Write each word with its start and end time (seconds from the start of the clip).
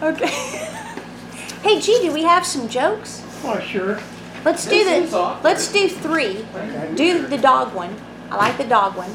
Okay. 0.00 0.26
hey, 1.62 1.80
G, 1.80 1.98
do 2.02 2.12
we 2.12 2.22
have 2.22 2.46
some 2.46 2.68
jokes? 2.68 3.24
Oh, 3.44 3.58
sure. 3.58 3.98
Let's 4.44 4.64
do 4.64 4.84
This 4.84 5.10
the. 5.10 5.38
Let's 5.42 5.72
do 5.72 5.88
three. 5.88 6.46
Do 6.94 7.26
the 7.26 7.38
dog 7.38 7.74
one. 7.74 7.94
I 8.30 8.36
like 8.36 8.56
the 8.56 8.64
dog 8.64 8.94
one. 8.96 9.10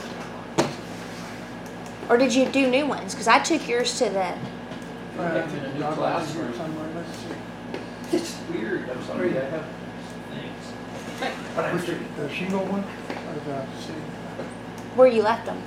Or 2.10 2.18
did 2.18 2.36
you 2.36 2.48
do 2.50 2.70
new 2.70 2.86
ones? 2.86 3.14
Because 3.14 3.28
I 3.28 3.40
took 3.40 3.68
yours 3.68 3.98
to 4.00 4.06
the. 4.06 4.38
Back 5.18 5.50
in 5.54 5.60
a 5.60 5.74
new 5.74 5.96
classroom. 5.96 6.54
somewhere, 6.54 6.90
let's 6.96 7.18
see. 7.18 8.18
It's 8.18 8.38
weird, 8.52 8.90
I'm 8.90 9.04
sorry, 9.06 9.38
I 9.38 9.46
have 9.46 9.66
things. 10.30 11.34
But 11.56 11.66
I'm 11.66 11.84
sure. 11.84 11.96
the 12.18 12.30
shingle 12.30 12.66
one, 12.66 12.84
or 12.84 13.40
the, 13.46 13.66
see, 13.82 13.94
Where 14.96 15.08
you 15.08 15.22
left 15.24 15.46
them. 15.46 15.58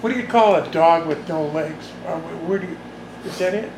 what 0.00 0.12
do 0.12 0.20
you 0.20 0.26
call 0.26 0.56
a 0.56 0.70
dog 0.70 1.06
with 1.06 1.28
no 1.28 1.46
legs? 1.46 1.90
Uh, 2.06 2.18
Where 2.20 2.58
do 2.58 2.66
you, 2.66 2.76
is 3.26 3.38
that 3.38 3.54
it? 3.54 3.70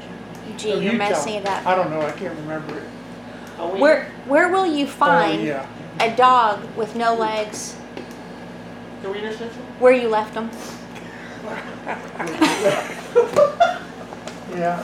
Gee, 0.56 0.72
Or 0.72 0.74
you're 0.76 0.82
you 0.92 0.98
tell. 0.98 1.10
messing 1.10 1.34
it 1.34 1.46
up. 1.46 1.66
I 1.66 1.74
don't 1.74 1.90
know, 1.90 2.00
I 2.02 2.12
can't 2.12 2.36
remember 2.38 2.78
it. 2.78 2.84
Where 3.80 4.04
Where 4.26 4.48
will 4.50 4.66
you 4.66 4.84
Oh, 4.86 4.88
find 4.88 5.42
yeah. 5.42 5.66
a 6.00 6.14
dog 6.14 6.60
with 6.76 6.94
no 6.94 7.14
legs? 7.14 7.76
The 9.02 9.10
Wiener 9.10 9.32
Schnitzel? 9.32 9.62
Where 9.80 9.92
you 9.92 10.08
left 10.08 10.34
them? 10.34 10.50
Yeah. 14.54 14.82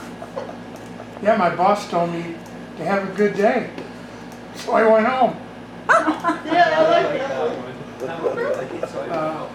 Yeah, 1.21 1.35
my 1.37 1.55
boss 1.55 1.89
told 1.89 2.11
me 2.11 2.35
to 2.77 2.85
have 2.85 3.09
a 3.09 3.13
good 3.13 3.35
day. 3.35 3.69
So 4.55 4.73
I 4.73 4.85
went 4.85 5.07
home. 5.07 5.35
Yeah, 6.45 6.75
I 6.77 6.81
like 7.03 7.19
that 7.19 8.31
one. 8.31 9.09
Uh, 9.11 9.47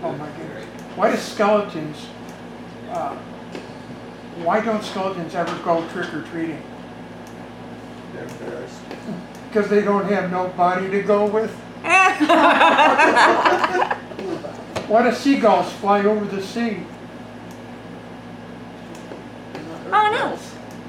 Oh 0.00 0.12
my 0.12 0.28
goodness. 0.30 0.64
Why 0.94 1.10
do 1.10 1.16
skeletons, 1.16 2.06
uh, 2.92 3.16
why 4.44 4.60
don't 4.60 4.82
skeletons 4.82 5.34
ever 5.34 5.56
go 5.64 5.86
trick 5.88 6.12
or 6.14 6.22
treating? 6.22 6.62
They're 8.14 8.24
embarrassed. 8.24 8.80
Because 9.48 9.68
they 9.68 9.82
don't 9.82 10.04
have 10.06 10.30
no 10.30 10.48
body 10.48 10.88
to 10.90 11.02
go 11.02 11.26
with? 11.26 11.50
Why 14.88 15.02
do 15.02 15.14
seagulls 15.14 15.72
fly 15.74 16.04
over 16.04 16.24
the 16.24 16.42
sea? 16.42 16.78
Oh 19.86 20.10
no. 20.12 20.38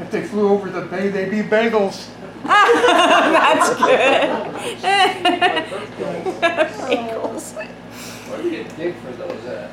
If 0.02 0.12
they 0.12 0.24
flew 0.24 0.50
over 0.50 0.70
the 0.70 0.82
bay, 0.82 1.10
they'd 1.10 1.30
be 1.30 1.42
bagels. 1.42 2.08
That's 2.44 3.70
good. 3.78 4.30
Bagels. 6.42 7.54
Where 8.30 8.42
do 8.42 8.50
you 8.50 8.64
dig 8.78 8.96
for 8.96 9.12
those 9.12 9.46
at? 9.46 9.70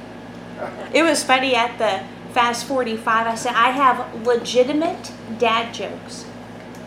It 0.93 1.03
was 1.03 1.23
funny 1.23 1.55
at 1.55 1.79
the 1.79 2.03
Fast 2.37 2.67
45. 2.67 3.27
I 3.27 3.35
said, 3.35 3.55
I 3.55 3.71
have 3.71 4.27
legitimate 4.27 5.11
dad 5.39 5.73
jokes 5.73 6.27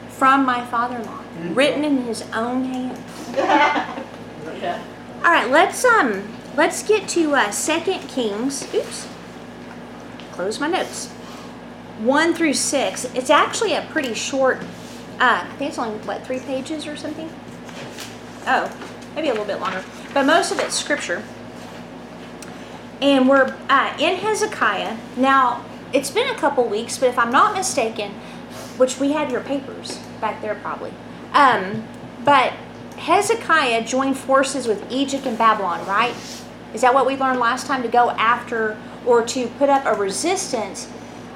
from 0.10 0.46
my 0.46 0.64
father 0.68 0.98
in 0.98 1.06
law, 1.08 1.24
you 1.42 1.50
written 1.54 1.84
in 1.84 2.04
his 2.04 2.22
own 2.36 2.66
hand. 2.66 2.96
All 5.26 5.32
right, 5.32 5.50
let's 5.50 5.84
um 5.84 6.38
let's 6.56 6.84
get 6.84 7.10
to 7.10 7.34
uh, 7.34 7.50
Second 7.50 8.08
Kings. 8.08 8.72
Oops. 8.76 9.08
Close 10.34 10.60
my 10.60 10.68
notes. 10.68 11.08
One 11.98 12.36
through 12.36 12.54
six. 12.54 13.06
It's 13.16 13.32
actually 13.32 13.74
a 13.74 13.82
pretty 13.90 14.14
short. 14.14 14.62
Uh, 15.20 15.48
I 15.50 15.56
think 15.58 15.72
it's 15.72 15.80
only 15.80 15.98
what 16.06 16.28
three 16.28 16.42
pages 16.42 16.86
or 16.86 16.96
something. 16.96 17.28
Oh, 18.46 18.72
maybe 19.16 19.30
a 19.30 19.32
little 19.32 19.48
bit 19.48 19.60
longer, 19.60 19.84
but 20.14 20.28
most 20.28 20.52
of 20.52 20.60
it's 20.60 20.76
scripture. 20.76 21.24
And 23.02 23.30
we're 23.30 23.56
uh, 23.70 23.96
in 24.00 24.18
Hezekiah 24.18 24.98
now. 25.16 25.66
It's 25.92 26.12
been 26.12 26.30
a 26.30 26.38
couple 26.38 26.66
weeks, 26.66 26.98
but 26.98 27.10
if 27.10 27.18
I'm 27.18 27.32
not 27.32 27.56
mistaken, 27.56 28.12
which 28.78 29.00
we 29.00 29.12
had 29.12 29.32
your 29.32 29.42
papers 29.42 29.98
back 30.22 30.42
there 30.42 30.56
probably. 30.56 30.94
Um, 31.34 31.88
but 32.24 32.54
Hezekiah 32.98 33.86
joined 33.86 34.18
forces 34.18 34.68
with 34.68 34.86
Egypt 34.92 35.26
and 35.26 35.38
Babylon, 35.38 35.86
right? 35.88 36.14
Is 36.74 36.82
that 36.82 36.94
what 36.94 37.08
we 37.08 37.16
learned 37.16 37.40
last 37.40 37.66
time 37.66 37.82
to 37.82 37.88
go 37.88 38.12
after 38.12 38.78
or 39.06 39.26
to 39.28 39.48
put 39.48 39.70
up 39.70 39.86
a 39.86 39.94
resistance 39.94 40.88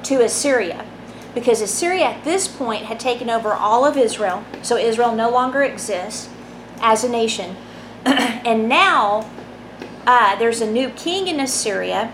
to 0.03 0.23
Assyria? 0.23 0.85
Because 1.33 1.61
Assyria 1.61 2.05
at 2.05 2.23
this 2.23 2.47
point 2.47 2.85
had 2.85 2.99
taken 2.99 3.29
over 3.29 3.53
all 3.53 3.85
of 3.85 3.97
Israel, 3.97 4.43
so 4.61 4.77
Israel 4.77 5.15
no 5.15 5.31
longer 5.31 5.63
exists 5.63 6.29
as 6.79 7.03
a 7.03 7.09
nation. 7.09 7.55
and 8.05 8.69
now 8.69 9.27
uh, 10.05 10.35
there's 10.37 10.61
a 10.61 10.69
new 10.69 10.89
king 10.89 11.27
in 11.27 11.39
Assyria 11.39 12.11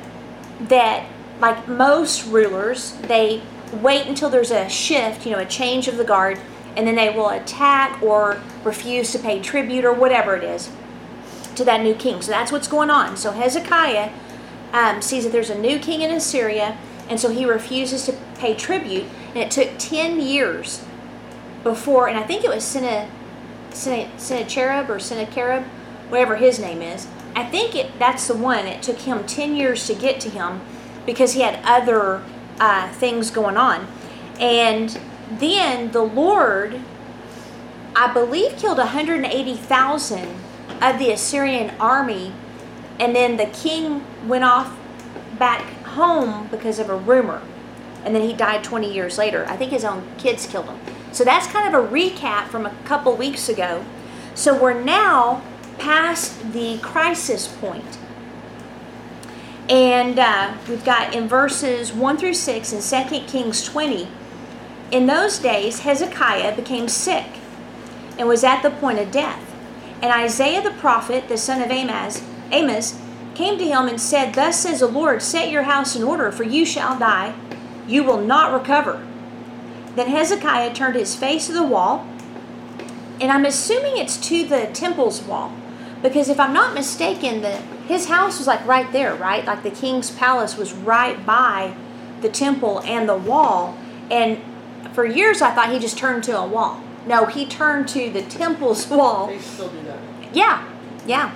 that, 0.59 1.07
like 1.39 1.67
most 1.67 2.27
rulers, 2.27 2.93
they 3.03 3.41
wait 3.73 4.07
until 4.07 4.29
there's 4.29 4.51
a 4.51 4.69
shift, 4.69 5.25
you 5.25 5.31
know, 5.31 5.39
a 5.39 5.45
change 5.45 5.87
of 5.87 5.97
the 5.97 6.03
guard, 6.03 6.39
and 6.75 6.87
then 6.87 6.95
they 6.95 7.09
will 7.09 7.29
attack 7.29 8.01
or 8.01 8.41
refuse 8.63 9.11
to 9.11 9.19
pay 9.19 9.41
tribute 9.41 9.85
or 9.85 9.93
whatever 9.93 10.35
it 10.35 10.43
is 10.43 10.69
to 11.55 11.65
that 11.65 11.81
new 11.81 11.93
king. 11.93 12.21
So 12.21 12.31
that's 12.31 12.51
what's 12.51 12.67
going 12.67 12.89
on. 12.89 13.17
So 13.17 13.31
Hezekiah 13.31 14.11
um, 14.73 15.01
sees 15.01 15.23
that 15.23 15.31
there's 15.31 15.49
a 15.49 15.57
new 15.57 15.79
king 15.79 16.01
in 16.01 16.11
Assyria, 16.11 16.77
and 17.09 17.19
so 17.19 17.29
he 17.29 17.45
refuses 17.45 18.05
to 18.05 18.13
pay 18.35 18.53
tribute. 18.55 19.05
And 19.29 19.37
it 19.37 19.51
took 19.51 19.77
10 19.77 20.21
years 20.21 20.83
before, 21.63 22.07
and 22.07 22.17
I 22.17 22.23
think 22.23 22.43
it 22.43 22.49
was 22.49 22.63
Senna, 22.63 23.09
Senna, 23.71 24.09
Sennacherib 24.17 24.89
or 24.89 24.99
Sennacherib, 24.99 25.63
whatever 26.09 26.35
his 26.37 26.59
name 26.59 26.81
is. 26.81 27.07
I 27.35 27.45
think 27.45 27.75
it 27.75 27.97
that's 27.99 28.27
the 28.27 28.35
one. 28.35 28.65
It 28.67 28.81
took 28.81 28.99
him 28.99 29.25
10 29.25 29.55
years 29.55 29.85
to 29.87 29.93
get 29.93 30.19
to 30.21 30.29
him 30.29 30.61
because 31.05 31.33
he 31.33 31.41
had 31.41 31.59
other 31.63 32.23
uh, 32.59 32.91
things 32.93 33.31
going 33.31 33.57
on. 33.57 33.87
And 34.39 34.99
then 35.31 35.91
the 35.91 36.01
Lord, 36.01 36.79
I 37.95 38.11
believe, 38.13 38.57
killed 38.57 38.77
180,000 38.77 40.35
of 40.81 40.99
the 40.99 41.11
Assyrian 41.11 41.71
army. 41.79 42.33
And 42.99 43.15
then 43.15 43.37
the 43.37 43.45
king 43.45 44.03
went 44.27 44.43
off 44.43 44.75
back 45.37 45.61
home 45.83 46.47
because 46.51 46.79
of 46.79 46.89
a 46.89 46.95
rumor. 46.95 47.41
And 48.05 48.15
then 48.15 48.21
he 48.21 48.33
died 48.33 48.63
20 48.63 48.93
years 48.93 49.17
later. 49.17 49.45
I 49.47 49.57
think 49.57 49.71
his 49.71 49.83
own 49.83 50.07
kids 50.17 50.45
killed 50.47 50.65
him. 50.65 50.79
So 51.11 51.23
that's 51.23 51.47
kind 51.47 51.73
of 51.73 51.83
a 51.83 51.87
recap 51.87 52.47
from 52.47 52.65
a 52.65 52.73
couple 52.85 53.15
weeks 53.15 53.49
ago. 53.49 53.85
So 54.35 54.57
we're 54.57 54.79
now 54.79 55.43
past 55.79 56.53
the 56.53 56.77
crisis 56.79 57.47
point. 57.47 57.97
And 59.69 60.19
uh, 60.19 60.57
we've 60.67 60.83
got 60.83 61.13
in 61.15 61.27
verses 61.27 61.93
1 61.93 62.17
through 62.17 62.33
6 62.33 62.73
in 62.73 63.09
2 63.09 63.25
Kings 63.27 63.63
20. 63.63 64.07
In 64.91 65.05
those 65.05 65.37
days, 65.37 65.79
Hezekiah 65.81 66.55
became 66.55 66.87
sick 66.87 67.25
and 68.17 68.27
was 68.27 68.43
at 68.43 68.61
the 68.61 68.71
point 68.71 68.99
of 68.99 69.11
death. 69.11 69.45
And 70.01 70.11
Isaiah 70.11 70.63
the 70.63 70.71
prophet, 70.71 71.27
the 71.27 71.37
son 71.37 71.61
of 71.61 71.69
Amos, 71.69 72.23
Amos, 72.51 72.99
came 73.35 73.57
to 73.57 73.65
him 73.65 73.87
and 73.87 74.01
said, 74.01 74.33
Thus 74.33 74.59
says 74.59 74.79
the 74.79 74.87
Lord, 74.87 75.21
set 75.21 75.51
your 75.51 75.63
house 75.63 75.95
in 75.95 76.03
order, 76.03 76.31
for 76.31 76.43
you 76.43 76.65
shall 76.65 76.97
die. 76.97 77.35
You 77.87 78.03
will 78.03 78.19
not 78.19 78.53
recover. 78.53 79.05
Then 79.95 80.07
Hezekiah 80.07 80.73
turned 80.73 80.95
his 80.95 81.15
face 81.15 81.47
to 81.47 81.53
the 81.53 81.63
wall, 81.63 82.07
and 83.21 83.31
I'm 83.31 83.45
assuming 83.45 83.97
it's 83.97 84.17
to 84.27 84.45
the 84.45 84.67
temple's 84.73 85.21
wall. 85.21 85.53
Because 86.01 86.29
if 86.29 86.39
I'm 86.39 86.53
not 86.53 86.73
mistaken, 86.73 87.41
the 87.41 87.57
his 87.87 88.07
house 88.07 88.37
was 88.37 88.47
like 88.47 88.65
right 88.65 88.91
there, 88.91 89.15
right? 89.15 89.43
Like 89.43 89.63
the 89.63 89.71
king's 89.71 90.11
palace 90.11 90.55
was 90.55 90.73
right 90.73 91.25
by 91.25 91.75
the 92.21 92.29
temple 92.29 92.81
and 92.81 93.09
the 93.09 93.17
wall. 93.17 93.77
And 94.11 94.39
for 94.93 95.05
years 95.05 95.41
I 95.41 95.51
thought 95.51 95.71
he 95.71 95.79
just 95.79 95.97
turned 95.97 96.23
to 96.25 96.37
a 96.37 96.47
wall. 96.47 96.81
No, 97.07 97.25
he 97.25 97.45
turned 97.45 97.87
to 97.89 98.09
the 98.11 98.21
temple's 98.21 98.87
wall. 98.87 99.27
They 99.27 99.39
still 99.39 99.69
do 99.69 99.81
that. 99.83 99.99
Yeah, 100.33 100.67
yeah. 101.05 101.35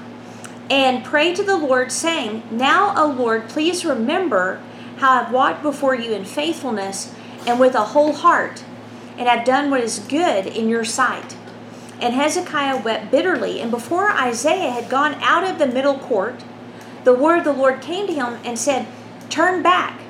And 0.70 1.04
pray 1.04 1.34
to 1.34 1.44
the 1.44 1.58
Lord, 1.58 1.92
saying, 1.92 2.44
Now, 2.52 2.94
O 2.96 3.08
Lord, 3.08 3.50
please 3.50 3.84
remember 3.84 4.62
how 4.98 5.22
I've 5.22 5.32
walked 5.32 5.62
before 5.62 5.96
you 5.96 6.14
in 6.14 6.26
faithfulness 6.26 7.14
and 7.46 7.60
with 7.60 7.76
a 7.76 7.86
whole 7.86 8.14
heart, 8.14 8.64
and 9.18 9.28
have 9.28 9.46
done 9.46 9.70
what 9.70 9.82
is 9.82 10.00
good 10.00 10.48
in 10.48 10.70
your 10.70 10.86
sight. 10.86 11.36
And 12.04 12.16
Hezekiah 12.16 12.84
wept 12.84 13.12
bitterly, 13.12 13.62
and 13.62 13.72
before 13.72 14.12
Isaiah 14.12 14.72
had 14.72 14.90
gone 14.90 15.14
out 15.22 15.50
of 15.50 15.58
the 15.58 15.66
middle 15.66 15.98
court, 15.98 16.44
the 17.06 17.14
word 17.14 17.38
of 17.38 17.44
the 17.46 17.54
Lord 17.54 17.82
came 17.82 18.08
to 18.08 18.14
him 18.14 18.40
and 18.44 18.60
said, 18.60 18.88
Turn 19.30 19.64
back 19.64 20.02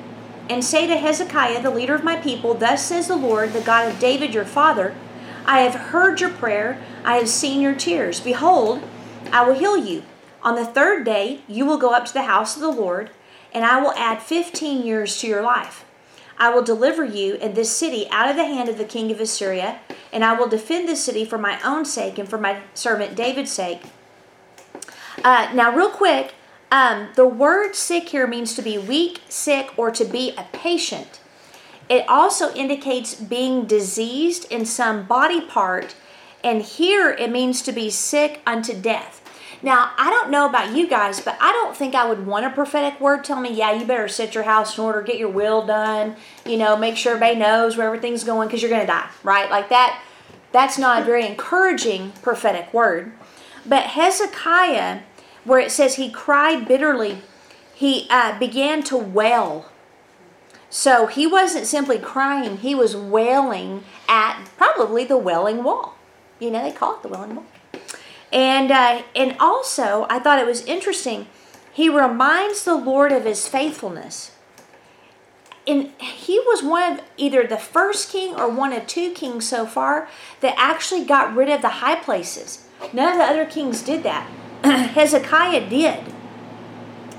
and 0.50 0.64
say 0.64 0.88
to 0.88 0.96
Hezekiah, 0.96 1.62
the 1.62 1.70
leader 1.70 1.94
of 1.94 2.02
my 2.02 2.16
people, 2.16 2.54
Thus 2.54 2.84
says 2.84 3.06
the 3.06 3.14
Lord, 3.14 3.52
the 3.52 3.60
God 3.60 3.88
of 3.88 4.00
David 4.00 4.34
your 4.34 4.44
father, 4.44 4.92
I 5.46 5.60
have 5.60 5.92
heard 5.92 6.20
your 6.20 6.30
prayer, 6.30 6.82
I 7.04 7.14
have 7.18 7.28
seen 7.28 7.60
your 7.60 7.76
tears. 7.76 8.18
Behold, 8.18 8.82
I 9.30 9.46
will 9.46 9.54
heal 9.54 9.76
you. 9.76 10.02
On 10.42 10.56
the 10.56 10.66
third 10.66 11.04
day, 11.04 11.42
you 11.46 11.64
will 11.64 11.78
go 11.78 11.90
up 11.90 12.06
to 12.06 12.12
the 12.12 12.24
house 12.24 12.56
of 12.56 12.62
the 12.62 12.72
Lord, 12.72 13.10
and 13.52 13.64
I 13.64 13.80
will 13.80 13.92
add 13.92 14.20
15 14.20 14.84
years 14.84 15.20
to 15.20 15.28
your 15.28 15.42
life. 15.42 15.84
I 16.38 16.50
will 16.50 16.62
deliver 16.62 17.04
you 17.04 17.34
and 17.36 17.54
this 17.54 17.70
city 17.70 18.06
out 18.10 18.28
of 18.28 18.36
the 18.36 18.44
hand 18.44 18.68
of 18.68 18.78
the 18.78 18.84
king 18.84 19.10
of 19.12 19.20
Assyria, 19.20 19.80
and 20.12 20.24
I 20.24 20.32
will 20.32 20.48
defend 20.48 20.88
this 20.88 21.02
city 21.04 21.24
for 21.24 21.38
my 21.38 21.60
own 21.62 21.84
sake 21.84 22.18
and 22.18 22.28
for 22.28 22.38
my 22.38 22.60
servant 22.74 23.14
David's 23.14 23.52
sake. 23.52 23.82
Uh, 25.22 25.50
now, 25.54 25.74
real 25.74 25.90
quick, 25.90 26.34
um, 26.70 27.08
the 27.14 27.26
word 27.26 27.76
sick 27.76 28.08
here 28.08 28.26
means 28.26 28.54
to 28.56 28.62
be 28.62 28.76
weak, 28.78 29.22
sick, 29.28 29.70
or 29.76 29.90
to 29.92 30.04
be 30.04 30.34
a 30.36 30.44
patient. 30.52 31.20
it 31.88 32.08
also 32.08 32.52
indicates 32.54 33.14
being 33.14 33.66
diseased 33.66 34.50
in 34.50 34.64
some 34.64 35.04
body 35.04 35.40
part, 35.40 35.94
and 36.42 36.62
here 36.62 37.10
it 37.10 37.30
means 37.30 37.62
to 37.62 37.72
be 37.72 37.90
sick 37.90 38.40
unto 38.46 38.74
death. 38.74 39.20
Now, 39.64 39.92
I 39.96 40.10
don't 40.10 40.28
know 40.28 40.46
about 40.46 40.76
you 40.76 40.86
guys, 40.86 41.22
but 41.22 41.38
I 41.40 41.50
don't 41.50 41.74
think 41.74 41.94
I 41.94 42.06
would 42.06 42.26
want 42.26 42.44
a 42.44 42.50
prophetic 42.50 43.00
word 43.00 43.24
telling 43.24 43.44
me, 43.44 43.54
yeah, 43.54 43.72
you 43.72 43.86
better 43.86 44.08
set 44.08 44.34
your 44.34 44.44
house 44.44 44.76
in 44.76 44.84
order, 44.84 45.00
get 45.00 45.16
your 45.16 45.30
will 45.30 45.64
done, 45.64 46.16
you 46.44 46.58
know, 46.58 46.76
make 46.76 46.98
sure 46.98 47.14
everybody 47.14 47.38
knows 47.38 47.74
where 47.74 47.86
everything's 47.86 48.24
going 48.24 48.46
because 48.46 48.60
you're 48.60 48.70
going 48.70 48.82
to 48.82 48.86
die, 48.86 49.08
right? 49.22 49.48
Like 49.50 49.70
that, 49.70 50.02
that's 50.52 50.76
not 50.76 51.00
a 51.00 51.04
very 51.06 51.26
encouraging 51.26 52.12
prophetic 52.20 52.74
word. 52.74 53.12
But 53.64 53.84
Hezekiah, 53.84 55.00
where 55.44 55.60
it 55.60 55.70
says 55.70 55.94
he 55.94 56.10
cried 56.10 56.68
bitterly, 56.68 57.22
he 57.74 58.06
uh, 58.10 58.38
began 58.38 58.82
to 58.82 58.98
wail. 58.98 59.70
So 60.68 61.06
he 61.06 61.26
wasn't 61.26 61.64
simply 61.64 61.98
crying, 61.98 62.58
he 62.58 62.74
was 62.74 62.94
wailing 62.94 63.84
at 64.10 64.44
probably 64.58 65.06
the 65.06 65.16
wailing 65.16 65.64
wall. 65.64 65.96
You 66.38 66.50
know, 66.50 66.62
they 66.62 66.72
call 66.72 66.96
it 66.96 67.02
the 67.02 67.08
wailing 67.08 67.36
wall. 67.36 67.46
And 68.34 68.72
uh, 68.72 69.02
and 69.14 69.36
also, 69.38 70.06
I 70.10 70.18
thought 70.18 70.40
it 70.40 70.46
was 70.46 70.66
interesting. 70.66 71.28
He 71.72 71.88
reminds 71.88 72.64
the 72.64 72.74
Lord 72.74 73.12
of 73.12 73.24
His 73.24 73.48
faithfulness. 73.48 74.32
And 75.66 75.92
he 75.98 76.38
was 76.40 76.62
one 76.62 76.92
of 76.92 77.00
either 77.16 77.46
the 77.46 77.56
first 77.56 78.10
king 78.10 78.34
or 78.34 78.50
one 78.50 78.74
of 78.74 78.86
two 78.86 79.12
kings 79.12 79.48
so 79.48 79.64
far 79.64 80.08
that 80.40 80.54
actually 80.58 81.06
got 81.06 81.34
rid 81.34 81.48
of 81.48 81.62
the 81.62 81.80
high 81.80 81.94
places. 81.94 82.66
None 82.92 83.12
of 83.12 83.18
the 83.18 83.24
other 83.24 83.46
kings 83.46 83.80
did 83.80 84.02
that. 84.02 84.28
Hezekiah 84.64 85.70
did. 85.70 86.12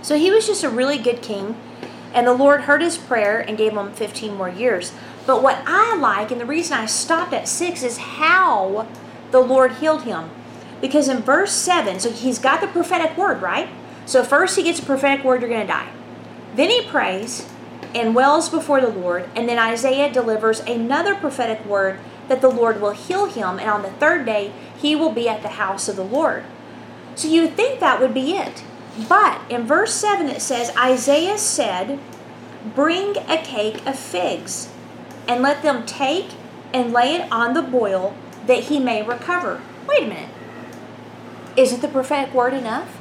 So 0.03 0.19
he 0.19 0.29
was 0.29 0.45
just 0.45 0.63
a 0.63 0.69
really 0.69 0.99
good 0.99 1.23
king, 1.23 1.55
and 2.13 2.27
the 2.27 2.33
Lord 2.33 2.61
heard 2.61 2.83
his 2.83 2.97
prayer 2.97 3.39
and 3.39 3.57
gave 3.57 3.73
him 3.73 3.91
15 3.93 4.35
more 4.35 4.49
years. 4.49 4.91
But 5.25 5.41
what 5.41 5.63
I 5.65 5.95
like, 5.95 6.29
and 6.29 6.39
the 6.39 6.45
reason 6.45 6.77
I 6.77 6.85
stopped 6.85 7.33
at 7.33 7.47
six, 7.47 7.81
is 7.81 7.97
how 7.97 8.87
the 9.31 9.39
Lord 9.39 9.73
healed 9.73 10.03
him. 10.03 10.29
Because 10.81 11.07
in 11.07 11.21
verse 11.21 11.51
7, 11.51 11.99
so 11.99 12.11
he's 12.11 12.39
got 12.39 12.61
the 12.61 12.67
prophetic 12.67 13.17
word, 13.17 13.41
right? 13.41 13.69
So 14.05 14.23
first 14.23 14.55
he 14.55 14.63
gets 14.63 14.79
a 14.79 14.85
prophetic 14.85 15.25
word, 15.25 15.41
you're 15.41 15.49
going 15.49 15.65
to 15.65 15.67
die. 15.67 15.91
Then 16.55 16.69
he 16.69 16.83
prays 16.83 17.49
and 17.93 18.15
wails 18.15 18.49
before 18.49 18.81
the 18.81 18.89
Lord, 18.89 19.29
and 19.35 19.47
then 19.47 19.57
Isaiah 19.57 20.11
delivers 20.11 20.59
another 20.61 21.15
prophetic 21.15 21.65
word 21.65 21.99
that 22.27 22.41
the 22.41 22.49
Lord 22.49 22.81
will 22.81 22.91
heal 22.91 23.25
him, 23.25 23.59
and 23.59 23.69
on 23.69 23.81
the 23.81 23.91
third 23.91 24.25
day 24.25 24.51
he 24.77 24.95
will 24.95 25.11
be 25.11 25.29
at 25.29 25.41
the 25.41 25.49
house 25.49 25.87
of 25.87 25.95
the 25.95 26.03
Lord. 26.03 26.43
So 27.15 27.27
you 27.27 27.41
would 27.41 27.55
think 27.55 27.79
that 27.79 28.01
would 28.01 28.13
be 28.13 28.33
it. 28.33 28.63
But 29.07 29.39
in 29.49 29.65
verse 29.65 29.93
7 29.93 30.27
it 30.27 30.41
says, 30.41 30.75
Isaiah 30.77 31.37
said, 31.37 31.99
Bring 32.75 33.17
a 33.29 33.37
cake 33.37 33.85
of 33.85 33.97
figs, 33.97 34.69
and 35.27 35.41
let 35.41 35.61
them 35.61 35.85
take 35.85 36.31
and 36.73 36.91
lay 36.91 37.13
it 37.13 37.31
on 37.31 37.53
the 37.53 37.61
boil, 37.61 38.15
that 38.47 38.65
he 38.65 38.79
may 38.79 39.01
recover. 39.01 39.61
Wait 39.87 40.03
a 40.03 40.07
minute. 40.07 40.29
Isn't 41.55 41.81
the 41.81 41.87
prophetic 41.87 42.33
word 42.33 42.53
enough? 42.53 42.97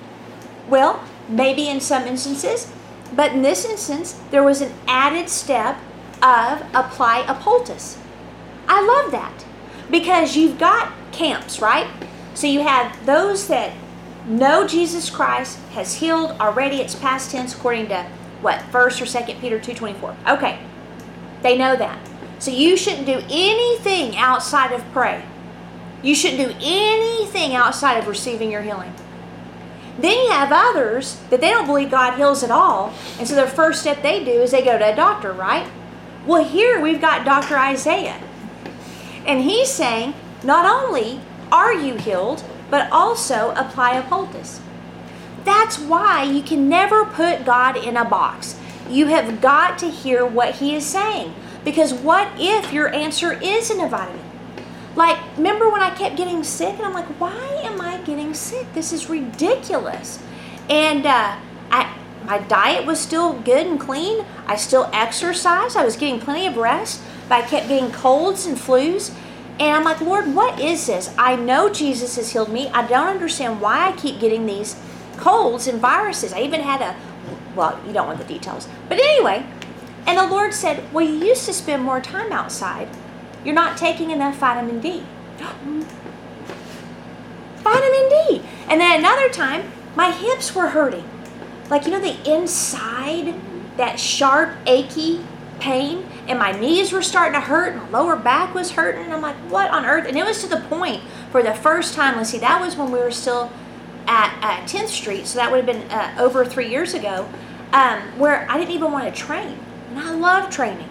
Well, 0.68 1.04
maybe 1.28 1.68
in 1.68 1.80
some 1.80 2.04
instances, 2.04 2.72
but 3.14 3.32
in 3.32 3.42
this 3.42 3.64
instance, 3.64 4.20
there 4.30 4.42
was 4.42 4.60
an 4.60 4.72
added 4.86 5.28
step 5.28 5.76
of 6.22 6.62
apply 6.74 7.24
a 7.28 7.34
poultice. 7.34 7.98
I 8.66 8.82
love 8.82 9.12
that 9.12 9.44
because 9.90 10.36
you've 10.36 10.58
got 10.58 10.92
camps, 11.12 11.60
right? 11.60 11.88
So 12.34 12.46
you 12.46 12.62
have 12.62 13.04
those 13.06 13.48
that 13.48 13.72
know 14.26 14.66
Jesus 14.66 15.10
Christ 15.10 15.58
has 15.72 15.96
healed 15.96 16.30
already. 16.40 16.80
It's 16.80 16.94
past 16.94 17.30
tense 17.30 17.54
according 17.54 17.88
to 17.88 18.04
what 18.40 18.62
first 18.72 19.00
or 19.00 19.06
second 19.06 19.40
Peter 19.40 19.58
two 19.60 19.74
twenty 19.74 19.98
four. 19.98 20.16
Okay, 20.26 20.58
they 21.42 21.58
know 21.58 21.76
that. 21.76 21.98
So 22.38 22.50
you 22.50 22.76
shouldn't 22.76 23.06
do 23.06 23.22
anything 23.30 24.16
outside 24.16 24.72
of 24.72 24.84
pray. 24.92 25.24
You 26.04 26.14
shouldn't 26.14 26.50
do 26.50 26.56
anything 26.60 27.54
outside 27.54 27.96
of 27.96 28.06
receiving 28.06 28.52
your 28.52 28.60
healing. 28.60 28.92
Then 29.98 30.24
you 30.24 30.30
have 30.30 30.52
others 30.52 31.18
that 31.30 31.40
they 31.40 31.48
don't 31.50 31.66
believe 31.66 31.90
God 31.90 32.16
heals 32.16 32.42
at 32.42 32.50
all, 32.50 32.92
and 33.18 33.26
so 33.26 33.34
their 33.34 33.46
first 33.46 33.80
step 33.80 34.02
they 34.02 34.22
do 34.22 34.42
is 34.42 34.50
they 34.50 34.62
go 34.62 34.78
to 34.78 34.92
a 34.92 34.94
doctor, 34.94 35.32
right? 35.32 35.66
Well, 36.26 36.44
here 36.44 36.78
we've 36.80 37.00
got 37.00 37.24
Dr. 37.24 37.56
Isaiah. 37.56 38.20
And 39.26 39.40
he's 39.40 39.70
saying, 39.70 40.12
not 40.42 40.66
only 40.66 41.20
are 41.50 41.72
you 41.72 41.96
healed, 41.96 42.44
but 42.70 42.90
also 42.92 43.54
apply 43.56 43.96
a 43.96 44.02
poultice. 44.02 44.60
That's 45.44 45.78
why 45.78 46.24
you 46.24 46.42
can 46.42 46.68
never 46.68 47.04
put 47.04 47.46
God 47.46 47.76
in 47.76 47.96
a 47.96 48.04
box. 48.04 48.58
You 48.90 49.06
have 49.06 49.40
got 49.40 49.78
to 49.78 49.90
hear 49.90 50.26
what 50.26 50.56
he 50.56 50.74
is 50.74 50.84
saying. 50.84 51.34
Because 51.64 51.94
what 51.94 52.28
if 52.36 52.72
your 52.72 52.92
answer 52.92 53.32
isn't 53.40 53.80
a 53.80 53.88
vitamin? 53.88 54.33
Like, 54.96 55.18
remember 55.36 55.70
when 55.70 55.82
I 55.82 55.90
kept 55.90 56.16
getting 56.16 56.44
sick? 56.44 56.74
And 56.76 56.82
I'm 56.82 56.92
like, 56.92 57.06
why 57.20 57.36
am 57.64 57.80
I 57.80 57.98
getting 58.02 58.34
sick? 58.34 58.72
This 58.74 58.92
is 58.92 59.08
ridiculous. 59.08 60.20
And 60.70 61.04
uh, 61.04 61.36
I, 61.70 61.96
my 62.24 62.38
diet 62.38 62.86
was 62.86 63.00
still 63.00 63.32
good 63.40 63.66
and 63.66 63.80
clean. 63.80 64.24
I 64.46 64.56
still 64.56 64.88
exercised. 64.92 65.76
I 65.76 65.84
was 65.84 65.96
getting 65.96 66.20
plenty 66.20 66.46
of 66.46 66.56
rest. 66.56 67.02
But 67.28 67.44
I 67.44 67.46
kept 67.46 67.68
getting 67.68 67.90
colds 67.90 68.46
and 68.46 68.56
flus. 68.56 69.14
And 69.58 69.76
I'm 69.76 69.84
like, 69.84 70.00
Lord, 70.00 70.34
what 70.34 70.60
is 70.60 70.86
this? 70.86 71.14
I 71.16 71.36
know 71.36 71.68
Jesus 71.68 72.16
has 72.16 72.32
healed 72.32 72.52
me. 72.52 72.68
I 72.68 72.86
don't 72.86 73.08
understand 73.08 73.60
why 73.60 73.88
I 73.88 73.92
keep 73.92 74.20
getting 74.20 74.46
these 74.46 74.76
colds 75.16 75.66
and 75.66 75.80
viruses. 75.80 76.32
I 76.32 76.40
even 76.40 76.60
had 76.60 76.80
a, 76.80 76.96
well, 77.54 77.80
you 77.86 77.92
don't 77.92 78.06
want 78.06 78.18
the 78.18 78.24
details. 78.24 78.68
But 78.88 78.98
anyway, 78.98 79.46
and 80.06 80.18
the 80.18 80.26
Lord 80.26 80.52
said, 80.52 80.92
Well, 80.92 81.04
you 81.04 81.14
used 81.14 81.46
to 81.46 81.52
spend 81.52 81.82
more 81.82 82.00
time 82.00 82.32
outside. 82.32 82.88
You're 83.44 83.54
not 83.54 83.76
taking 83.76 84.10
enough 84.10 84.36
vitamin 84.36 84.80
D. 84.80 85.04
vitamin 87.62 88.08
D. 88.08 88.42
And 88.68 88.80
then 88.80 88.98
another 88.98 89.28
time, 89.28 89.70
my 89.94 90.10
hips 90.10 90.54
were 90.54 90.68
hurting. 90.68 91.08
Like, 91.70 91.84
you 91.84 91.90
know, 91.90 92.00
the 92.00 92.16
inside, 92.30 93.34
that 93.76 94.00
sharp, 94.00 94.56
achy 94.66 95.24
pain, 95.60 96.06
and 96.26 96.38
my 96.38 96.52
knees 96.52 96.92
were 96.92 97.02
starting 97.02 97.34
to 97.34 97.40
hurt, 97.40 97.76
my 97.76 97.88
lower 97.88 98.16
back 98.16 98.54
was 98.54 98.72
hurting. 98.72 99.12
I'm 99.12 99.22
like, 99.22 99.36
what 99.50 99.70
on 99.70 99.84
earth? 99.84 100.06
And 100.06 100.16
it 100.16 100.24
was 100.24 100.40
to 100.42 100.48
the 100.48 100.60
point 100.60 101.02
for 101.30 101.42
the 101.42 101.54
first 101.54 101.94
time, 101.94 102.16
let's 102.16 102.30
see, 102.30 102.38
that 102.38 102.60
was 102.60 102.76
when 102.76 102.90
we 102.90 102.98
were 102.98 103.10
still 103.10 103.50
at, 104.06 104.36
at 104.42 104.68
10th 104.68 104.88
Street, 104.88 105.26
so 105.26 105.38
that 105.38 105.50
would 105.50 105.64
have 105.64 105.66
been 105.66 105.90
uh, 105.90 106.14
over 106.18 106.44
three 106.44 106.68
years 106.68 106.94
ago, 106.94 107.28
um, 107.72 108.00
where 108.18 108.46
I 108.50 108.58
didn't 108.58 108.72
even 108.72 108.92
want 108.92 109.12
to 109.12 109.20
train. 109.20 109.58
And 109.90 109.98
I 109.98 110.14
love 110.14 110.50
training, 110.50 110.88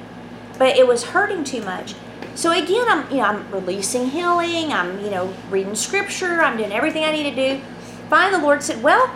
but 0.58 0.76
it 0.78 0.88
was 0.88 1.04
hurting 1.04 1.44
too 1.44 1.62
much. 1.62 1.94
So 2.36 2.52
again, 2.52 2.86
I'm 2.88 3.10
you 3.12 3.18
know 3.18 3.24
I'm 3.24 3.52
releasing 3.52 4.10
healing. 4.10 4.74
I'm 4.74 5.04
you 5.04 5.12
know 5.12 5.34
reading 5.50 5.76
scripture. 5.76 6.42
I'm 6.42 6.58
doing 6.58 6.72
everything 6.72 7.04
I 7.04 7.12
need 7.12 7.30
to 7.30 7.36
do. 7.36 7.62
Finally, 8.10 8.40
the 8.40 8.44
Lord 8.44 8.64
said, 8.64 8.82
"Well, 8.82 9.10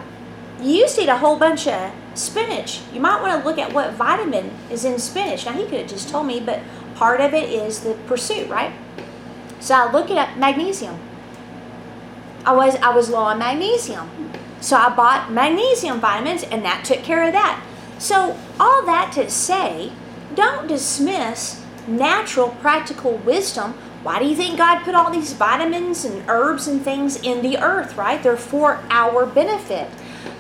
you 0.62 0.88
to 0.88 1.02
eat 1.02 1.10
a 1.10 1.18
whole 1.18 1.38
bunch 1.38 1.68
of 1.68 1.92
spinach. 2.14 2.82
You 2.94 3.00
might 3.00 3.22
want 3.22 3.42
to 3.42 3.48
look 3.48 3.58
at 3.58 3.74
what 3.74 3.94
vitamin 3.94 4.52
is 4.70 4.86
in 4.86 5.00
spinach." 5.00 5.46
Now 5.46 5.54
He 5.54 5.64
could 5.66 5.80
have 5.82 5.90
just 5.90 6.10
told 6.10 6.28
me, 6.28 6.40
but 6.40 6.62
part 6.96 7.20
of 7.20 7.34
it 7.34 7.50
is 7.50 7.80
the 7.80 7.94
pursuit, 8.06 8.50
right? 8.50 8.74
So 9.60 9.76
I 9.76 9.92
look 9.92 10.12
at 10.12 10.38
magnesium. 10.38 11.00
I 12.46 12.54
was 12.54 12.76
I 12.78 12.90
was 12.96 13.10
low 13.10 13.24
on 13.24 13.40
magnesium, 13.40 14.32
so 14.62 14.78
I 14.78 14.90
bought 14.96 15.32
magnesium 15.32 16.00
vitamins, 16.00 16.44
and 16.44 16.64
that 16.64 16.86
took 16.86 17.04
care 17.04 17.26
of 17.26 17.34
that. 17.34 17.64
So 17.98 18.38
all 18.60 18.86
that 18.86 19.12
to 19.14 19.30
say, 19.30 19.92
don't 20.36 20.68
dismiss 20.68 21.64
natural, 21.88 22.50
practical 22.62 23.17
wisdom, 23.17 23.74
why 24.03 24.20
do 24.20 24.25
you 24.25 24.36
think 24.36 24.58
God 24.58 24.84
put 24.84 24.96
all 24.96 25.12
these 25.12 25.34
vitamins 25.34 26.06
and 26.06 26.24
herbs 26.29 26.67
and 26.67 26.82
things 26.82 27.20
in 27.22 27.41
the 27.41 27.58
earth, 27.58 27.98
right? 27.98 28.22
They're 28.22 28.38
for 28.38 28.84
our 28.89 29.25
benefit. 29.25 29.89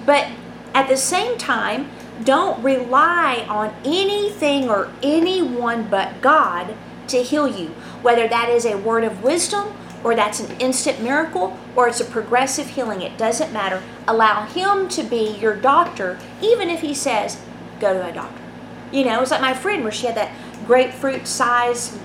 But 0.05 0.27
at 0.73 0.87
the 0.87 0.97
same 0.97 1.37
time, 1.37 1.89
don't 2.23 2.61
rely 2.63 3.45
on 3.49 3.75
anything 3.83 4.69
or 4.69 4.91
anyone 5.03 5.89
but 5.89 6.21
God 6.21 6.75
to 7.07 7.23
heal 7.23 7.47
you, 7.47 7.67
whether 8.01 8.27
that 8.27 8.49
is 8.49 8.65
a 8.65 8.77
word 8.77 9.03
of 9.03 9.23
wisdom 9.23 9.75
or 10.03 10.15
that's 10.15 10.39
an 10.39 10.59
instant 10.59 11.01
miracle 11.01 11.57
or 11.75 11.87
it's 11.87 11.99
a 11.99 12.05
progressive 12.05 12.67
healing. 12.67 13.01
It 13.01 13.17
doesn't 13.17 13.51
matter. 13.51 13.81
Allow 14.07 14.45
Him 14.45 14.87
to 14.89 15.03
be 15.03 15.37
your 15.37 15.55
doctor, 15.55 16.19
even 16.41 16.69
if 16.69 16.81
He 16.81 16.93
says, 16.93 17.39
go 17.79 17.93
to 17.93 18.07
a 18.07 18.11
doctor. 18.11 18.41
You 18.91 19.03
know, 19.03 19.21
it's 19.21 19.31
like 19.31 19.41
my 19.41 19.53
friend 19.53 19.83
where 19.83 19.91
she 19.91 20.05
had 20.05 20.15
that 20.15 20.31
grapefruit 20.67 21.25
size, 21.25 21.97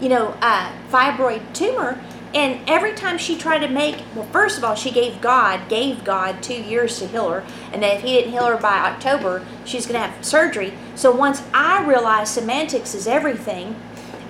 you 0.00 0.08
know, 0.08 0.36
uh, 0.42 0.72
fibroid 0.90 1.54
tumor. 1.54 2.02
And 2.32 2.60
every 2.68 2.92
time 2.92 3.18
she 3.18 3.36
tried 3.36 3.58
to 3.58 3.68
make, 3.68 4.04
well, 4.14 4.26
first 4.26 4.58
of 4.58 4.62
all, 4.62 4.76
she 4.76 4.90
gave 4.90 5.20
God, 5.20 5.68
gave 5.68 6.04
God 6.04 6.42
two 6.42 6.62
years 6.62 6.98
to 6.98 7.06
heal 7.06 7.28
her. 7.28 7.44
And 7.72 7.82
that 7.82 7.96
if 7.96 8.02
he 8.02 8.12
didn't 8.12 8.32
heal 8.32 8.46
her 8.46 8.56
by 8.56 8.78
October, 8.78 9.44
she's 9.64 9.86
going 9.86 10.00
to 10.00 10.06
have 10.06 10.24
surgery. 10.24 10.72
So 10.94 11.10
once 11.10 11.42
I 11.52 11.84
realized 11.84 12.34
semantics 12.34 12.94
is 12.94 13.08
everything, 13.08 13.74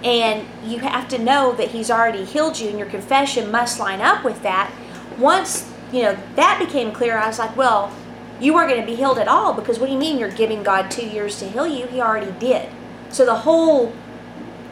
and 0.03 0.47
you 0.65 0.79
have 0.79 1.09
to 1.09 1.19
know 1.19 1.53
that 1.57 1.69
he's 1.69 1.91
already 1.91 2.25
healed 2.25 2.59
you, 2.59 2.71
and 2.71 2.79
your 2.79 2.89
confession 2.89 3.51
must 3.51 3.79
line 3.79 4.01
up 4.01 4.25
with 4.25 4.43
that. 4.43 4.73
Once, 5.19 5.71
you 5.93 6.03
know, 6.03 6.17
that 6.37 6.59
became 6.59 6.93
clear, 6.93 7.19
I 7.19 7.27
was 7.27 7.39
like, 7.39 7.55
well, 7.55 7.95
you 8.41 8.55
weren't 8.55 8.71
going 8.71 8.81
to 8.81 8.87
be 8.87 8.97
healed 8.97 9.19
at 9.19 9.29
all 9.29 9.53
because 9.53 9.79
what 9.79 9.87
do 9.87 9.93
you 9.93 9.99
mean 9.99 10.19
you're 10.19 10.31
giving 10.31 10.63
God 10.63 10.91
two 10.91 11.07
years 11.07 11.39
to 11.41 11.49
heal 11.49 11.67
you? 11.67 11.87
He 11.87 12.01
already 12.01 12.33
did. 12.39 12.71
So 13.11 13.25
the 13.25 13.35
whole 13.35 13.93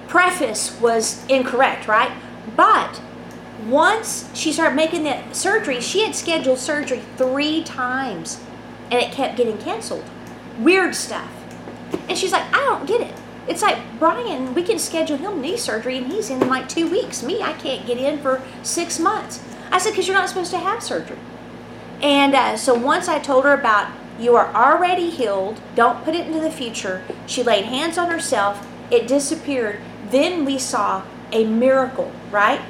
preface 0.07 0.79
was 0.81 1.25
incorrect, 1.27 1.87
right? 1.87 2.13
But 2.57 3.01
once 3.67 4.31
she 4.35 4.53
started 4.53 4.75
making 4.75 5.05
the 5.05 5.23
surgery, 5.33 5.81
she 5.81 6.05
had 6.05 6.15
scheduled 6.15 6.59
surgery 6.59 7.03
three 7.17 7.63
times 7.65 8.41
and 8.91 9.01
it 9.01 9.13
kept 9.13 9.37
getting 9.37 9.59
canceled. 9.59 10.05
Weird 10.59 10.95
stuff. 10.95 11.31
And 12.09 12.17
she's 12.17 12.33
like, 12.33 12.45
I 12.55 12.59
don't 12.65 12.87
get 12.87 13.01
it. 13.01 13.15
It's 13.49 13.63
like, 13.63 13.79
Brian, 13.99 14.55
we 14.55 14.63
can 14.63 14.79
schedule 14.79 15.17
him 15.17 15.41
knee 15.41 15.57
surgery 15.57 15.99
and 15.99 16.13
he's 16.13 16.31
in 16.31 16.49
like 16.49 16.69
two 16.69 16.89
weeks. 16.89 17.23
Me, 17.23 17.43
I 17.43 17.55
can't 17.55 17.87
get 17.87 17.99
in 17.99 18.19
for 18.19 18.43
six 18.63 18.99
months. 18.99 19.43
I 19.71 19.79
said, 19.79 19.91
because 19.91 20.07
you're 20.07 20.17
not 20.17 20.29
supposed 20.29 20.51
to 20.53 20.59
have 20.59 20.83
surgery. 20.83 21.19
And 22.01 22.35
uh, 22.35 22.57
so 22.57 22.75
once 22.75 23.09
I 23.09 23.19
told 23.19 23.45
her 23.45 23.53
about 23.53 23.91
you 24.19 24.35
are 24.37 24.53
already 24.55 25.11
healed, 25.11 25.61
don't 25.75 26.05
put 26.05 26.15
it 26.15 26.27
into 26.27 26.41
the 26.41 26.51
future, 26.51 27.05
she 27.27 27.43
laid 27.43 27.67
hands 27.67 27.97
on 27.97 28.11
herself, 28.11 28.67
it 28.91 29.07
disappeared. 29.07 29.81
Then 30.11 30.45
we 30.45 30.59
saw 30.59 31.05
a 31.33 31.45
miracle, 31.45 32.11
right? 32.31 32.61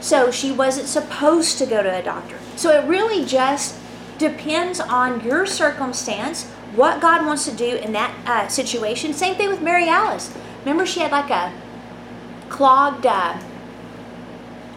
So 0.00 0.30
she 0.30 0.52
wasn't 0.52 0.86
supposed 0.86 1.58
to 1.58 1.66
go 1.66 1.82
to 1.82 1.98
a 1.98 2.02
doctor. 2.02 2.38
So 2.56 2.70
it 2.70 2.86
really 2.86 3.24
just 3.24 3.76
depends 4.18 4.78
on 4.78 5.24
your 5.24 5.46
circumstance, 5.46 6.44
what 6.74 7.00
God 7.00 7.24
wants 7.26 7.44
to 7.46 7.52
do 7.52 7.76
in 7.76 7.92
that 7.92 8.14
uh, 8.26 8.48
situation. 8.48 9.12
Same 9.14 9.34
thing 9.34 9.48
with 9.48 9.62
Mary 9.62 9.88
Alice. 9.88 10.32
Remember, 10.60 10.86
she 10.86 11.00
had 11.00 11.10
like 11.10 11.30
a 11.30 11.52
clogged 12.48 13.06
uh, 13.06 13.40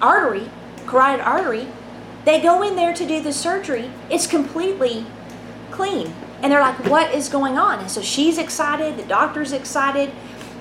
artery, 0.01 0.49
carotid 0.85 1.21
artery. 1.21 1.67
They 2.25 2.41
go 2.41 2.61
in 2.61 2.75
there 2.75 2.93
to 2.93 3.05
do 3.05 3.21
the 3.21 3.33
surgery. 3.33 3.91
It's 4.09 4.27
completely 4.27 5.05
clean. 5.77 6.13
And 6.41 6.51
they're 6.51 6.61
like, 6.61 6.85
what 6.85 7.13
is 7.13 7.29
going 7.29 7.57
on? 7.57 7.79
And 7.79 7.89
so 7.89 8.01
she's 8.01 8.37
excited, 8.37 8.97
the 8.97 9.03
doctor's 9.03 9.53
excited. 9.53 10.11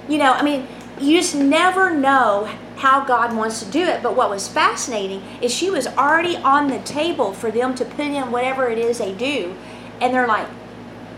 You 0.08 0.18
know, 0.18 0.32
I 0.32 0.42
mean, 0.42 0.68
you 1.00 1.18
just 1.18 1.34
never 1.34 1.90
know 1.90 2.48
how 2.76 3.04
God 3.04 3.34
wants 3.34 3.62
to 3.62 3.70
do 3.70 3.82
it. 3.82 4.02
But 4.02 4.14
what 4.14 4.30
was 4.30 4.46
fascinating 4.46 5.22
is 5.42 5.52
she 5.52 5.70
was 5.70 5.86
already 5.86 6.36
on 6.36 6.68
the 6.68 6.78
table 6.80 7.32
for 7.32 7.50
them 7.50 7.74
to 7.74 7.84
put 7.84 8.00
in 8.00 8.30
whatever 8.30 8.68
it 8.68 8.78
is 8.78 8.98
they 8.98 9.12
do. 9.12 9.56
And 10.00 10.14
they're 10.14 10.28
like, 10.28 10.46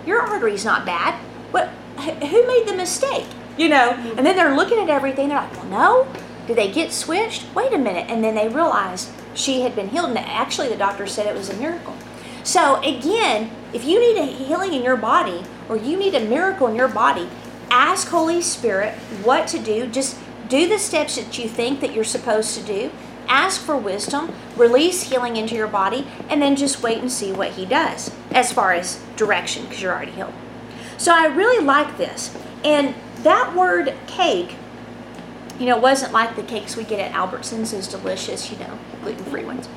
your 0.06 0.22
artery's 0.22 0.64
not 0.64 0.86
bad. 0.86 1.14
What? 1.50 1.68
Who 1.98 2.46
made 2.46 2.64
the 2.66 2.74
mistake? 2.76 3.26
You 3.56 3.68
know? 3.68 3.90
Mm-hmm. 3.90 4.18
And 4.18 4.26
then 4.26 4.36
they're 4.36 4.54
looking 4.56 4.78
at 4.78 4.88
everything. 4.88 5.28
They're 5.28 5.38
like, 5.38 5.52
well, 5.52 5.66
no. 5.66 6.12
Did 6.46 6.56
they 6.56 6.70
get 6.72 6.92
switched? 6.92 7.52
Wait 7.54 7.72
a 7.74 7.78
minute. 7.78 8.06
And 8.08 8.24
then 8.24 8.34
they 8.34 8.48
realized 8.48 9.10
she 9.34 9.60
had 9.62 9.74
been 9.76 9.88
healed. 9.88 10.08
And 10.08 10.18
actually, 10.18 10.68
the 10.68 10.76
doctor 10.76 11.06
said 11.06 11.26
it 11.26 11.34
was 11.34 11.50
a 11.50 11.56
miracle. 11.56 11.94
So 12.42 12.76
again, 12.82 13.50
if 13.72 13.84
you 13.84 14.00
need 14.00 14.18
a 14.20 14.26
healing 14.26 14.72
in 14.72 14.82
your 14.82 14.96
body 14.96 15.44
or 15.68 15.76
you 15.76 15.96
need 15.96 16.14
a 16.14 16.20
miracle 16.20 16.66
in 16.66 16.74
your 16.74 16.88
body, 16.88 17.28
ask 17.70 18.08
Holy 18.08 18.40
Spirit 18.40 18.94
what 19.22 19.46
to 19.48 19.58
do. 19.58 19.86
Just 19.86 20.18
do 20.48 20.68
the 20.68 20.78
steps 20.78 21.16
that 21.16 21.38
you 21.38 21.48
think 21.48 21.80
that 21.80 21.92
you're 21.92 22.04
supposed 22.04 22.56
to 22.56 22.62
do. 22.64 22.90
Ask 23.28 23.60
for 23.60 23.76
wisdom, 23.76 24.34
release 24.56 25.10
healing 25.10 25.36
into 25.36 25.54
your 25.54 25.68
body, 25.68 26.06
and 26.30 26.40
then 26.40 26.56
just 26.56 26.82
wait 26.82 26.98
and 26.98 27.12
see 27.12 27.30
what 27.30 27.52
he 27.52 27.66
does 27.66 28.10
as 28.30 28.52
far 28.52 28.72
as 28.72 29.02
direction 29.16 29.64
because 29.64 29.82
you're 29.82 29.92
already 29.92 30.12
healed. 30.12 30.32
So 30.96 31.12
I 31.14 31.26
really 31.26 31.62
like 31.62 31.98
this. 31.98 32.34
And 32.64 32.94
that 33.22 33.54
word 33.54 33.94
cake, 34.06 34.56
you 35.58 35.66
know, 35.66 35.76
wasn't 35.76 36.12
like 36.12 36.36
the 36.36 36.42
cakes 36.42 36.74
we 36.74 36.84
get 36.84 37.00
at 37.00 37.12
Albertsons, 37.12 37.72
those 37.72 37.86
delicious, 37.86 38.50
you 38.50 38.56
know, 38.58 38.78
gluten-free 39.02 39.44
ones. 39.44 39.68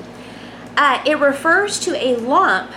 Uh, 0.76 1.02
it 1.04 1.18
refers 1.18 1.78
to 1.80 1.94
a 1.94 2.16
lump 2.16 2.72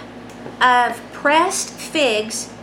of 0.62 1.02
pressed 1.26 1.72
figs, 1.72 2.54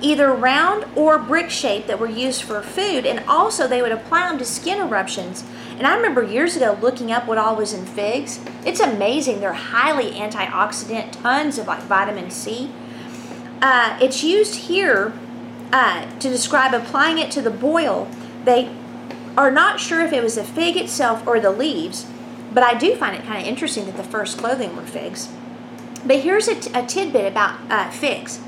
either 0.00 0.32
round 0.32 0.84
or 0.96 1.20
brick 1.20 1.48
shaped, 1.48 1.86
that 1.86 2.00
were 2.00 2.08
used 2.08 2.42
for 2.42 2.60
food, 2.60 3.06
and 3.06 3.20
also 3.28 3.68
they 3.68 3.80
would 3.80 3.92
apply 3.92 4.28
them 4.28 4.36
to 4.36 4.44
skin 4.44 4.80
eruptions. 4.80 5.44
And 5.76 5.86
I 5.86 5.94
remember 5.94 6.24
years 6.24 6.56
ago 6.56 6.76
looking 6.82 7.12
up 7.12 7.28
what 7.28 7.38
all 7.38 7.54
was 7.54 7.72
in 7.72 7.86
figs. 7.86 8.40
It's 8.66 8.80
amazing. 8.80 9.38
They're 9.38 9.52
highly 9.52 10.10
antioxidant, 10.18 11.22
tons 11.22 11.58
of 11.58 11.68
like 11.68 11.80
vitamin 11.82 12.32
C. 12.32 12.72
Uh, 13.62 13.96
it's 14.02 14.24
used 14.24 14.56
here 14.56 15.12
uh, 15.72 16.10
to 16.18 16.28
describe 16.28 16.74
applying 16.74 17.18
it 17.18 17.30
to 17.30 17.40
the 17.40 17.50
boil. 17.50 18.08
They 18.44 18.68
are 19.36 19.52
not 19.52 19.78
sure 19.78 20.00
if 20.00 20.12
it 20.12 20.24
was 20.24 20.34
the 20.34 20.42
fig 20.42 20.76
itself 20.76 21.24
or 21.24 21.38
the 21.38 21.52
leaves, 21.52 22.04
but 22.52 22.64
I 22.64 22.76
do 22.76 22.96
find 22.96 23.14
it 23.14 23.22
kind 23.24 23.40
of 23.40 23.46
interesting 23.46 23.84
that 23.86 23.96
the 23.96 24.02
first 24.02 24.38
clothing 24.38 24.74
were 24.74 24.82
figs. 24.82 25.28
But 26.08 26.20
here's 26.20 26.48
a, 26.48 26.58
t- 26.58 26.70
a 26.74 26.84
tidbit 26.84 27.26
about 27.26 27.60
uh, 27.70 27.90
figs 27.90 28.40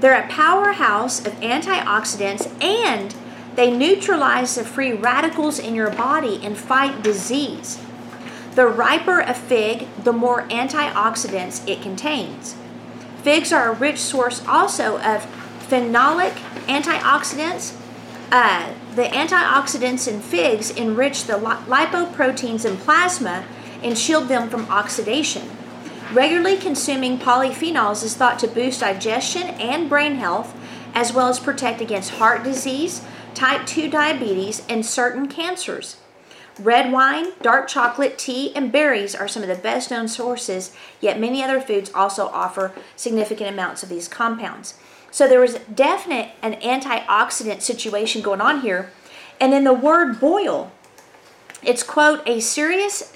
they're 0.00 0.20
a 0.20 0.28
powerhouse 0.28 1.24
of 1.26 1.32
antioxidants 1.40 2.62
and 2.62 3.14
they 3.56 3.76
neutralize 3.76 4.54
the 4.54 4.62
free 4.62 4.92
radicals 4.92 5.58
in 5.58 5.74
your 5.74 5.90
body 5.90 6.40
and 6.44 6.56
fight 6.56 7.02
disease. 7.02 7.80
The 8.54 8.68
riper 8.68 9.20
a 9.20 9.34
fig, 9.34 9.88
the 10.04 10.12
more 10.12 10.42
antioxidants 10.42 11.66
it 11.68 11.82
contains. 11.82 12.56
Figs 13.22 13.52
are 13.52 13.72
a 13.72 13.74
rich 13.74 13.98
source 13.98 14.46
also 14.46 14.98
of 14.98 15.26
phenolic 15.68 16.34
antioxidants. 16.66 17.76
Uh, 18.30 18.72
the 18.94 19.04
antioxidants 19.04 20.06
in 20.06 20.20
figs 20.20 20.70
enrich 20.70 21.24
the 21.24 21.34
lipoproteins 21.34 22.64
in 22.64 22.76
plasma 22.76 23.44
and 23.82 23.98
shield 23.98 24.28
them 24.28 24.48
from 24.48 24.66
oxidation. 24.66 25.57
Regularly 26.12 26.56
consuming 26.56 27.18
polyphenols 27.18 28.02
is 28.02 28.16
thought 28.16 28.38
to 28.38 28.48
boost 28.48 28.80
digestion 28.80 29.42
and 29.42 29.90
brain 29.90 30.14
health, 30.14 30.56
as 30.94 31.12
well 31.12 31.28
as 31.28 31.38
protect 31.38 31.82
against 31.82 32.12
heart 32.12 32.42
disease, 32.42 33.02
type 33.34 33.66
2 33.66 33.90
diabetes, 33.90 34.62
and 34.70 34.86
certain 34.86 35.28
cancers. 35.28 35.96
Red 36.58 36.92
wine, 36.92 37.32
dark 37.42 37.68
chocolate, 37.68 38.16
tea, 38.16 38.56
and 38.56 38.72
berries 38.72 39.14
are 39.14 39.28
some 39.28 39.42
of 39.42 39.48
the 39.48 39.54
best 39.54 39.90
known 39.90 40.08
sources, 40.08 40.74
yet 40.98 41.20
many 41.20 41.42
other 41.42 41.60
foods 41.60 41.92
also 41.94 42.28
offer 42.28 42.72
significant 42.96 43.50
amounts 43.50 43.82
of 43.82 43.90
these 43.90 44.08
compounds. 44.08 44.74
So 45.10 45.28
there 45.28 45.40
was 45.40 45.58
definite 45.72 46.30
an 46.40 46.54
antioxidant 46.54 47.60
situation 47.60 48.22
going 48.22 48.40
on 48.40 48.62
here. 48.62 48.90
And 49.38 49.52
then 49.52 49.64
the 49.64 49.74
word 49.74 50.18
boil, 50.18 50.72
it's 51.62 51.82
quote 51.82 52.26
a 52.26 52.40
serious 52.40 53.10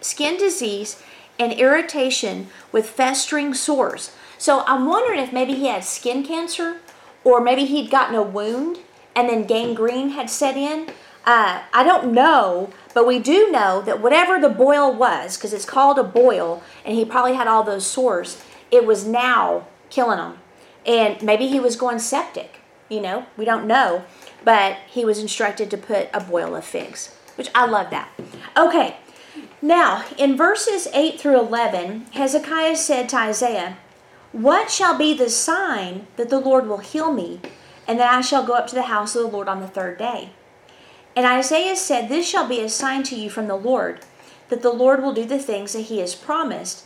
skin 0.00 0.38
disease 0.38 1.02
and 1.38 1.52
irritation 1.52 2.48
with 2.72 2.88
festering 2.88 3.54
sores. 3.54 4.12
So 4.38 4.64
I'm 4.66 4.86
wondering 4.86 5.20
if 5.20 5.32
maybe 5.32 5.54
he 5.54 5.66
had 5.66 5.84
skin 5.84 6.24
cancer 6.24 6.80
or 7.24 7.40
maybe 7.40 7.64
he'd 7.64 7.90
gotten 7.90 8.14
a 8.14 8.22
wound 8.22 8.78
and 9.14 9.28
then 9.28 9.44
gangrene 9.44 10.10
had 10.10 10.30
set 10.30 10.56
in. 10.56 10.90
Uh, 11.26 11.62
I 11.74 11.82
don't 11.84 12.12
know, 12.12 12.70
but 12.94 13.06
we 13.06 13.18
do 13.18 13.50
know 13.50 13.82
that 13.82 14.00
whatever 14.00 14.40
the 14.40 14.48
boil 14.48 14.94
was, 14.94 15.36
because 15.36 15.52
it's 15.52 15.64
called 15.64 15.98
a 15.98 16.04
boil, 16.04 16.62
and 16.86 16.94
he 16.94 17.04
probably 17.04 17.34
had 17.34 17.46
all 17.46 17.62
those 17.62 17.86
sores, 17.86 18.42
it 18.70 18.86
was 18.86 19.06
now 19.06 19.66
killing 19.90 20.18
him. 20.18 20.38
And 20.86 21.22
maybe 21.22 21.48
he 21.48 21.60
was 21.60 21.76
going 21.76 21.98
septic, 21.98 22.60
you 22.88 23.00
know, 23.00 23.26
we 23.36 23.44
don't 23.44 23.66
know, 23.66 24.04
but 24.42 24.78
he 24.86 25.04
was 25.04 25.18
instructed 25.18 25.70
to 25.70 25.76
put 25.76 26.08
a 26.14 26.20
boil 26.20 26.56
of 26.56 26.64
figs, 26.64 27.14
which 27.34 27.50
I 27.54 27.66
love 27.66 27.90
that. 27.90 28.08
Okay, 28.56 28.96
now, 29.60 30.04
in 30.16 30.36
verses 30.36 30.86
8 30.92 31.20
through 31.20 31.40
11, 31.40 32.06
Hezekiah 32.12 32.76
said 32.76 33.08
to 33.08 33.16
Isaiah, 33.16 33.76
What 34.30 34.70
shall 34.70 34.96
be 34.96 35.14
the 35.14 35.28
sign 35.28 36.06
that 36.16 36.30
the 36.30 36.38
Lord 36.38 36.68
will 36.68 36.78
heal 36.78 37.12
me, 37.12 37.40
and 37.86 37.98
that 37.98 38.12
I 38.12 38.20
shall 38.20 38.46
go 38.46 38.54
up 38.54 38.68
to 38.68 38.76
the 38.76 38.82
house 38.82 39.16
of 39.16 39.22
the 39.22 39.28
Lord 39.28 39.48
on 39.48 39.60
the 39.60 39.66
third 39.66 39.98
day? 39.98 40.30
And 41.16 41.26
Isaiah 41.26 41.74
said, 41.74 42.08
This 42.08 42.28
shall 42.28 42.46
be 42.46 42.60
a 42.60 42.68
sign 42.68 43.02
to 43.04 43.16
you 43.16 43.28
from 43.28 43.48
the 43.48 43.56
Lord, 43.56 44.00
that 44.48 44.62
the 44.62 44.70
Lord 44.70 45.02
will 45.02 45.12
do 45.12 45.24
the 45.24 45.40
things 45.40 45.72
that 45.72 45.82
he 45.82 45.98
has 45.98 46.14
promised. 46.14 46.84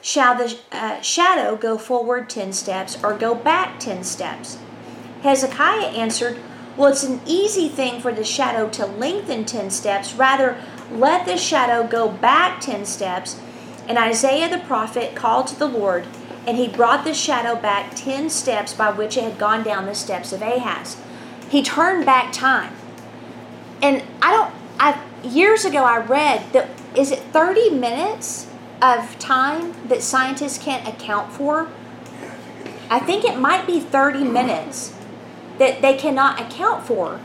Shall 0.00 0.34
the 0.34 0.58
uh, 0.72 1.02
shadow 1.02 1.56
go 1.56 1.76
forward 1.76 2.30
ten 2.30 2.54
steps, 2.54 2.96
or 3.04 3.16
go 3.16 3.34
back 3.34 3.78
ten 3.78 4.02
steps? 4.02 4.56
Hezekiah 5.22 5.88
answered, 5.88 6.38
Well, 6.76 6.90
it's 6.90 7.04
an 7.04 7.20
easy 7.26 7.68
thing 7.68 8.00
for 8.00 8.12
the 8.12 8.24
shadow 8.24 8.70
to 8.70 8.86
lengthen 8.86 9.44
ten 9.44 9.68
steps. 9.68 10.14
Rather, 10.14 10.56
let 10.90 11.26
the 11.26 11.36
shadow 11.36 11.86
go 11.86 12.08
back 12.08 12.60
ten 12.60 12.84
steps. 12.84 13.40
And 13.88 13.98
Isaiah 13.98 14.48
the 14.48 14.64
prophet 14.64 15.14
called 15.14 15.46
to 15.48 15.58
the 15.58 15.68
Lord, 15.68 16.06
and 16.46 16.56
he 16.56 16.68
brought 16.68 17.04
the 17.04 17.14
shadow 17.14 17.54
back 17.54 17.94
ten 17.94 18.30
steps 18.30 18.72
by 18.72 18.90
which 18.90 19.16
it 19.16 19.24
had 19.24 19.38
gone 19.38 19.62
down 19.62 19.86
the 19.86 19.94
steps 19.94 20.32
of 20.32 20.42
Ahaz. 20.42 20.96
He 21.50 21.62
turned 21.62 22.06
back 22.06 22.32
time. 22.32 22.74
And 23.82 24.02
I 24.22 24.32
don't 24.32 24.54
I 24.78 25.00
years 25.22 25.64
ago 25.64 25.84
I 25.84 25.98
read 25.98 26.52
that 26.52 26.68
is 26.94 27.10
it 27.10 27.18
30 27.18 27.70
minutes 27.70 28.46
of 28.80 29.18
time 29.18 29.74
that 29.88 30.02
scientists 30.02 30.58
can't 30.58 30.86
account 30.86 31.32
for? 31.32 31.68
I 32.90 32.98
think 32.98 33.24
it 33.24 33.38
might 33.38 33.66
be 33.66 33.80
30 33.80 34.24
minutes 34.24 34.94
that 35.58 35.82
they 35.82 35.96
cannot 35.96 36.40
account 36.40 36.84
for. 36.84 37.20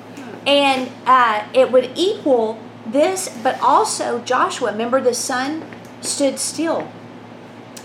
And 0.48 0.90
uh, 1.06 1.46
it 1.54 1.72
would 1.72 1.92
equal 1.96 2.60
this, 2.86 3.30
but 3.44 3.60
also 3.62 4.20
Joshua, 4.20 4.72
remember 4.72 5.02
the 5.02 5.14
sun 5.14 5.64
stood 6.02 6.40
still 6.40 6.92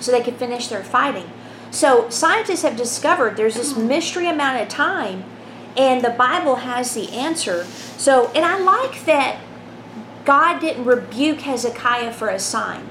so 0.00 0.12
they 0.12 0.22
could 0.22 0.36
finish 0.36 0.68
their 0.68 0.84
fighting. 0.84 1.30
So 1.70 2.08
scientists 2.08 2.62
have 2.62 2.76
discovered 2.76 3.36
there's 3.36 3.56
this 3.56 3.72
hmm. 3.72 3.88
mystery 3.88 4.28
amount 4.28 4.62
of 4.62 4.68
time 4.68 5.24
And 5.76 6.04
the 6.04 6.10
Bible 6.10 6.56
has 6.56 6.94
the 6.94 7.10
answer. 7.12 7.64
So, 7.96 8.30
and 8.34 8.44
I 8.44 8.58
like 8.58 9.04
that 9.06 9.38
God 10.24 10.60
didn't 10.60 10.84
rebuke 10.84 11.40
Hezekiah 11.40 12.12
for 12.12 12.28
a 12.28 12.38
sign. 12.38 12.86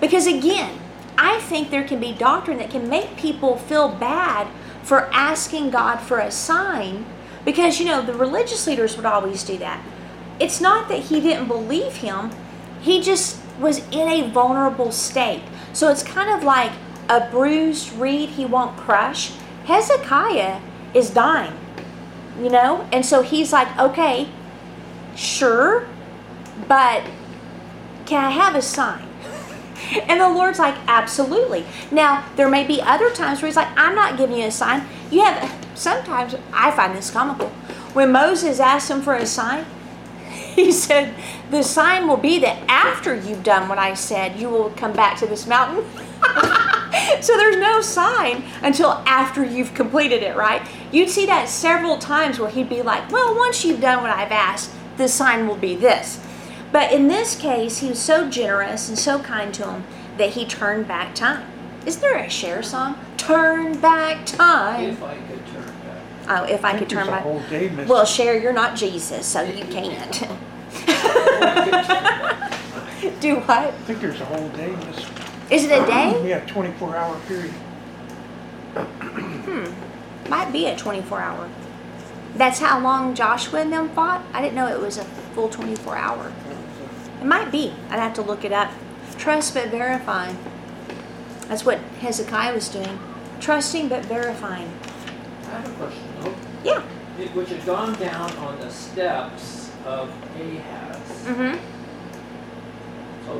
Because 0.00 0.26
again, 0.26 0.78
I 1.16 1.40
think 1.40 1.70
there 1.70 1.84
can 1.84 2.00
be 2.00 2.12
doctrine 2.12 2.58
that 2.58 2.70
can 2.70 2.88
make 2.88 3.16
people 3.16 3.56
feel 3.56 3.88
bad 3.88 4.48
for 4.82 5.08
asking 5.12 5.70
God 5.70 5.96
for 5.96 6.18
a 6.18 6.30
sign 6.30 7.06
because, 7.44 7.78
you 7.78 7.86
know, 7.86 8.02
the 8.02 8.14
religious 8.14 8.66
leaders 8.66 8.96
would 8.96 9.06
always 9.06 9.42
do 9.44 9.56
that. 9.58 9.82
It's 10.40 10.60
not 10.60 10.88
that 10.88 11.04
he 11.04 11.20
didn't 11.20 11.48
believe 11.48 11.96
him, 11.96 12.30
he 12.80 13.00
just 13.00 13.40
was 13.58 13.78
in 13.90 14.08
a 14.08 14.28
vulnerable 14.28 14.92
state. 14.92 15.42
So 15.72 15.90
it's 15.90 16.02
kind 16.02 16.30
of 16.30 16.44
like 16.44 16.72
a 17.08 17.28
bruised 17.30 17.92
reed 17.92 18.30
he 18.30 18.44
won't 18.44 18.76
crush. 18.76 19.32
Hezekiah 19.64 20.60
is 20.92 21.10
dying, 21.10 21.58
you 22.40 22.50
know? 22.50 22.88
And 22.92 23.04
so 23.04 23.22
he's 23.22 23.52
like, 23.52 23.78
okay, 23.78 24.28
sure, 25.14 25.86
but 26.68 27.04
can 28.06 28.24
I 28.24 28.30
have 28.30 28.54
a 28.54 28.62
sign? 28.62 29.08
And 30.08 30.18
the 30.18 30.28
Lord's 30.28 30.58
like, 30.58 30.74
absolutely. 30.86 31.66
Now, 31.90 32.24
there 32.36 32.48
may 32.48 32.66
be 32.66 32.80
other 32.80 33.10
times 33.10 33.42
where 33.42 33.48
He's 33.48 33.56
like, 33.56 33.68
I'm 33.76 33.94
not 33.94 34.16
giving 34.16 34.38
you 34.38 34.46
a 34.46 34.50
sign. 34.50 34.86
You 35.10 35.22
have, 35.24 35.54
sometimes 35.74 36.34
I 36.52 36.70
find 36.70 36.96
this 36.96 37.10
comical. 37.10 37.48
When 37.92 38.10
Moses 38.10 38.60
asked 38.60 38.90
him 38.90 39.02
for 39.02 39.14
a 39.14 39.26
sign, 39.26 39.66
he 40.64 40.70
said, 40.70 41.14
The 41.50 41.62
sign 41.62 42.06
will 42.06 42.16
be 42.16 42.38
that 42.40 42.62
after 42.68 43.14
you've 43.14 43.42
done 43.42 43.68
what 43.68 43.78
I 43.78 43.94
said, 43.94 44.38
you 44.38 44.48
will 44.48 44.70
come 44.70 44.92
back 44.92 45.18
to 45.18 45.26
this 45.26 45.46
mountain. 45.46 45.84
so 47.20 47.36
there's 47.36 47.56
no 47.56 47.80
sign 47.80 48.44
until 48.62 49.02
after 49.06 49.44
you've 49.44 49.74
completed 49.74 50.22
it, 50.22 50.36
right? 50.36 50.62
You'd 50.92 51.10
see 51.10 51.26
that 51.26 51.48
several 51.48 51.98
times 51.98 52.38
where 52.38 52.50
he'd 52.50 52.68
be 52.68 52.82
like, 52.82 53.10
Well, 53.10 53.36
once 53.36 53.64
you've 53.64 53.80
done 53.80 54.02
what 54.02 54.10
I've 54.10 54.32
asked, 54.32 54.70
the 54.96 55.08
sign 55.08 55.48
will 55.48 55.56
be 55.56 55.74
this. 55.74 56.20
But 56.70 56.92
in 56.92 57.08
this 57.08 57.36
case, 57.36 57.78
he 57.78 57.88
was 57.88 58.00
so 58.00 58.28
generous 58.28 58.88
and 58.88 58.98
so 58.98 59.20
kind 59.20 59.52
to 59.54 59.70
him 59.70 59.84
that 60.18 60.30
he 60.30 60.44
turned 60.44 60.88
back 60.88 61.14
time. 61.14 61.46
Is 61.86 61.98
there 61.98 62.16
a 62.16 62.30
Cher 62.30 62.62
song? 62.62 62.98
Turn 63.16 63.78
back 63.78 64.24
time. 64.26 64.84
If 64.84 65.02
I 65.02 65.16
could 65.16 65.46
turn 65.46 65.66
back. 65.66 66.02
Oh, 66.28 66.44
if 66.44 66.64
I 66.64 66.70
think 66.72 66.88
could 66.88 66.90
turn 66.90 67.06
my. 67.06 67.12
a 67.12 67.14
back. 67.16 67.22
whole 67.22 67.40
day 67.50 67.68
missing. 67.68 67.88
Well, 67.88 68.04
Cher, 68.04 68.40
you're 68.40 68.52
not 68.52 68.76
Jesus, 68.76 69.26
so 69.26 69.42
you 69.42 69.64
can't. 69.66 70.14
Do 73.20 73.36
what? 73.36 73.50
I 73.58 73.70
think 73.86 74.00
there's 74.00 74.20
a 74.20 74.24
whole 74.24 74.48
day 74.50 74.74
missing. 74.74 75.14
Is 75.50 75.64
it 75.64 75.70
a 75.72 75.86
day? 75.94 76.28
Yeah, 76.28 76.40
twenty-four 76.46 76.96
hour 76.96 77.18
period. 77.28 77.52
Hmm. 78.74 80.28
Might 80.30 80.52
be 80.52 80.66
a 80.66 80.76
24 80.76 81.20
hour. 81.20 81.48
That's 82.34 82.58
how 82.58 82.80
long 82.80 83.14
Joshua 83.14 83.60
and 83.60 83.72
them 83.72 83.88
fought? 83.90 84.24
I 84.32 84.40
didn't 84.40 84.54
know 84.54 84.66
it 84.66 84.80
was 84.80 84.96
a 84.98 85.04
full 85.04 85.48
24 85.48 85.96
hour. 85.96 86.32
It 87.20 87.24
might 87.26 87.52
be. 87.52 87.72
I'd 87.90 88.00
have 88.00 88.14
to 88.14 88.22
look 88.22 88.44
it 88.44 88.52
up. 88.52 88.72
Trust 89.18 89.54
but 89.54 89.68
verify. 89.68 90.32
That's 91.48 91.64
what 91.64 91.78
Hezekiah 92.00 92.54
was 92.54 92.68
doing. 92.68 92.98
Trusting 93.38 93.88
but 93.88 94.04
verifying. 94.06 94.72
I 95.46 95.50
have 95.60 95.70
a 95.70 95.74
question 95.74 96.02
though. 96.13 96.13
Yeah. 96.64 96.82
It- 97.20 97.34
Which 97.34 97.50
had 97.50 97.64
gone 97.66 97.94
down 97.94 98.30
on 98.38 98.58
the 98.58 98.70
steps 98.70 99.70
of 99.86 100.08
Ahaz. 100.40 100.98
Mm-hmm. 101.26 101.58
So 103.26 103.32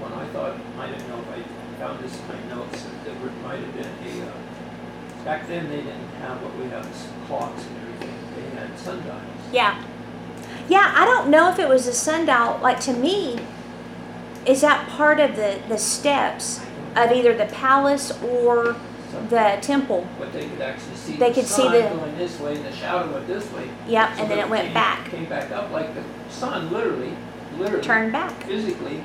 when 0.00 0.12
I 0.12 0.26
thought, 0.32 0.56
I 0.78 0.86
didn't 0.88 1.08
know 1.08 1.20
if 1.20 1.28
I 1.28 1.78
found 1.78 2.00
this 2.02 2.18
in 2.18 2.26
my 2.28 2.56
notes, 2.56 2.82
that 2.82 3.04
there 3.04 3.30
might 3.44 3.60
have 3.60 3.74
been 3.74 3.86
a, 4.22 4.26
uh, 4.26 5.24
back 5.24 5.46
then 5.46 5.68
they 5.68 5.76
didn't 5.76 6.08
have 6.20 6.42
what 6.42 6.56
we 6.56 6.68
have 6.70 6.86
as 6.86 7.08
clocks 7.26 7.64
and 7.64 7.76
everything. 7.82 8.14
They 8.34 8.58
had 8.58 8.78
sundials. 8.78 9.22
Yeah. 9.52 9.82
Yeah, 10.68 10.92
I 10.96 11.04
don't 11.04 11.30
know 11.30 11.50
if 11.50 11.58
it 11.58 11.68
was 11.68 11.86
a 11.86 11.92
sundial. 11.92 12.58
Like 12.62 12.80
to 12.80 12.92
me, 12.92 13.38
is 14.46 14.60
that 14.62 14.88
part 14.88 15.20
of 15.20 15.36
the, 15.36 15.60
the 15.68 15.78
steps 15.78 16.60
of 16.96 17.12
either 17.12 17.34
the 17.36 17.46
palace 17.46 18.10
or 18.22 18.76
the 19.28 19.58
temple? 19.60 20.06
But 20.18 20.32
they 20.32 20.46
could 20.46 20.60
actually 20.60 20.96
see 20.96 21.16
They 21.16 21.28
the 21.28 21.34
could 21.34 21.46
see 21.46 21.62
the- 21.68 21.90
going 21.94 22.16
this 22.18 22.38
way 22.40 22.56
and 22.56 22.64
the 22.64 22.72
shadow 22.72 23.12
went 23.12 23.26
this 23.26 23.50
way. 23.52 23.68
Yep, 23.88 24.08
So 24.16 24.22
and 24.22 24.30
then 24.30 24.38
it 24.38 24.48
went 24.48 24.64
came- 24.66 24.74
back. 24.74 25.10
Came 25.10 25.24
back 25.26 25.50
up 25.50 25.70
like 25.70 25.94
the 25.94 26.02
sun 26.30 26.72
literally, 26.72 27.12
literally. 27.58 27.82
Turned 27.84 28.12
back. 28.12 28.32
Physically 28.44 29.02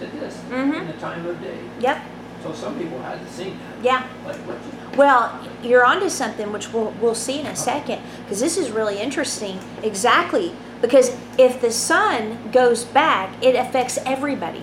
did 0.00 0.20
this 0.20 0.38
Mhm. 0.50 0.80
in 0.80 0.86
the 0.86 0.92
time 0.94 1.26
of 1.26 1.40
day. 1.42 1.58
Yep. 1.80 1.98
So 2.42 2.52
some 2.52 2.78
people 2.78 3.00
had 3.00 3.24
to 3.26 3.32
seen 3.32 3.58
that. 3.58 3.84
Yeah. 3.84 4.02
Like 4.26 4.36
what. 4.46 4.56
Well, 4.96 5.38
you're 5.62 5.84
onto 5.84 6.08
something 6.08 6.52
which 6.52 6.72
we'll, 6.72 6.92
we'll 7.00 7.14
see 7.14 7.40
in 7.40 7.46
a 7.46 7.56
second 7.56 8.00
because 8.24 8.40
this 8.40 8.56
is 8.56 8.70
really 8.70 8.98
interesting. 8.98 9.58
Exactly. 9.82 10.52
Because 10.80 11.16
if 11.38 11.60
the 11.60 11.70
sun 11.70 12.38
goes 12.52 12.84
back, 12.84 13.30
it 13.42 13.56
affects 13.56 13.98
everybody, 14.06 14.62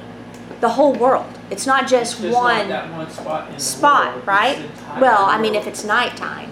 the 0.63 0.69
whole 0.69 0.93
world. 0.93 1.26
It's 1.52 1.67
not 1.67 1.89
just, 1.89 2.13
It's 2.13 2.21
just 2.21 2.34
not 2.34 2.41
one 2.41 2.69
that 2.69 2.89
one 2.93 3.10
spot 3.12 3.47
in 3.49 3.54
the 3.56 3.60
spot, 3.60 4.13
world, 4.15 4.28
right? 4.28 4.58
the 4.58 4.63
entire 4.63 5.02
Well, 5.02 5.26
I 5.26 5.38
mean, 5.38 5.56
if 5.56 5.67
it's 5.67 5.84
nighttime, 5.84 6.49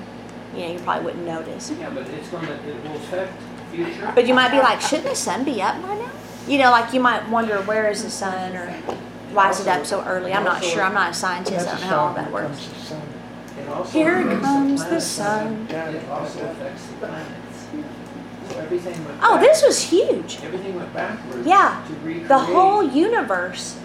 you 0.54 0.60
know, 0.68 0.74
you 0.74 0.80
probably 0.80 1.06
wouldn't 1.06 1.26
notice. 1.26 1.72
Yeah, 1.80 1.90
but 1.92 2.06
it's 2.08 2.28
gonna, 2.28 2.52
it 2.52 2.84
will 2.84 2.98
affect 2.98 3.32
future. 3.72 4.12
But 4.14 4.28
you 4.28 4.34
might 4.34 4.52
be 4.52 4.58
like, 4.60 4.82
shouldn't 4.82 5.08
the 5.08 5.16
sun 5.16 5.46
be 5.46 5.62
up 5.62 5.82
by 5.82 5.96
now? 5.96 6.12
You 6.46 6.58
know, 6.58 6.72
like 6.72 6.94
you 6.94 7.00
might 7.00 7.28
wonder, 7.30 7.62
where 7.62 7.90
is 7.90 8.04
the 8.04 8.10
sun 8.10 8.54
or 8.58 8.68
why 9.32 9.50
is 9.50 9.62
it 9.62 9.68
up 9.70 9.86
so 9.86 10.04
early? 10.04 10.34
I'm 10.34 10.44
not 10.44 10.62
sure. 10.62 10.82
I'm 10.84 10.94
not 10.94 11.12
a 11.12 11.14
scientist. 11.14 11.66
I 11.70 11.72
don't 11.72 11.82
know 11.82 11.88
how 11.88 11.98
all 12.08 12.14
that 12.16 12.30
works. 12.34 12.48
comes 12.68 12.68
to 12.68 12.86
sun. 12.86 13.02
Also 13.70 13.92
Here 13.98 14.22
comes 14.42 14.82
the 14.82 14.86
planets. 14.88 15.06
sun. 15.06 15.68
It 15.70 16.10
also 16.10 16.50
affects 16.52 16.86
the 16.88 16.94
planets. 16.96 17.68
Everything 18.58 19.06
went. 19.06 19.20
Oh, 19.24 19.36
back- 19.36 19.44
this 19.46 19.64
was 19.64 19.82
huge. 19.82 20.40
Everything 20.44 20.76
went 20.76 20.94
backwards. 20.94 21.48
Yeah, 21.48 21.82
To. 21.88 22.28
The 22.28 22.38
whole 22.40 22.84
universe. 22.84 23.78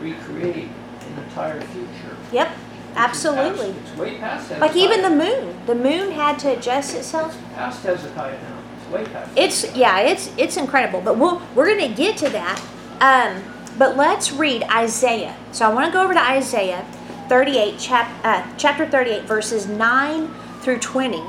Recreate 0.00 0.68
an 1.00 1.24
entire 1.24 1.60
future. 1.60 2.16
Yep, 2.32 2.48
absolutely. 2.96 3.70
abs- 3.70 3.78
It's 3.90 3.96
way 3.98 4.18
past 4.18 4.48
Hezekiah. 4.48 4.60
Like 4.68 4.76
even 4.76 5.02
the 5.02 5.10
moon. 5.10 5.56
The 5.66 5.74
moon 5.74 6.12
had 6.12 6.38
to 6.40 6.56
adjust 6.56 6.94
itself. 6.94 7.34
It's 7.34 7.54
past 7.54 7.82
Hezekiah 7.82 8.32
now. 8.42 8.58
It's 8.80 8.90
way 8.92 9.04
past. 9.12 9.30
It's 9.36 9.76
yeah, 9.76 10.00
it's 10.00 10.32
it's 10.36 10.56
incredible. 10.56 11.00
But 11.00 11.18
we'll 11.18 11.42
we're 11.54 11.66
gonna 11.68 11.94
get 11.94 12.16
to 12.18 12.28
that. 12.30 12.60
Um, 13.00 13.42
but 13.78 13.96
let's 13.96 14.32
read 14.32 14.64
Isaiah. 14.64 15.36
So 15.52 15.68
I 15.68 15.72
want 15.72 15.86
to 15.86 15.92
go 15.92 16.02
over 16.02 16.12
to 16.14 16.20
Isaiah 16.22 16.84
38, 17.28 17.78
chap, 17.78 18.10
uh, 18.24 18.44
chapter 18.56 18.86
38, 18.88 19.22
verses 19.24 19.68
9 19.68 20.34
through 20.62 20.78
20. 20.78 21.22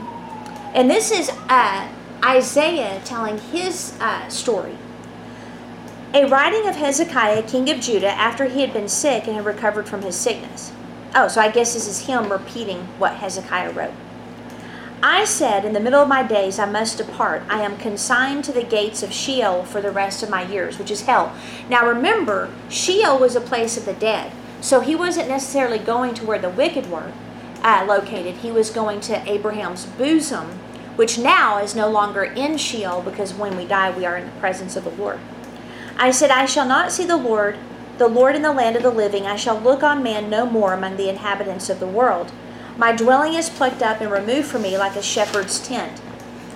And 0.74 0.90
this 0.90 1.12
is 1.12 1.30
uh, 1.50 1.88
Isaiah 2.26 3.02
telling 3.06 3.38
his 3.38 3.94
uh, 4.00 4.28
story. 4.30 4.76
A 6.12 6.26
writing 6.26 6.68
of 6.68 6.76
Hezekiah, 6.76 7.44
king 7.44 7.70
of 7.70 7.80
Judah, 7.80 8.10
after 8.10 8.46
he 8.46 8.62
had 8.62 8.74
been 8.74 8.90
sick 8.90 9.28
and 9.28 9.36
had 9.36 9.46
recovered 9.46 9.88
from 9.88 10.02
his 10.02 10.16
sickness. 10.16 10.72
Oh, 11.14 11.28
so 11.28 11.40
I 11.40 11.52
guess 11.52 11.76
this 11.76 11.88
is 11.88 12.08
him 12.08 12.32
repeating 12.32 12.80
what 12.98 13.18
Hezekiah 13.18 13.74
wrote. 13.74 13.94
I 15.04 15.24
said, 15.24 15.64
In 15.64 15.74
the 15.74 15.80
middle 15.80 16.02
of 16.02 16.08
my 16.08 16.24
days 16.24 16.58
I 16.58 16.66
must 16.66 16.98
depart. 16.98 17.44
I 17.48 17.62
am 17.62 17.78
consigned 17.78 18.44
to 18.46 18.52
the 18.52 18.64
gates 18.64 19.04
of 19.04 19.14
Sheol 19.14 19.66
for 19.66 19.82
the 19.82 19.92
rest 19.92 20.24
of 20.24 20.32
my 20.32 20.42
years, 20.42 20.80
which 20.80 20.90
is 20.90 21.04
hell. 21.04 21.32
Now 21.70 21.88
remember, 21.88 22.50
Sheol 22.70 23.20
was 23.20 23.36
a 23.36 23.42
place 23.42 23.78
of 23.78 23.86
the 23.86 23.94
dead. 23.94 24.32
So 24.62 24.80
he 24.80 24.96
wasn't 24.96 25.30
necessarily 25.30 25.78
going 25.78 26.16
to 26.16 26.26
where 26.26 26.40
the 26.40 26.50
wicked 26.50 26.90
were 26.90 27.14
uh, 27.62 27.86
located. 27.88 28.38
He 28.38 28.50
was 28.52 28.72
going 28.72 29.00
to 29.02 29.32
Abraham's 29.32 29.86
bosom, 29.86 30.48
which 30.96 31.20
now 31.20 31.60
is 31.60 31.76
no 31.76 31.88
longer 31.88 32.24
in 32.24 32.58
Sheol 32.58 33.04
because 33.04 33.32
when 33.32 33.56
we 33.56 33.66
die, 33.66 33.96
we 33.96 34.08
are 34.08 34.18
in 34.18 34.26
the 34.26 34.40
presence 34.40 34.76
of 34.76 34.86
the 34.86 34.90
Lord. 34.90 35.20
I 36.02 36.12
said, 36.12 36.32
I 36.32 36.46
shall 36.46 36.66
not 36.66 36.94
see 36.94 37.06
the 37.06 37.18
Lord, 37.18 37.58
the 37.98 38.08
Lord 38.08 38.34
in 38.34 38.42
the 38.42 38.54
land 38.54 38.78
of 38.78 38.84
the 38.84 38.90
living. 38.90 39.26
I 39.26 39.36
shall 39.36 39.60
look 39.60 39.84
on 39.84 40.02
man 40.02 40.30
no 40.30 40.46
more 40.46 40.72
among 40.72 40.96
the 40.96 41.10
inhabitants 41.10 41.70
of 41.70 41.82
the 41.82 41.88
world. 41.88 42.32
My 42.78 42.94
dwelling 42.96 43.34
is 43.34 43.50
plucked 43.50 43.82
up 43.82 44.00
and 44.00 44.10
removed 44.10 44.48
from 44.48 44.62
me 44.62 44.78
like 44.78 44.96
a 44.96 45.02
shepherd's 45.04 45.60
tent. 45.60 46.02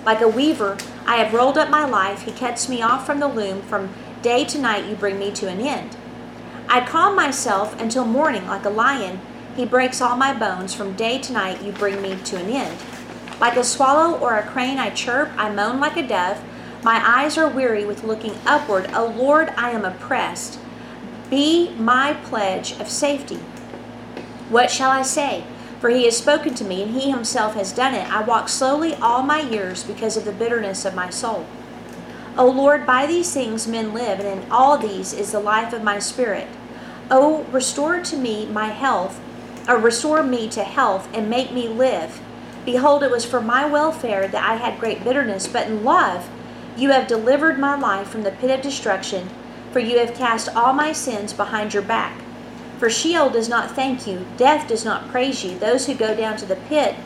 Like 0.06 0.22
a 0.22 0.28
weaver, 0.28 0.78
I 1.04 1.16
have 1.16 1.34
rolled 1.34 1.58
up 1.58 1.68
my 1.68 1.84
life. 1.84 2.22
He 2.22 2.32
cuts 2.32 2.70
me 2.70 2.80
off 2.80 3.04
from 3.04 3.20
the 3.20 3.28
loom. 3.28 3.60
From 3.60 3.92
day 4.22 4.46
to 4.46 4.58
night, 4.58 4.86
you 4.86 4.96
bring 4.96 5.18
me 5.18 5.30
to 5.32 5.48
an 5.48 5.60
end. 5.60 5.94
I 6.66 6.80
calm 6.80 7.14
myself 7.14 7.78
until 7.78 8.06
morning 8.06 8.46
like 8.46 8.64
a 8.64 8.70
lion. 8.70 9.20
He 9.54 9.66
breaks 9.66 10.00
all 10.00 10.16
my 10.16 10.32
bones. 10.32 10.72
From 10.72 10.96
day 10.96 11.18
to 11.18 11.32
night, 11.34 11.62
you 11.62 11.72
bring 11.72 12.00
me 12.00 12.16
to 12.16 12.36
an 12.38 12.48
end. 12.48 12.78
Like 13.38 13.56
a 13.58 13.64
swallow 13.64 14.18
or 14.18 14.38
a 14.38 14.46
crane, 14.46 14.78
I 14.78 14.88
chirp. 14.88 15.30
I 15.36 15.50
moan 15.50 15.80
like 15.80 15.98
a 15.98 16.08
dove. 16.08 16.42
My 16.84 17.00
eyes 17.02 17.38
are 17.38 17.48
weary 17.48 17.86
with 17.86 18.04
looking 18.04 18.34
upward. 18.44 18.90
O 18.92 19.06
Lord, 19.06 19.54
I 19.56 19.70
am 19.70 19.86
oppressed. 19.86 20.58
Be 21.30 21.70
my 21.76 22.12
pledge 22.12 22.78
of 22.78 22.90
safety. 22.90 23.38
What 24.50 24.70
shall 24.70 24.90
I 24.90 25.00
say? 25.00 25.44
For 25.80 25.88
he 25.88 26.04
has 26.04 26.18
spoken 26.18 26.54
to 26.56 26.64
me, 26.64 26.82
and 26.82 26.94
he 26.94 27.10
himself 27.10 27.54
has 27.54 27.72
done 27.72 27.94
it. 27.94 28.06
I 28.12 28.22
walk 28.22 28.50
slowly 28.50 28.92
all 28.96 29.22
my 29.22 29.40
years 29.40 29.82
because 29.82 30.18
of 30.18 30.26
the 30.26 30.32
bitterness 30.32 30.84
of 30.84 30.94
my 30.94 31.08
soul. 31.08 31.46
O 32.36 32.50
Lord, 32.50 32.84
by 32.84 33.06
these 33.06 33.32
things 33.32 33.66
men 33.66 33.94
live, 33.94 34.20
and 34.20 34.42
in 34.42 34.52
all 34.52 34.76
these 34.76 35.14
is 35.14 35.32
the 35.32 35.40
life 35.40 35.72
of 35.72 35.82
my 35.82 35.98
spirit. 35.98 36.48
O 37.10 37.44
restore 37.44 38.00
to 38.00 38.16
me 38.16 38.44
my 38.44 38.66
health, 38.66 39.20
or 39.66 39.78
restore 39.78 40.22
me 40.22 40.50
to 40.50 40.62
health, 40.62 41.08
and 41.14 41.30
make 41.30 41.50
me 41.50 41.66
live. 41.66 42.20
Behold, 42.66 43.02
it 43.02 43.10
was 43.10 43.24
for 43.24 43.40
my 43.40 43.64
welfare 43.64 44.28
that 44.28 44.44
I 44.46 44.56
had 44.56 44.78
great 44.78 45.02
bitterness, 45.02 45.46
but 45.46 45.66
in 45.66 45.82
love 45.82 46.28
you 46.76 46.90
have 46.90 47.06
delivered 47.06 47.58
my 47.58 47.78
life 47.78 48.08
from 48.08 48.22
the 48.22 48.32
pit 48.32 48.50
of 48.50 48.62
destruction, 48.62 49.30
for 49.72 49.80
you 49.80 49.98
have 49.98 50.14
cast 50.14 50.48
all 50.48 50.72
my 50.72 50.92
sins 50.92 51.32
behind 51.32 51.74
your 51.74 51.82
back. 51.82 52.20
For 52.78 52.90
Sheol 52.90 53.30
does 53.30 53.48
not 53.48 53.70
thank 53.72 54.06
you, 54.06 54.26
death 54.36 54.68
does 54.68 54.84
not 54.84 55.08
praise 55.08 55.44
you, 55.44 55.58
those 55.58 55.86
who 55.86 55.94
go 55.94 56.16
down 56.16 56.36
to 56.38 56.46
the 56.46 56.56
pit 56.56 56.96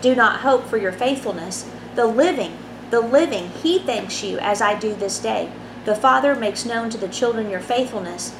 do 0.00 0.14
not 0.14 0.40
hope 0.40 0.66
for 0.66 0.76
your 0.76 0.92
faithfulness. 0.92 1.68
The 1.94 2.06
living, 2.06 2.56
the 2.90 3.00
living, 3.00 3.50
he 3.50 3.78
thanks 3.78 4.22
you 4.22 4.38
as 4.38 4.62
I 4.62 4.78
do 4.78 4.94
this 4.94 5.18
day. 5.18 5.50
The 5.84 5.94
Father 5.94 6.34
makes 6.34 6.64
known 6.64 6.90
to 6.90 6.98
the 6.98 7.08
children 7.08 7.50
your 7.50 7.60
faithfulness. 7.60 8.34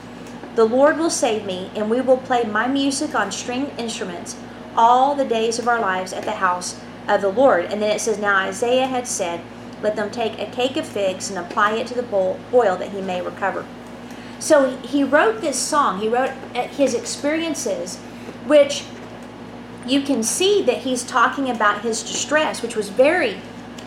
The 0.55 0.64
Lord 0.64 0.98
will 0.98 1.11
save 1.11 1.44
me, 1.44 1.70
and 1.74 1.90
we 1.90 2.01
will 2.01 2.16
play 2.16 2.44
my 2.44 2.66
music 2.66 3.14
on 3.14 3.31
stringed 3.31 3.79
instruments 3.79 4.37
all 4.77 5.14
the 5.14 5.24
days 5.24 5.59
of 5.59 5.68
our 5.68 5.81
lives 5.81 6.12
at 6.12 6.24
the 6.24 6.33
house 6.33 6.81
of 7.07 7.20
the 7.20 7.29
Lord. 7.29 7.66
And 7.66 7.83
then 7.83 7.94
it 7.94 8.01
says, 8.01 8.18
Now 8.18 8.37
Isaiah 8.37 8.87
had 8.87 9.07
said, 9.07 9.40
Let 9.83 9.97
them 9.97 10.11
take 10.11 10.38
a 10.38 10.51
cake 10.51 10.77
of 10.77 10.87
figs 10.87 11.31
and 11.31 11.38
apply 11.38 11.77
it 11.77 11.87
to 11.88 11.95
the 11.95 12.03
boil, 12.03 12.38
boil 12.51 12.77
that 12.77 12.91
he 12.91 13.01
may 13.01 13.21
recover. 13.21 13.67
So 14.38 14.77
he 14.79 15.03
wrote 15.03 15.41
this 15.41 15.59
song, 15.59 16.01
he 16.01 16.09
wrote 16.09 16.31
his 16.55 16.95
experiences, 16.95 17.97
which 18.47 18.85
you 19.87 20.03
can 20.03 20.23
see 20.23 20.62
that 20.62 20.79
he's 20.79 21.03
talking 21.03 21.51
about 21.51 21.83
his 21.83 22.03
distress, 22.03 22.62
which 22.62 22.77
was 22.77 22.88
very 22.88 23.41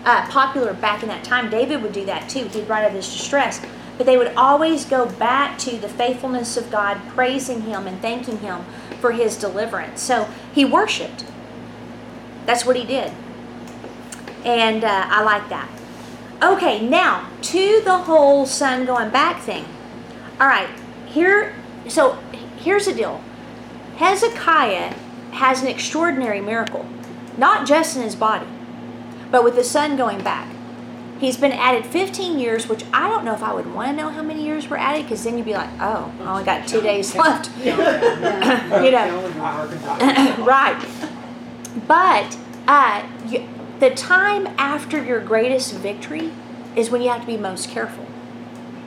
uh, 0.03 0.27
popular 0.29 0.73
back 0.73 1.03
in 1.03 1.09
that 1.09 1.23
time. 1.23 1.49
David 1.49 1.81
would 1.81 1.93
do 1.93 2.05
that 2.05 2.29
too. 2.29 2.47
He'd 2.47 2.67
write 2.67 2.85
of 2.85 2.93
his 2.93 3.05
distress. 3.05 3.61
But 3.97 4.07
they 4.07 4.17
would 4.17 4.33
always 4.35 4.85
go 4.85 5.05
back 5.05 5.59
to 5.59 5.77
the 5.77 5.87
faithfulness 5.87 6.57
of 6.57 6.71
God, 6.71 6.99
praising 7.09 7.61
Him 7.61 7.85
and 7.85 8.01
thanking 8.01 8.39
Him 8.39 8.65
for 8.99 9.11
His 9.11 9.37
deliverance. 9.37 10.01
So 10.01 10.27
he 10.53 10.65
worshiped. 10.65 11.23
That's 12.47 12.65
what 12.65 12.75
he 12.75 12.83
did. 12.83 13.13
And 14.43 14.83
uh, 14.83 15.05
I 15.07 15.21
like 15.21 15.47
that. 15.49 15.69
Okay, 16.43 16.85
now 16.87 17.29
to 17.41 17.81
the 17.83 17.99
whole 17.99 18.45
sun 18.45 18.85
going 18.85 19.09
back 19.09 19.41
thing. 19.41 19.65
All 20.39 20.47
right, 20.47 20.69
here, 21.05 21.53
so 21.87 22.13
here's 22.57 22.85
the 22.85 22.93
deal 22.93 23.21
Hezekiah 23.97 24.95
has 25.31 25.61
an 25.61 25.67
extraordinary 25.67 26.41
miracle, 26.41 26.85
not 27.37 27.67
just 27.67 27.95
in 27.95 28.01
his 28.01 28.15
body, 28.15 28.47
but 29.29 29.43
with 29.43 29.55
the 29.55 29.63
sun 29.63 29.95
going 29.95 30.23
back. 30.23 30.47
He's 31.19 31.37
been 31.37 31.51
added 31.51 31.85
15 31.85 32.39
years, 32.39 32.67
which 32.67 32.83
I 32.91 33.07
don't 33.07 33.23
know 33.23 33.35
if 33.35 33.43
I 33.43 33.53
would 33.53 33.71
want 33.75 33.89
to 33.89 33.95
know 33.95 34.09
how 34.09 34.23
many 34.23 34.43
years 34.43 34.67
were 34.67 34.77
added, 34.77 35.03
because 35.03 35.23
then 35.23 35.37
you'd 35.37 35.45
be 35.45 35.53
like, 35.53 35.69
oh, 35.79 36.11
I 36.21 36.31
only 36.31 36.43
got 36.43 36.67
two 36.67 36.81
days 36.81 37.13
left. 37.13 37.55
you 37.63 37.75
know, 37.75 39.27
right. 40.43 40.83
But 41.87 42.35
uh, 42.67 43.07
you, 43.27 43.47
the 43.81 43.89
time 43.89 44.45
after 44.59 45.03
your 45.03 45.19
greatest 45.19 45.73
victory 45.73 46.31
is 46.75 46.91
when 46.91 47.01
you 47.01 47.09
have 47.09 47.21
to 47.21 47.27
be 47.27 47.35
most 47.35 47.67
careful. 47.67 48.05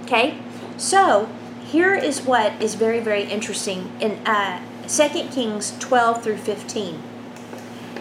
Okay? 0.05 0.39
So, 0.77 1.29
here 1.67 1.93
is 1.93 2.23
what 2.23 2.63
is 2.63 2.77
very, 2.77 3.01
very 3.01 3.25
interesting 3.25 3.91
in 4.01 4.13
uh, 4.25 4.63
2 4.87 5.09
Kings 5.33 5.77
12 5.81 6.23
through 6.23 6.37
15. 6.37 7.03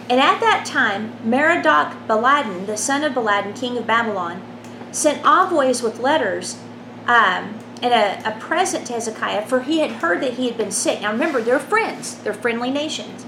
And 0.08 0.20
at 0.20 0.38
that 0.38 0.64
time, 0.64 1.14
Merodach 1.24 2.06
Baladan, 2.06 2.66
the 2.66 2.76
son 2.76 3.02
of 3.02 3.12
Baladan, 3.12 3.58
king 3.58 3.76
of 3.76 3.88
Babylon, 3.88 4.40
sent 4.92 5.24
envoys 5.24 5.82
with 5.82 5.98
letters 5.98 6.58
um, 7.06 7.58
and 7.82 7.92
a, 7.92 8.22
a 8.24 8.38
present 8.38 8.86
to 8.86 8.92
Hezekiah, 8.92 9.46
for 9.46 9.62
he 9.62 9.80
had 9.80 9.90
heard 9.92 10.22
that 10.22 10.34
he 10.34 10.46
had 10.46 10.56
been 10.56 10.70
sick. 10.70 11.00
Now 11.00 11.10
remember, 11.10 11.42
they're 11.42 11.58
friends, 11.58 12.18
they're 12.18 12.32
friendly 12.32 12.70
nations. 12.70 13.26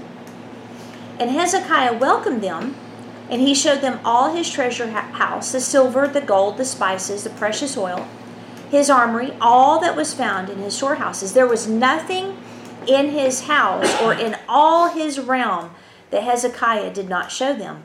And 1.19 1.31
Hezekiah 1.31 1.97
welcomed 1.97 2.41
them, 2.41 2.75
and 3.29 3.41
he 3.41 3.53
showed 3.53 3.81
them 3.81 3.99
all 4.05 4.33
his 4.33 4.49
treasure 4.49 4.89
house 4.89 5.51
the 5.51 5.59
silver, 5.59 6.07
the 6.07 6.21
gold, 6.21 6.57
the 6.57 6.65
spices, 6.65 7.23
the 7.23 7.29
precious 7.31 7.77
oil, 7.77 8.07
his 8.69 8.89
armory, 8.89 9.33
all 9.41 9.79
that 9.79 9.95
was 9.95 10.13
found 10.13 10.49
in 10.49 10.59
his 10.59 10.75
storehouses. 10.75 11.33
There 11.33 11.47
was 11.47 11.67
nothing 11.67 12.37
in 12.87 13.09
his 13.09 13.41
house 13.41 14.01
or 14.01 14.13
in 14.13 14.37
all 14.47 14.89
his 14.89 15.19
realm 15.19 15.71
that 16.09 16.23
Hezekiah 16.23 16.93
did 16.93 17.09
not 17.09 17.31
show 17.31 17.53
them. 17.53 17.83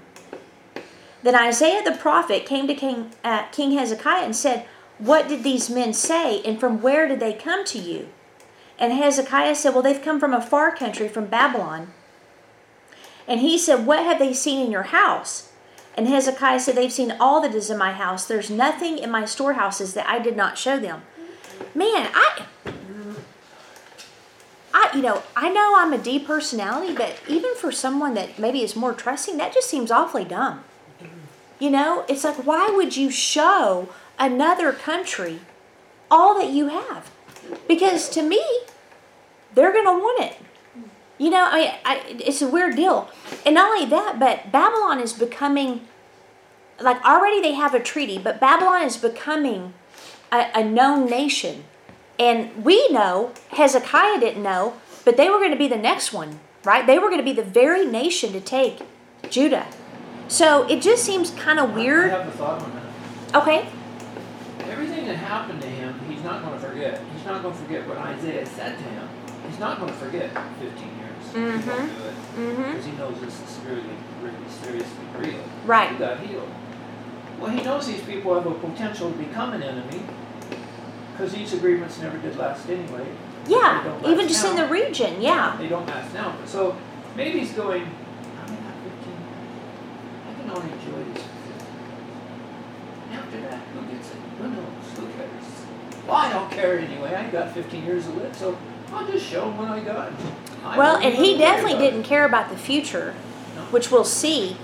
Then 1.22 1.34
Isaiah 1.34 1.82
the 1.84 1.96
prophet 1.96 2.46
came 2.46 2.66
to 2.66 2.74
King, 2.74 3.12
uh, 3.22 3.46
King 3.52 3.72
Hezekiah 3.72 4.24
and 4.24 4.34
said, 4.34 4.66
What 4.98 5.28
did 5.28 5.44
these 5.44 5.70
men 5.70 5.92
say, 5.92 6.42
and 6.42 6.58
from 6.58 6.82
where 6.82 7.06
did 7.06 7.20
they 7.20 7.32
come 7.32 7.64
to 7.66 7.78
you? 7.78 8.08
And 8.78 8.92
Hezekiah 8.92 9.54
said, 9.54 9.74
Well, 9.74 9.82
they've 9.82 10.02
come 10.02 10.18
from 10.18 10.34
a 10.34 10.40
far 10.40 10.74
country, 10.74 11.08
from 11.08 11.26
Babylon. 11.26 11.92
And 13.26 13.40
he 13.40 13.58
said, 13.58 13.86
What 13.86 14.00
have 14.00 14.18
they 14.18 14.32
seen 14.32 14.64
in 14.64 14.72
your 14.72 14.84
house? 14.84 15.50
And 15.96 16.08
Hezekiah 16.08 16.60
said, 16.60 16.74
They've 16.74 16.92
seen 16.92 17.14
all 17.20 17.40
that 17.42 17.54
is 17.54 17.70
in 17.70 17.78
my 17.78 17.92
house. 17.92 18.26
There's 18.26 18.50
nothing 18.50 18.98
in 18.98 19.10
my 19.10 19.24
storehouses 19.24 19.94
that 19.94 20.08
I 20.08 20.18
did 20.18 20.36
not 20.36 20.58
show 20.58 20.78
them. 20.78 21.02
Man, 21.74 22.10
I 22.14 22.46
I, 24.74 24.90
you 24.94 25.02
know, 25.02 25.22
I 25.36 25.50
know 25.50 25.74
I'm 25.76 25.92
a 25.92 25.98
D 25.98 26.18
personality, 26.18 26.94
but 26.94 27.20
even 27.28 27.54
for 27.56 27.70
someone 27.70 28.14
that 28.14 28.38
maybe 28.38 28.62
is 28.62 28.74
more 28.74 28.94
trusting, 28.94 29.36
that 29.36 29.52
just 29.52 29.68
seems 29.68 29.90
awfully 29.90 30.24
dumb. 30.24 30.64
You 31.58 31.70
know, 31.70 32.04
it's 32.08 32.24
like, 32.24 32.46
why 32.46 32.70
would 32.70 32.96
you 32.96 33.10
show 33.10 33.90
another 34.18 34.72
country 34.72 35.40
all 36.10 36.38
that 36.40 36.50
you 36.50 36.68
have? 36.68 37.10
Because 37.68 38.08
to 38.10 38.22
me, 38.22 38.42
they're 39.54 39.72
going 39.72 39.84
to 39.84 39.92
want 39.92 40.24
it. 40.24 40.36
You 41.22 41.30
know, 41.30 41.46
I 41.48 41.56
mean, 41.56 41.70
I, 41.84 42.02
it's 42.24 42.42
a 42.42 42.48
weird 42.48 42.74
deal. 42.74 43.08
And 43.46 43.54
not 43.54 43.70
only 43.70 43.86
that, 43.86 44.18
but 44.18 44.50
Babylon 44.50 44.98
is 44.98 45.12
becoming, 45.12 45.82
like, 46.80 47.00
already 47.04 47.40
they 47.40 47.52
have 47.52 47.74
a 47.74 47.80
treaty, 47.80 48.18
but 48.18 48.40
Babylon 48.40 48.82
is 48.82 48.96
becoming 48.96 49.72
a, 50.32 50.50
a 50.52 50.64
known 50.64 51.08
nation 51.08 51.62
and 52.18 52.64
we 52.64 52.88
know, 52.88 53.32
Hezekiah 53.50 54.20
didn't 54.20 54.42
know, 54.42 54.74
but 55.04 55.16
they 55.16 55.28
were 55.28 55.38
going 55.38 55.52
to 55.52 55.56
be 55.56 55.68
the 55.68 55.76
next 55.76 56.12
one, 56.12 56.40
right? 56.64 56.86
They 56.86 56.98
were 56.98 57.08
going 57.08 57.20
to 57.20 57.24
be 57.24 57.32
the 57.32 57.42
very 57.42 57.86
nation 57.86 58.32
to 58.32 58.40
take 58.40 58.80
Judah. 59.30 59.66
So 60.28 60.66
it 60.68 60.82
just 60.82 61.04
seems 61.04 61.30
kind 61.30 61.58
of 61.58 61.72
weird. 61.72 62.10
I 62.10 62.18
have 62.18 62.28
a 62.28 62.30
thought 62.32 62.62
on 62.62 62.72
that. 62.74 63.42
Okay. 63.42 63.68
Everything 64.70 65.06
that 65.06 65.16
happened 65.16 65.62
to 65.62 65.68
him, 65.68 65.98
he's 66.08 66.22
not 66.22 66.42
going 66.42 66.60
to 66.60 66.66
forget. 66.66 67.00
He's 67.14 67.24
not 67.24 67.42
going 67.42 67.54
to 67.54 67.60
forget 67.60 67.86
what 67.88 67.98
Isaiah 67.98 68.46
said 68.46 68.76
to 68.76 68.84
him. 68.84 69.08
He's 69.48 69.58
not 69.58 69.78
going 69.78 69.92
to 69.92 69.98
forget 69.98 70.30
15 70.60 70.98
years. 70.98 71.01
Mm-hmm. 71.32 71.60
He 71.60 71.68
won't 71.68 71.98
do 71.98 72.04
it. 72.04 72.14
Mm-hmm. 72.14 72.70
Because 72.72 72.84
he 72.84 72.92
knows 72.92 73.20
this 73.20 73.40
is 73.40 73.58
really, 73.64 73.82
really 74.22 74.48
seriously 74.48 75.04
real. 75.16 75.42
Right. 75.64 75.90
He 75.92 75.96
got 75.96 76.20
healed. 76.20 76.48
Well, 77.40 77.50
he 77.50 77.62
knows 77.62 77.86
these 77.86 78.02
people 78.02 78.34
have 78.34 78.46
a 78.46 78.54
potential 78.54 79.10
to 79.10 79.18
become 79.18 79.52
an 79.52 79.62
enemy 79.62 80.02
because 81.12 81.32
these 81.32 81.52
agreements 81.52 81.98
never 82.00 82.18
did 82.18 82.36
last 82.36 82.68
anyway. 82.68 83.06
Yeah, 83.48 83.98
even 84.06 84.28
just 84.28 84.44
in 84.44 84.54
the 84.54 84.68
region, 84.68 85.20
yeah. 85.20 85.56
They 85.56 85.68
don't 85.68 85.86
last 85.86 86.14
now. 86.14 86.36
So 86.46 86.76
maybe 87.16 87.40
he's 87.40 87.52
going, 87.52 87.82
I 87.82 88.42
only 88.42 88.56
got 88.62 88.74
15. 88.84 89.12
I 90.28 90.34
can 90.40 90.50
only 90.50 90.72
enjoy 90.72 91.12
this 91.12 91.22
for 91.24 91.30
15. 93.10 93.18
After 93.18 93.40
that, 93.40 93.58
who 93.58 93.92
gets 93.92 94.10
it? 94.10 94.16
Who 94.38 94.48
knows? 94.48 94.96
Who 94.96 95.06
cares? 95.08 96.06
Well, 96.06 96.16
I 96.16 96.32
don't 96.32 96.50
care 96.52 96.78
anyway. 96.78 97.14
I 97.14 97.28
got 97.30 97.52
15 97.52 97.84
years 97.84 98.04
to 98.06 98.12
live, 98.12 98.36
so 98.36 98.56
I'll 98.92 99.06
just 99.10 99.26
show 99.26 99.44
him 99.50 99.56
what 99.56 99.68
I 99.68 99.80
got. 99.80 100.12
I 100.64 100.78
Well, 100.78 100.96
and 100.96 101.14
he 101.14 101.38
definitely 101.38 101.78
didn't 101.78 102.02
care 102.02 102.24
about 102.24 102.50
the 102.50 102.56
future, 102.56 103.14
No. 103.56 103.62
which 103.70 103.90
we'll 103.90 104.04
see. 104.04 104.56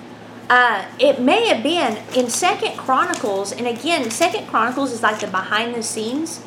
Uh, 0.51 0.85
it 0.99 1.21
may 1.21 1.47
have 1.49 1.63
been 1.63 1.99
in 2.15 2.31
Second 2.31 2.77
Chronicles, 2.77 3.53
and 3.53 3.67
again, 3.67 4.11
Second 4.11 4.47
Chronicles 4.47 4.93
is 4.93 5.03
like 5.03 5.21
the 5.21 5.27
behind 5.27 5.75
the 5.75 5.83
scenes. 5.83 6.41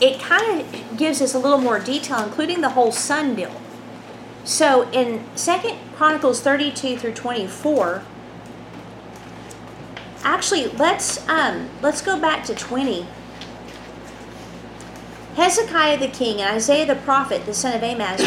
It 0.00 0.20
kind 0.20 0.60
of 0.60 0.96
gives 0.96 1.20
us 1.20 1.34
a 1.34 1.38
little 1.38 1.58
more 1.58 1.78
detail, 1.78 2.22
including 2.22 2.60
the 2.60 2.70
whole 2.70 2.92
sun 2.92 3.34
deal. 3.34 3.52
So 4.44 4.88
in 4.90 5.24
Second 5.36 5.78
Chronicles 5.96 6.40
32 6.40 6.98
through 6.98 7.14
24, 7.14 8.02
actually 10.24 10.66
let's 10.66 11.26
um, 11.28 11.68
let's 11.80 12.02
go 12.02 12.18
back 12.18 12.44
to 12.46 12.54
20. 12.54 13.06
Hezekiah 15.36 15.98
the 15.98 16.08
king 16.08 16.40
and 16.40 16.54
Isaiah 16.54 16.86
the 16.86 17.00
prophet, 17.00 17.46
the 17.46 17.54
son 17.54 17.74
of 17.74 17.82
Amoz, 17.82 18.22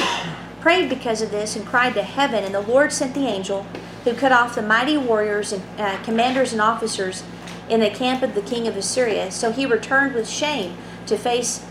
prayed 0.59 0.89
because 0.89 1.21
of 1.21 1.29
this 1.29 1.55
and 1.55 1.65
cried 1.65 1.93
to 1.93 2.01
heaven, 2.01 2.43
and 2.43 2.53
the 2.53 2.61
Lord 2.61 2.91
sent 2.91 3.13
the 3.13 3.27
angel 3.27 3.63
who 4.03 4.13
cut 4.13 4.31
off 4.31 4.55
the 4.55 4.61
mighty 4.61 4.97
warriors 4.97 5.53
and 5.53 5.63
uh, 5.79 6.01
commanders 6.03 6.51
and 6.51 6.61
officers 6.61 7.23
in 7.69 7.79
the 7.79 7.89
camp 7.89 8.23
of 8.23 8.33
the 8.33 8.41
king 8.41 8.67
of 8.67 8.75
Assyria. 8.75 9.31
So 9.31 9.51
he 9.51 9.65
returned 9.65 10.15
with 10.15 10.27
shame 10.27 10.77
to 11.07 11.17
face 11.17 11.65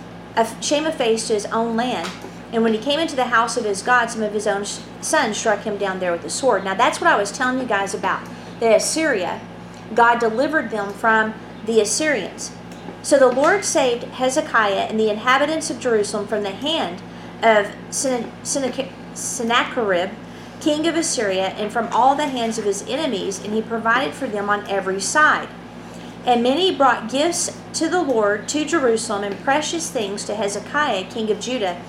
shame 0.61 0.85
of 0.87 0.95
face 0.95 1.29
to 1.29 1.35
his 1.35 1.47
own 1.47 1.77
land. 1.77 2.09
And 2.53 2.63
when 2.63 2.73
he 2.73 2.79
came 2.79 3.01
into 3.01 3.17
the 3.17 3.27
house 3.27 3.57
of 3.57 3.65
his 3.65 3.83
God, 3.83 4.11
some 4.11 4.23
of 4.23 4.33
his 4.33 4.47
own 4.47 4.65
sons 4.65 5.37
struck 5.37 5.63
him 5.63 5.79
down 5.79 6.01
there 6.01 6.13
with 6.13 6.23
the 6.23 6.31
sword. 6.31 6.65
Now 6.65 6.75
that's 6.75 7.01
what 7.01 7.11
I 7.11 7.17
was 7.17 7.33
telling 7.33 7.59
you 7.59 7.67
guys 7.67 7.95
about. 7.95 8.29
That 8.61 8.77
Assyria, 8.77 9.41
God 9.95 10.21
delivered 10.21 10.71
them 10.71 10.93
from 10.93 11.35
the 11.67 11.81
Assyrians. 11.81 12.53
So 13.05 13.19
the 13.19 13.31
Lord 13.31 13.67
saved 13.67 14.05
Hezekiah 14.05 14.87
and 14.89 14.99
the 14.99 15.11
inhabitants 15.11 15.69
of 15.69 15.79
Jerusalem 15.79 16.27
from 16.27 16.43
the 16.43 16.53
hand 16.53 17.03
of 17.43 17.71
Sen- 17.91 18.33
Sennacherib, 18.43 20.11
king 20.63 20.87
of 20.87 20.97
Assyria, 20.97 21.49
and 21.49 21.71
from 21.71 21.89
all 21.89 22.15
the 22.15 22.29
hands 22.29 22.57
of 22.57 22.65
his 22.65 22.83
enemies, 22.89 23.45
and 23.45 23.53
he 23.53 23.61
provided 23.61 24.15
for 24.15 24.27
them 24.27 24.49
on 24.49 24.67
every 24.69 25.03
side. 25.03 25.51
And 26.25 26.43
many 26.43 26.75
brought 26.75 27.11
gifts 27.11 27.55
to 27.75 27.91
the 27.91 28.01
Lord 28.01 28.49
to 28.49 28.65
Jerusalem 28.65 29.23
and 29.23 29.39
precious 29.45 29.91
things 29.91 30.25
to 30.25 30.35
Hezekiah, 30.35 31.05
king 31.11 31.31
of 31.31 31.41
Judah, 31.41 31.83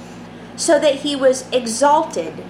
so 0.58 0.78
that 0.80 0.95
he 0.95 1.15
was 1.15 1.49
exalted 1.51 2.43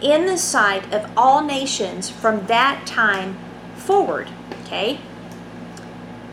in 0.00 0.24
the 0.24 0.38
sight 0.38 0.90
of 0.94 1.10
all 1.14 1.44
nations 1.44 2.08
from 2.08 2.46
that 2.46 2.86
time 2.86 3.36
forward. 3.76 4.30
Okay? 4.64 5.00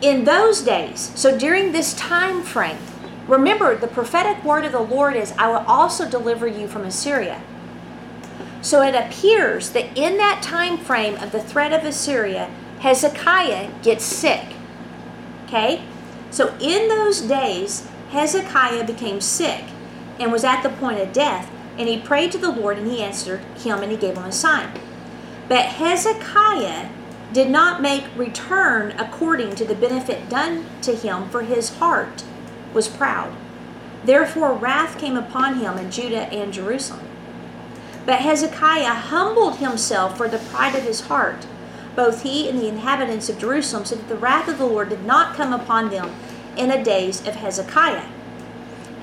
In 0.00 0.24
those 0.24 0.62
days, 0.62 1.12
so 1.16 1.36
during 1.36 1.72
this 1.72 1.92
time 1.94 2.42
frame, 2.42 2.78
remember 3.26 3.76
the 3.76 3.88
prophetic 3.88 4.44
word 4.44 4.64
of 4.64 4.72
the 4.72 4.80
Lord 4.80 5.16
is, 5.16 5.32
I 5.38 5.48
will 5.48 5.66
also 5.66 6.08
deliver 6.08 6.46
you 6.46 6.68
from 6.68 6.84
Assyria. 6.84 7.42
So 8.62 8.82
it 8.82 8.94
appears 8.94 9.70
that 9.70 9.96
in 9.96 10.16
that 10.18 10.42
time 10.42 10.78
frame 10.78 11.16
of 11.16 11.32
the 11.32 11.42
threat 11.42 11.72
of 11.72 11.84
Assyria, 11.84 12.50
Hezekiah 12.80 13.70
gets 13.82 14.04
sick. 14.04 14.54
Okay? 15.46 15.82
So 16.30 16.56
in 16.60 16.88
those 16.88 17.20
days, 17.20 17.88
Hezekiah 18.10 18.84
became 18.84 19.20
sick 19.20 19.64
and 20.20 20.30
was 20.30 20.44
at 20.44 20.62
the 20.62 20.70
point 20.70 21.00
of 21.00 21.12
death. 21.12 21.50
And 21.76 21.88
he 21.88 21.98
prayed 21.98 22.32
to 22.32 22.38
the 22.38 22.50
Lord, 22.50 22.78
and 22.78 22.90
he 22.90 23.02
answered 23.02 23.40
him, 23.56 23.82
and 23.82 23.92
he 23.92 23.96
gave 23.96 24.16
him 24.16 24.24
a 24.24 24.32
sign. 24.32 24.68
But 25.48 25.66
Hezekiah 25.66 26.88
did 27.32 27.50
not 27.50 27.82
make 27.82 28.04
return 28.16 28.92
according 28.92 29.54
to 29.56 29.64
the 29.64 29.74
benefit 29.74 30.28
done 30.28 30.66
to 30.82 30.94
him, 30.94 31.28
for 31.28 31.42
his 31.42 31.76
heart 31.76 32.24
was 32.72 32.88
proud. 32.88 33.34
Therefore, 34.04 34.54
wrath 34.54 34.98
came 34.98 35.16
upon 35.16 35.56
him 35.56 35.76
in 35.76 35.90
Judah 35.90 36.32
and 36.32 36.52
Jerusalem. 36.52 37.06
But 38.06 38.20
Hezekiah 38.20 38.94
humbled 38.94 39.56
himself 39.56 40.16
for 40.16 40.28
the 40.28 40.38
pride 40.38 40.74
of 40.74 40.84
his 40.84 41.02
heart, 41.02 41.46
both 41.94 42.22
he 42.22 42.48
and 42.48 42.58
the 42.58 42.68
inhabitants 42.68 43.28
of 43.28 43.38
Jerusalem, 43.38 43.84
so 43.84 43.96
that 43.96 44.08
the 44.08 44.16
wrath 44.16 44.48
of 44.48 44.56
the 44.56 44.64
Lord 44.64 44.88
did 44.88 45.04
not 45.04 45.36
come 45.36 45.52
upon 45.52 45.90
them 45.90 46.14
in 46.56 46.70
the 46.70 46.82
days 46.82 47.26
of 47.26 47.34
Hezekiah. 47.34 48.08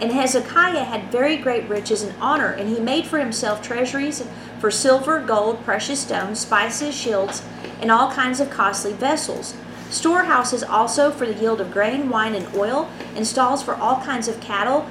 And 0.01 0.11
Hezekiah 0.11 0.83
had 0.83 1.11
very 1.11 1.37
great 1.37 1.69
riches 1.69 2.01
and 2.01 2.15
honor, 2.19 2.49
and 2.49 2.67
he 2.69 2.79
made 2.79 3.05
for 3.05 3.19
himself 3.19 3.61
treasuries 3.61 4.25
for 4.65 4.71
silver, 4.71 5.19
gold, 5.19 5.63
precious 5.63 5.99
stones, 5.99 6.39
spices, 6.39 6.95
shields, 6.95 7.43
and 7.81 7.91
all 7.91 8.11
kinds 8.11 8.39
of 8.39 8.49
costly 8.49 8.91
vessels. 8.93 9.53
Storehouses 9.91 10.63
also 10.63 11.11
for 11.11 11.27
the 11.27 11.39
yield 11.39 11.61
of 11.61 11.69
grain, 11.69 12.09
wine, 12.09 12.33
and 12.33 12.47
oil, 12.55 12.89
and 13.15 13.27
stalls 13.27 13.61
for 13.61 13.75
all 13.75 14.01
kinds 14.01 14.27
of 14.27 14.41
cattle 14.41 14.89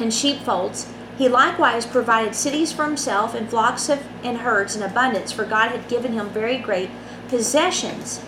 and 0.00 0.12
sheepfolds. 0.12 0.92
He 1.16 1.28
likewise 1.28 1.86
provided 1.86 2.34
cities 2.34 2.72
for 2.72 2.84
himself, 2.84 3.32
and 3.32 3.48
flocks 3.48 3.88
of, 3.88 4.04
and 4.24 4.38
herds 4.38 4.74
in 4.74 4.82
abundance, 4.82 5.30
for 5.30 5.44
God 5.44 5.70
had 5.70 5.86
given 5.86 6.14
him 6.14 6.28
very 6.30 6.58
great 6.58 6.90
possessions. 7.28 8.20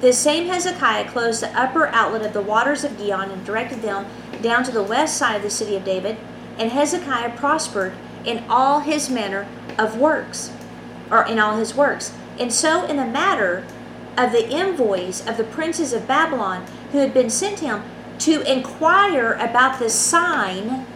This 0.00 0.20
same 0.20 0.46
Hezekiah 0.46 1.10
closed 1.10 1.42
the 1.42 1.60
upper 1.60 1.88
outlet 1.88 2.24
of 2.24 2.32
the 2.32 2.40
waters 2.40 2.84
of 2.84 2.96
Gihon 2.96 3.32
and 3.32 3.44
directed 3.44 3.82
them 3.82 4.06
down 4.40 4.62
to 4.62 4.70
the 4.70 4.84
west 4.84 5.16
side 5.16 5.34
of 5.34 5.42
the 5.42 5.50
city 5.50 5.74
of 5.74 5.84
David. 5.84 6.16
And 6.58 6.70
Hezekiah 6.70 7.36
prospered 7.36 7.92
in 8.26 8.44
all 8.50 8.80
his 8.80 9.08
manner 9.08 9.46
of 9.78 9.96
works, 9.96 10.52
or 11.10 11.24
in 11.24 11.38
all 11.38 11.56
his 11.56 11.74
works. 11.74 12.12
And 12.38 12.52
so, 12.52 12.84
in 12.84 12.96
the 12.96 13.06
matter 13.06 13.64
of 14.18 14.32
the 14.32 14.46
envoys 14.48 15.26
of 15.26 15.36
the 15.36 15.44
princes 15.44 15.92
of 15.92 16.06
Babylon 16.08 16.66
who 16.92 16.98
had 16.98 17.14
been 17.14 17.30
sent 17.30 17.60
him 17.60 17.82
to 18.18 18.40
inquire 18.50 19.32
about 19.34 19.78
the 19.78 19.90
sign 19.90 20.86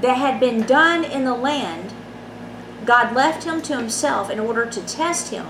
that 0.00 0.16
had 0.16 0.38
been 0.38 0.62
done 0.62 1.04
in 1.04 1.24
the 1.24 1.34
land, 1.34 1.94
God 2.84 3.14
left 3.14 3.44
him 3.44 3.62
to 3.62 3.76
himself 3.76 4.30
in 4.30 4.38
order 4.38 4.66
to 4.66 4.80
test 4.82 5.30
him 5.30 5.46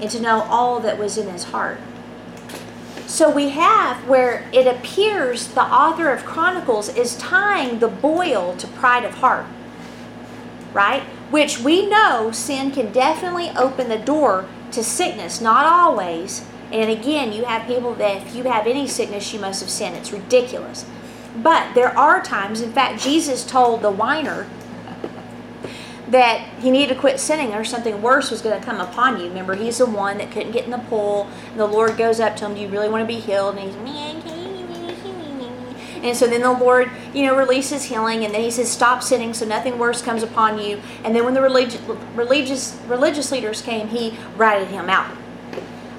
and 0.00 0.10
to 0.10 0.20
know 0.20 0.42
all 0.42 0.80
that 0.80 0.98
was 0.98 1.16
in 1.16 1.28
his 1.30 1.44
heart. 1.44 1.78
So 3.06 3.30
we 3.30 3.50
have 3.50 4.08
where 4.08 4.48
it 4.52 4.66
appears 4.66 5.48
the 5.48 5.62
author 5.62 6.10
of 6.10 6.24
Chronicles 6.24 6.88
is 6.88 7.16
tying 7.16 7.78
the 7.78 7.88
boil 7.88 8.56
to 8.56 8.66
pride 8.66 9.04
of 9.04 9.14
heart, 9.14 9.46
right? 10.76 11.02
Which 11.30 11.58
we 11.58 11.88
know 11.88 12.30
sin 12.30 12.70
can 12.70 12.92
definitely 12.92 13.50
open 13.56 13.88
the 13.88 13.98
door 13.98 14.46
to 14.72 14.84
sickness, 14.84 15.40
not 15.40 15.64
always. 15.64 16.44
And 16.70 16.90
again, 16.90 17.32
you 17.32 17.44
have 17.44 17.66
people 17.66 17.94
that 17.94 18.22
if 18.22 18.34
you 18.34 18.44
have 18.44 18.66
any 18.66 18.86
sickness, 18.86 19.32
you 19.32 19.40
must 19.40 19.60
have 19.60 19.70
sinned. 19.70 19.96
It's 19.96 20.12
ridiculous. 20.12 20.84
But 21.36 21.74
there 21.74 21.96
are 21.98 22.22
times, 22.22 22.60
in 22.60 22.72
fact, 22.72 23.02
Jesus 23.02 23.44
told 23.44 23.82
the 23.82 23.90
whiner 23.90 24.46
that 26.08 26.40
he 26.60 26.70
needed 26.70 26.94
to 26.94 27.00
quit 27.00 27.18
sinning 27.18 27.52
or 27.52 27.64
something 27.64 28.00
worse 28.00 28.30
was 28.30 28.40
going 28.40 28.58
to 28.58 28.64
come 28.64 28.80
upon 28.80 29.20
you. 29.20 29.28
Remember, 29.28 29.54
he's 29.54 29.78
the 29.78 29.86
one 29.86 30.18
that 30.18 30.30
couldn't 30.30 30.52
get 30.52 30.64
in 30.64 30.70
the 30.70 30.78
pool. 30.78 31.28
And 31.50 31.58
the 31.58 31.66
Lord 31.66 31.96
goes 31.96 32.20
up 32.20 32.36
to 32.36 32.46
him, 32.46 32.54
Do 32.54 32.60
you 32.60 32.68
really 32.68 32.88
want 32.88 33.02
to 33.02 33.06
be 33.06 33.20
healed? 33.20 33.56
And 33.56 33.64
he's, 33.64 33.76
and 36.06 36.16
so 36.16 36.26
then 36.26 36.42
the 36.42 36.52
Lord, 36.52 36.90
you 37.14 37.24
know, 37.24 37.36
releases 37.36 37.84
healing, 37.84 38.24
and 38.24 38.34
then 38.34 38.42
He 38.42 38.50
says, 38.50 38.70
"Stop 38.70 39.02
sinning, 39.02 39.34
so 39.34 39.44
nothing 39.44 39.78
worse 39.78 40.02
comes 40.02 40.22
upon 40.22 40.58
you." 40.58 40.80
And 41.04 41.14
then 41.14 41.24
when 41.24 41.34
the 41.34 41.42
religious 41.42 41.80
religious 42.14 42.76
religious 42.88 43.32
leaders 43.32 43.62
came, 43.62 43.88
He 43.88 44.18
ratted 44.36 44.68
him 44.68 44.88
out. 44.88 45.10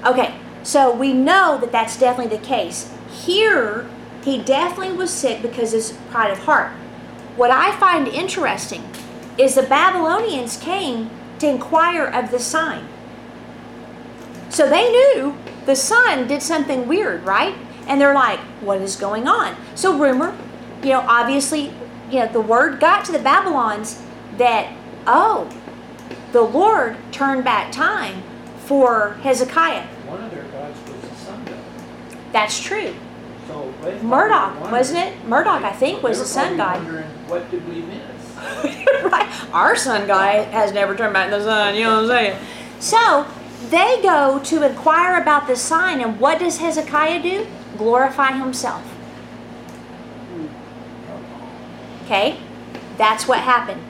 Okay, 0.04 0.34
so 0.62 0.94
we 0.94 1.12
know 1.12 1.58
that 1.60 1.72
that's 1.72 1.96
definitely 1.96 2.36
the 2.36 2.44
case. 2.44 2.92
Here, 3.10 3.86
he 4.22 4.38
definitely 4.38 4.96
was 4.96 5.10
sick 5.10 5.42
because 5.42 5.72
of 5.72 5.80
his 5.80 5.92
pride 6.10 6.30
of 6.30 6.40
heart. 6.40 6.72
What 7.36 7.50
I 7.50 7.74
find 7.78 8.06
interesting 8.08 8.84
is 9.38 9.54
the 9.54 9.62
Babylonians 9.62 10.56
came 10.56 11.10
to 11.38 11.48
inquire 11.48 12.04
of 12.04 12.30
the 12.30 12.38
sign. 12.38 12.86
So 14.50 14.68
they 14.68 14.90
knew 14.90 15.36
the 15.66 15.76
sun 15.76 16.26
did 16.26 16.42
something 16.42 16.88
weird, 16.88 17.24
right? 17.24 17.54
And 17.88 18.00
they're 18.00 18.14
like, 18.14 18.38
what 18.60 18.80
is 18.80 18.96
going 18.96 19.26
on? 19.26 19.56
So 19.74 19.98
rumor, 19.98 20.36
you 20.82 20.90
know, 20.90 21.00
obviously, 21.00 21.72
you 22.10 22.20
know, 22.20 22.28
the 22.28 22.40
word 22.40 22.80
got 22.80 23.04
to 23.06 23.12
the 23.12 23.18
Babylons 23.18 24.00
that, 24.36 24.72
oh, 25.06 25.50
the 26.32 26.42
Lord 26.42 26.96
turned 27.10 27.44
back 27.44 27.72
time 27.72 28.22
for 28.66 29.14
Hezekiah. 29.22 29.86
One 30.06 30.22
of 30.22 30.30
their 30.30 30.44
gods 30.44 30.78
was 30.90 31.00
the 31.00 31.16
sun 31.16 31.44
god. 31.46 31.58
That's 32.32 32.60
true. 32.60 32.94
So 33.46 33.72
Marduk, 34.02 34.70
wasn't 34.70 34.98
it? 35.06 35.26
Marduk, 35.26 35.62
I 35.64 35.72
think, 35.72 36.02
was 36.02 36.18
the 36.18 36.26
sun 36.26 36.58
god. 36.58 36.76
wondering, 36.76 37.06
What 37.26 37.50
did 37.50 37.66
we 37.66 37.80
miss? 37.80 38.36
right? 39.04 39.28
Our 39.52 39.74
sun 39.74 40.06
guy 40.06 40.42
has 40.44 40.72
never 40.72 40.94
turned 40.94 41.14
back 41.14 41.30
the 41.30 41.42
sun, 41.42 41.74
you 41.74 41.84
know 41.84 42.02
what 42.02 42.02
I'm 42.02 42.08
saying? 42.08 42.46
So 42.78 43.26
they 43.70 44.00
go 44.02 44.38
to 44.44 44.62
inquire 44.62 45.20
about 45.20 45.46
the 45.46 45.56
sign, 45.56 46.00
and 46.02 46.20
what 46.20 46.38
does 46.38 46.58
Hezekiah 46.58 47.22
do? 47.22 47.46
Glorify 47.78 48.32
himself. 48.32 48.82
Okay? 52.04 52.38
That's 52.96 53.28
what 53.28 53.38
happened. 53.38 53.82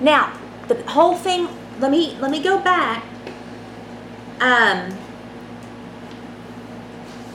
Now, 0.00 0.38
the 0.68 0.82
whole 0.90 1.16
thing, 1.16 1.48
let 1.80 1.90
me 1.90 2.16
let 2.20 2.30
me 2.30 2.42
go 2.42 2.58
back. 2.60 3.04
Um 4.40 4.96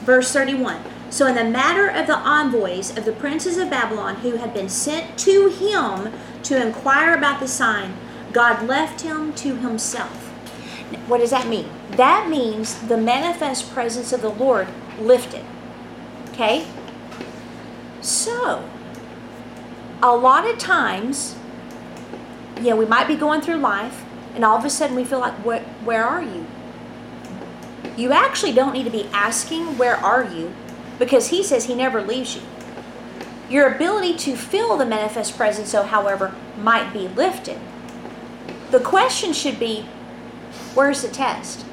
verse 0.08 0.32
31. 0.32 0.82
So, 1.10 1.26
in 1.26 1.34
the 1.34 1.44
matter 1.44 1.86
of 1.86 2.06
the 2.06 2.18
envoys 2.18 2.96
of 2.96 3.04
the 3.04 3.12
princes 3.12 3.58
of 3.58 3.70
Babylon 3.70 4.16
who 4.16 4.36
had 4.36 4.54
been 4.54 4.68
sent 4.68 5.18
to 5.18 5.48
him 5.48 6.12
to 6.44 6.66
inquire 6.66 7.14
about 7.14 7.40
the 7.40 7.48
sign, 7.48 7.94
God 8.32 8.66
left 8.66 9.02
him 9.02 9.32
to 9.34 9.56
himself. 9.56 10.28
What 11.06 11.18
does 11.18 11.30
that 11.30 11.46
mean? 11.46 11.68
That 11.92 12.28
means 12.28 12.88
the 12.88 12.96
manifest 12.96 13.70
presence 13.72 14.12
of 14.12 14.22
the 14.22 14.30
Lord 14.30 14.68
lifted. 14.98 15.44
Okay? 16.38 16.64
So, 18.00 18.62
a 20.00 20.14
lot 20.14 20.48
of 20.48 20.56
times, 20.56 21.34
yeah, 22.60 22.74
we 22.74 22.86
might 22.86 23.08
be 23.08 23.16
going 23.16 23.40
through 23.40 23.56
life, 23.56 24.04
and 24.36 24.44
all 24.44 24.56
of 24.56 24.64
a 24.64 24.70
sudden 24.70 24.94
we 24.94 25.02
feel 25.04 25.18
like, 25.18 25.34
where, 25.44 25.62
where 25.82 26.04
are 26.04 26.22
you? 26.22 26.46
You 27.96 28.12
actually 28.12 28.52
don't 28.52 28.72
need 28.72 28.84
to 28.84 28.90
be 28.90 29.06
asking, 29.12 29.78
Where 29.78 29.96
are 29.96 30.22
you? 30.22 30.54
because 31.00 31.30
He 31.30 31.42
says 31.42 31.64
He 31.64 31.74
never 31.74 32.00
leaves 32.00 32.36
you. 32.36 32.42
Your 33.50 33.74
ability 33.74 34.16
to 34.18 34.36
feel 34.36 34.76
the 34.76 34.86
manifest 34.86 35.36
presence, 35.36 35.70
so 35.70 35.82
however, 35.82 36.36
might 36.56 36.92
be 36.92 37.08
lifted. 37.08 37.58
The 38.70 38.78
question 38.78 39.32
should 39.32 39.58
be, 39.58 39.86
Where's 40.74 41.02
the 41.02 41.08
test? 41.08 41.64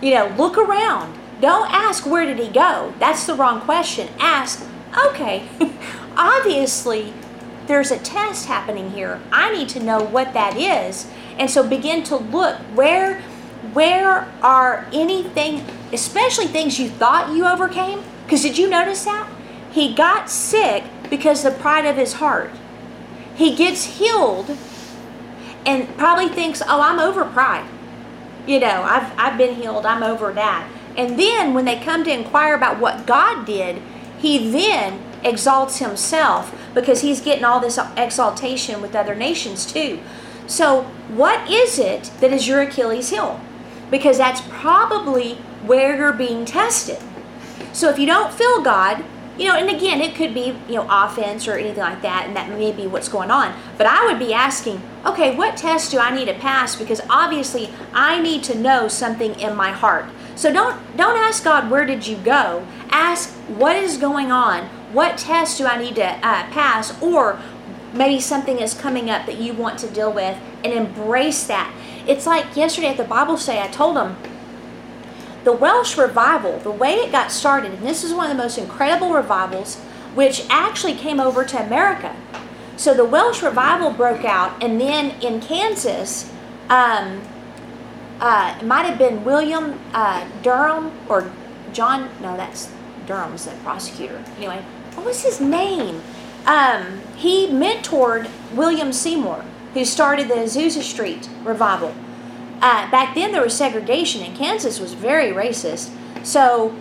You 0.00 0.14
know, 0.14 0.28
look 0.38 0.56
around. 0.56 1.19
Don't 1.40 1.70
ask, 1.70 2.06
Where 2.06 2.26
did 2.26 2.38
He 2.38 2.48
go? 2.48 2.94
That's 2.98 3.26
the 3.26 3.34
wrong 3.34 3.60
question. 3.60 4.08
Ask, 4.18 4.66
Okay, 4.96 5.48
obviously 6.16 7.12
there's 7.66 7.90
a 7.90 7.98
test 7.98 8.46
happening 8.46 8.90
here. 8.90 9.20
I 9.30 9.52
need 9.52 9.68
to 9.70 9.80
know 9.80 10.02
what 10.02 10.32
that 10.34 10.56
is. 10.56 11.08
And 11.38 11.48
so 11.48 11.66
begin 11.66 12.02
to 12.04 12.16
look 12.16 12.56
where 12.74 13.20
where 13.72 14.32
are 14.42 14.88
anything, 14.92 15.64
especially 15.92 16.46
things 16.46 16.80
you 16.80 16.88
thought 16.88 17.36
you 17.36 17.46
overcame? 17.46 18.02
Because 18.24 18.42
did 18.42 18.58
you 18.58 18.68
notice 18.68 19.04
that? 19.04 19.30
He 19.70 19.94
got 19.94 20.28
sick 20.28 20.82
because 21.08 21.42
the 21.42 21.50
pride 21.50 21.84
of 21.84 21.96
his 21.96 22.14
heart. 22.14 22.50
He 23.36 23.54
gets 23.54 23.98
healed 23.98 24.56
and 25.64 25.96
probably 25.96 26.28
thinks, 26.28 26.62
"Oh, 26.66 26.80
I'm 26.80 26.98
over 26.98 27.24
pride." 27.24 27.66
You 28.46 28.58
know, 28.58 28.82
I've 28.82 29.12
I've 29.16 29.38
been 29.38 29.54
healed. 29.54 29.86
I'm 29.86 30.02
over 30.02 30.32
that. 30.32 30.66
And 30.96 31.18
then 31.18 31.54
when 31.54 31.64
they 31.64 31.78
come 31.78 32.04
to 32.04 32.12
inquire 32.12 32.54
about 32.54 32.78
what 32.80 33.06
God 33.06 33.46
did, 33.46 33.80
he 34.18 34.50
then 34.50 35.00
exalts 35.22 35.78
himself 35.78 36.54
because 36.74 37.02
he's 37.02 37.20
getting 37.20 37.44
all 37.44 37.60
this 37.60 37.78
exaltation 37.96 38.80
with 38.80 38.94
other 38.94 39.14
nations 39.14 39.70
too. 39.70 40.00
So, 40.46 40.82
what 41.08 41.48
is 41.50 41.78
it 41.78 42.10
that 42.20 42.32
is 42.32 42.48
your 42.48 42.60
Achilles 42.60 43.10
heel? 43.10 43.40
Because 43.90 44.18
that's 44.18 44.40
probably 44.48 45.34
where 45.64 45.96
you're 45.96 46.12
being 46.12 46.44
tested. 46.44 46.98
So, 47.72 47.88
if 47.88 47.98
you 47.98 48.06
don't 48.06 48.32
feel 48.32 48.60
God, 48.60 49.04
you 49.40 49.46
know, 49.46 49.54
and 49.54 49.70
again, 49.70 50.02
it 50.02 50.14
could 50.14 50.34
be, 50.34 50.54
you 50.68 50.74
know, 50.74 50.86
offense 50.90 51.48
or 51.48 51.54
anything 51.54 51.82
like 51.82 52.02
that, 52.02 52.26
and 52.26 52.36
that 52.36 52.50
may 52.50 52.72
be 52.72 52.86
what's 52.86 53.08
going 53.08 53.30
on. 53.30 53.58
But 53.78 53.86
I 53.86 54.04
would 54.04 54.18
be 54.18 54.34
asking, 54.34 54.82
okay, 55.06 55.34
what 55.34 55.56
test 55.56 55.90
do 55.90 55.98
I 55.98 56.14
need 56.14 56.26
to 56.26 56.34
pass? 56.34 56.76
Because 56.76 57.00
obviously, 57.08 57.70
I 57.94 58.20
need 58.20 58.42
to 58.44 58.54
know 58.54 58.86
something 58.86 59.34
in 59.40 59.56
my 59.56 59.70
heart. 59.70 60.04
So 60.36 60.52
don't 60.52 60.76
don't 60.94 61.16
ask 61.16 61.42
God 61.42 61.70
where 61.70 61.86
did 61.86 62.06
you 62.06 62.18
go. 62.18 62.66
Ask 62.90 63.30
what 63.48 63.76
is 63.76 63.96
going 63.96 64.30
on. 64.30 64.64
What 64.92 65.16
test 65.16 65.56
do 65.56 65.64
I 65.64 65.78
need 65.78 65.94
to 65.94 66.06
uh, 66.06 66.50
pass? 66.50 67.00
Or 67.02 67.40
maybe 67.94 68.20
something 68.20 68.58
is 68.58 68.74
coming 68.74 69.08
up 69.08 69.24
that 69.24 69.38
you 69.38 69.54
want 69.54 69.78
to 69.78 69.88
deal 69.88 70.12
with, 70.12 70.36
and 70.64 70.70
embrace 70.70 71.46
that. 71.46 71.72
It's 72.06 72.26
like 72.26 72.56
yesterday 72.56 72.88
at 72.88 72.98
the 72.98 73.04
Bible 73.04 73.38
study, 73.38 73.58
I 73.58 73.68
told 73.68 73.96
them 73.96 74.18
the 75.44 75.52
Welsh 75.52 75.96
revival, 75.96 76.58
the 76.58 76.70
way 76.70 76.94
it 76.94 77.12
got 77.12 77.30
started, 77.32 77.72
and 77.72 77.86
this 77.86 78.04
is 78.04 78.12
one 78.12 78.30
of 78.30 78.36
the 78.36 78.42
most 78.42 78.58
incredible 78.58 79.12
revivals, 79.12 79.76
which 80.14 80.46
actually 80.50 80.94
came 80.94 81.20
over 81.20 81.44
to 81.44 81.64
America. 81.64 82.14
So 82.76 82.94
the 82.94 83.04
Welsh 83.04 83.42
revival 83.42 83.90
broke 83.90 84.24
out, 84.24 84.62
and 84.62 84.80
then 84.80 85.20
in 85.20 85.40
Kansas, 85.40 86.30
um, 86.68 87.22
uh, 88.20 88.56
it 88.60 88.66
might 88.66 88.84
have 88.84 88.98
been 88.98 89.24
William 89.24 89.80
uh, 89.94 90.26
Durham 90.42 90.92
or 91.08 91.30
John. 91.72 92.10
No, 92.20 92.36
that's 92.36 92.70
Durham's 93.06 93.46
the 93.46 93.52
prosecutor. 93.62 94.22
Anyway, 94.36 94.62
what 94.94 95.06
was 95.06 95.22
his 95.22 95.40
name? 95.40 96.02
Um, 96.46 97.00
he 97.16 97.48
mentored 97.48 98.30
William 98.54 98.92
Seymour, 98.92 99.44
who 99.74 99.84
started 99.84 100.28
the 100.28 100.34
Azusa 100.34 100.82
Street 100.82 101.28
revival. 101.44 101.94
Uh, 102.60 102.90
back 102.90 103.14
then, 103.14 103.32
there 103.32 103.42
was 103.42 103.56
segregation, 103.56 104.22
and 104.22 104.36
Kansas 104.36 104.78
was 104.78 104.92
very 104.92 105.32
racist. 105.32 105.90
So 106.22 106.76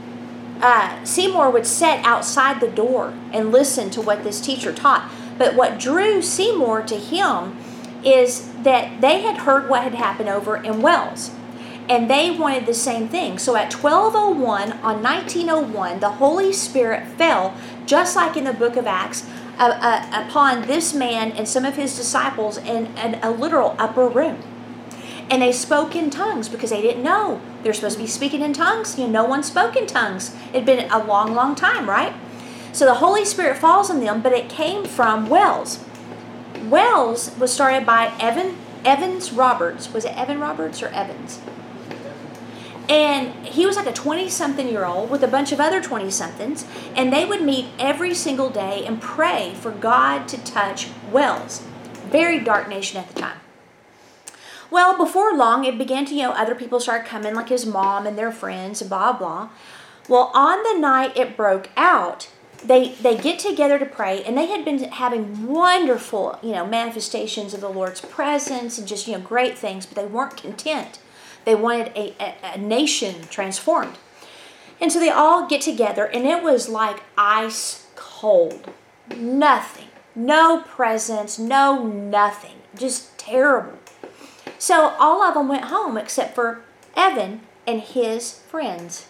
uh, 0.61 1.03
Seymour 1.05 1.49
would 1.51 1.65
sit 1.65 2.03
outside 2.03 2.59
the 2.59 2.67
door 2.67 3.13
and 3.31 3.51
listen 3.51 3.89
to 3.91 4.01
what 4.01 4.23
this 4.23 4.41
teacher 4.41 4.73
taught. 4.73 5.09
But 5.37 5.55
what 5.55 5.79
drew 5.79 6.21
Seymour 6.21 6.81
to 6.83 6.97
him 6.97 7.57
is 8.03 8.51
that 8.63 9.01
they 9.01 9.21
had 9.21 9.37
heard 9.37 9.69
what 9.69 9.83
had 9.83 9.95
happened 9.95 10.29
over 10.29 10.57
in 10.57 10.81
Wales 10.81 11.31
And 11.89 12.09
they 12.09 12.31
wanted 12.31 12.65
the 12.65 12.73
same 12.73 13.07
thing. 13.07 13.39
So 13.39 13.55
at 13.55 13.73
1201 13.73 14.73
on 14.83 15.01
1901, 15.01 15.99
the 15.99 16.11
Holy 16.11 16.53
Spirit 16.53 17.07
fell, 17.07 17.55
just 17.85 18.15
like 18.15 18.37
in 18.37 18.43
the 18.43 18.53
book 18.53 18.75
of 18.75 18.85
Acts, 18.85 19.25
uh, 19.57 19.77
uh, 19.81 20.25
upon 20.25 20.67
this 20.67 20.93
man 20.93 21.31
and 21.31 21.47
some 21.47 21.65
of 21.65 21.75
his 21.75 21.95
disciples 21.95 22.57
in, 22.57 22.95
in 22.97 23.15
a 23.23 23.31
literal 23.31 23.75
upper 23.79 24.07
room. 24.07 24.41
And 25.29 25.41
they 25.41 25.51
spoke 25.51 25.95
in 25.95 26.09
tongues 26.09 26.49
because 26.49 26.71
they 26.71 26.81
didn't 26.81 27.03
know 27.03 27.41
they're 27.63 27.73
supposed 27.73 27.97
to 27.97 28.03
be 28.03 28.07
speaking 28.07 28.41
in 28.41 28.53
tongues. 28.53 28.97
You 28.97 29.05
know, 29.05 29.23
no 29.23 29.25
one 29.25 29.43
spoke 29.43 29.75
in 29.75 29.85
tongues. 29.85 30.35
It'd 30.53 30.65
been 30.65 30.89
a 30.91 31.03
long, 31.03 31.35
long 31.35 31.55
time, 31.55 31.89
right? 31.89 32.13
So 32.71 32.85
the 32.85 32.95
Holy 32.95 33.25
Spirit 33.25 33.57
falls 33.57 33.89
on 33.89 33.99
them, 33.99 34.21
but 34.21 34.31
it 34.31 34.49
came 34.49 34.85
from 34.85 35.29
Wales. 35.29 35.83
Wales 36.63 37.35
was 37.37 37.53
started 37.53 37.85
by 37.85 38.13
Evan 38.19 38.57
Evans 38.85 39.31
Roberts. 39.31 39.91
Was 39.91 40.05
it 40.05 40.17
Evan 40.17 40.39
Roberts 40.39 40.81
or 40.81 40.87
Evans? 40.87 41.39
And 42.87 43.45
he 43.45 43.67
was 43.67 43.75
like 43.75 43.85
a 43.85 43.93
20 43.93 44.29
something 44.29 44.67
year 44.67 44.85
old 44.85 45.11
with 45.11 45.23
a 45.23 45.27
bunch 45.27 45.51
of 45.51 45.59
other 45.59 45.79
20 45.79 46.09
somethings. 46.09 46.65
And 46.95 47.13
they 47.13 47.23
would 47.23 47.43
meet 47.43 47.67
every 47.77 48.15
single 48.15 48.49
day 48.49 48.83
and 48.85 48.99
pray 48.99 49.53
for 49.53 49.71
God 49.71 50.27
to 50.29 50.43
touch 50.43 50.89
Wales. 51.11 51.61
Very 52.07 52.39
dark 52.39 52.67
nation 52.67 52.97
at 52.97 53.07
the 53.09 53.19
time. 53.19 53.37
Well, 54.71 54.97
before 54.97 55.33
long, 55.33 55.65
it 55.65 55.77
began 55.77 56.05
to, 56.05 56.15
you 56.15 56.23
know, 56.23 56.31
other 56.31 56.55
people 56.55 56.79
started 56.79 57.07
coming, 57.07 57.33
like 57.33 57.49
his 57.49 57.65
mom 57.65 58.05
and 58.05 58.17
their 58.17 58.31
friends, 58.31 58.81
and 58.81 58.89
blah, 58.89 59.13
blah. 59.13 59.49
Well, 60.07 60.31
on 60.33 60.63
the 60.63 60.79
night 60.79 61.15
it 61.17 61.37
broke 61.37 61.69
out, 61.75 62.29
they 62.63 62.89
they 62.93 63.17
get 63.17 63.39
together 63.39 63.79
to 63.79 63.85
pray 63.85 64.23
and 64.23 64.37
they 64.37 64.47
had 64.47 64.65
been 64.65 64.79
having 64.83 65.47
wonderful 65.47 66.37
you 66.43 66.51
know 66.51 66.67
manifestations 66.67 67.53
of 67.53 67.61
the 67.61 67.69
lord's 67.69 68.01
presence 68.01 68.77
and 68.77 68.87
just 68.87 69.07
you 69.07 69.13
know 69.13 69.19
great 69.19 69.57
things 69.57 69.85
but 69.85 69.95
they 69.95 70.05
weren't 70.05 70.37
content. 70.37 70.99
They 71.45 71.55
wanted 71.55 71.87
a, 71.95 72.13
a, 72.19 72.35
a 72.55 72.57
nation 72.57 73.23
transformed. 73.29 73.97
And 74.81 74.91
so 74.91 74.99
they 74.99 75.09
all 75.09 75.47
get 75.47 75.61
together 75.61 76.05
and 76.05 76.25
it 76.25 76.43
was 76.43 76.69
like 76.69 77.03
ice 77.17 77.87
cold. 77.95 78.69
Nothing. 79.15 79.87
No 80.15 80.63
presence 80.67 81.39
no 81.39 81.85
nothing. 81.85 82.57
Just 82.75 83.17
terrible 83.17 83.78
so 84.57 84.95
all 84.99 85.21
of 85.21 85.33
them 85.33 85.47
went 85.47 85.65
home 85.65 85.97
except 85.97 86.35
for 86.35 86.61
evan 86.95 87.41
and 87.65 87.81
his 87.81 88.39
friends. 88.49 89.07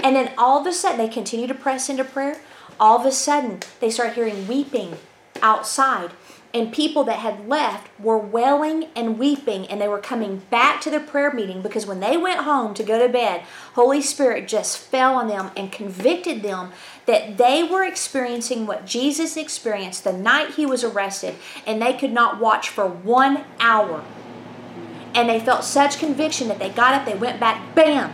And 0.00 0.16
then 0.16 0.32
all 0.36 0.60
of 0.60 0.66
a 0.66 0.72
sudden 0.72 0.98
they 0.98 1.08
continue 1.08 1.46
to 1.46 1.54
press 1.54 1.88
into 1.88 2.04
prayer. 2.04 2.40
All 2.78 2.98
of 2.98 3.06
a 3.06 3.12
sudden 3.12 3.60
they 3.80 3.90
start 3.90 4.14
hearing 4.14 4.48
weeping 4.48 4.96
outside. 5.40 6.10
And 6.52 6.72
people 6.72 7.02
that 7.04 7.18
had 7.18 7.48
left 7.48 7.88
were 7.98 8.18
wailing 8.18 8.86
and 8.94 9.18
weeping 9.18 9.66
and 9.66 9.80
they 9.80 9.88
were 9.88 9.98
coming 9.98 10.42
back 10.50 10.80
to 10.82 10.90
their 10.90 11.00
prayer 11.00 11.32
meeting 11.32 11.62
because 11.62 11.84
when 11.84 11.98
they 11.98 12.16
went 12.16 12.40
home 12.40 12.74
to 12.74 12.84
go 12.84 13.04
to 13.04 13.12
bed 13.12 13.42
holy 13.72 14.00
spirit 14.00 14.46
just 14.46 14.78
fell 14.78 15.16
on 15.16 15.26
them 15.26 15.50
and 15.56 15.72
convicted 15.72 16.42
them 16.42 16.70
that 17.06 17.38
they 17.38 17.64
were 17.64 17.82
experiencing 17.82 18.66
what 18.68 18.86
jesus 18.86 19.36
experienced 19.36 20.04
the 20.04 20.12
night 20.12 20.50
he 20.50 20.64
was 20.64 20.84
arrested 20.84 21.34
and 21.66 21.82
they 21.82 21.92
could 21.92 22.12
not 22.12 22.38
watch 22.38 22.68
for 22.68 22.86
one 22.86 23.44
hour 23.58 24.04
and 25.14 25.28
they 25.28 25.40
felt 25.40 25.64
such 25.64 25.98
conviction 25.98 26.48
that 26.48 26.58
they 26.58 26.70
got 26.70 26.94
up 26.94 27.06
they 27.06 27.14
went 27.16 27.40
back 27.40 27.74
bam 27.74 28.12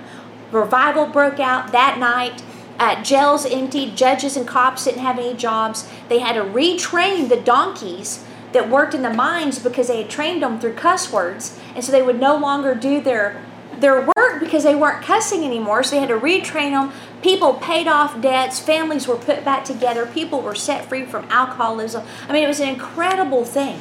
revival 0.50 1.06
broke 1.06 1.40
out 1.40 1.72
that 1.72 1.98
night 1.98 2.42
uh, 2.80 3.00
jails 3.02 3.44
emptied, 3.44 3.94
judges 3.94 4.38
and 4.38 4.48
cops 4.48 4.84
didn't 4.84 5.02
have 5.02 5.18
any 5.18 5.34
jobs. 5.34 5.86
They 6.08 6.20
had 6.20 6.32
to 6.32 6.42
retrain 6.42 7.28
the 7.28 7.36
donkeys 7.36 8.24
that 8.52 8.70
worked 8.70 8.94
in 8.94 9.02
the 9.02 9.12
mines 9.12 9.58
because 9.58 9.88
they 9.88 10.00
had 10.00 10.10
trained 10.10 10.42
them 10.42 10.58
through 10.58 10.72
cuss 10.72 11.12
words, 11.12 11.60
and 11.74 11.84
so 11.84 11.92
they 11.92 12.00
would 12.00 12.18
no 12.18 12.38
longer 12.38 12.74
do 12.74 13.00
their 13.00 13.44
their 13.78 14.00
work 14.16 14.40
because 14.40 14.64
they 14.64 14.74
weren't 14.74 15.04
cussing 15.04 15.44
anymore. 15.44 15.82
So 15.82 15.90
they 15.90 16.00
had 16.00 16.08
to 16.08 16.18
retrain 16.18 16.70
them. 16.70 16.92
People 17.22 17.54
paid 17.54 17.86
off 17.86 18.20
debts. 18.20 18.58
Families 18.58 19.06
were 19.06 19.16
put 19.16 19.44
back 19.44 19.64
together. 19.64 20.06
People 20.06 20.40
were 20.40 20.54
set 20.54 20.86
free 20.86 21.04
from 21.04 21.26
alcoholism. 21.30 22.04
I 22.28 22.32
mean, 22.32 22.44
it 22.44 22.48
was 22.48 22.60
an 22.60 22.68
incredible 22.68 23.44
thing. 23.44 23.80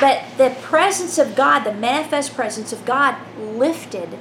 But 0.00 0.24
the 0.36 0.56
presence 0.62 1.18
of 1.18 1.34
God, 1.36 1.64
the 1.64 1.74
manifest 1.74 2.34
presence 2.34 2.72
of 2.72 2.84
God, 2.84 3.16
lifted 3.38 4.18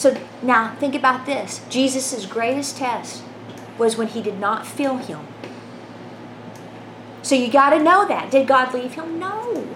so 0.00 0.16
now 0.40 0.74
think 0.76 0.94
about 0.94 1.26
this 1.26 1.60
Jesus' 1.68 2.24
greatest 2.24 2.78
test 2.78 3.22
was 3.76 3.98
when 3.98 4.08
he 4.08 4.22
did 4.22 4.40
not 4.40 4.66
feel 4.66 4.96
him. 4.96 5.26
So 7.20 7.34
you 7.34 7.50
got 7.50 7.70
to 7.70 7.82
know 7.82 8.08
that. 8.08 8.30
Did 8.30 8.46
God 8.46 8.72
leave 8.72 8.94
him? 8.94 9.18
No. 9.18 9.68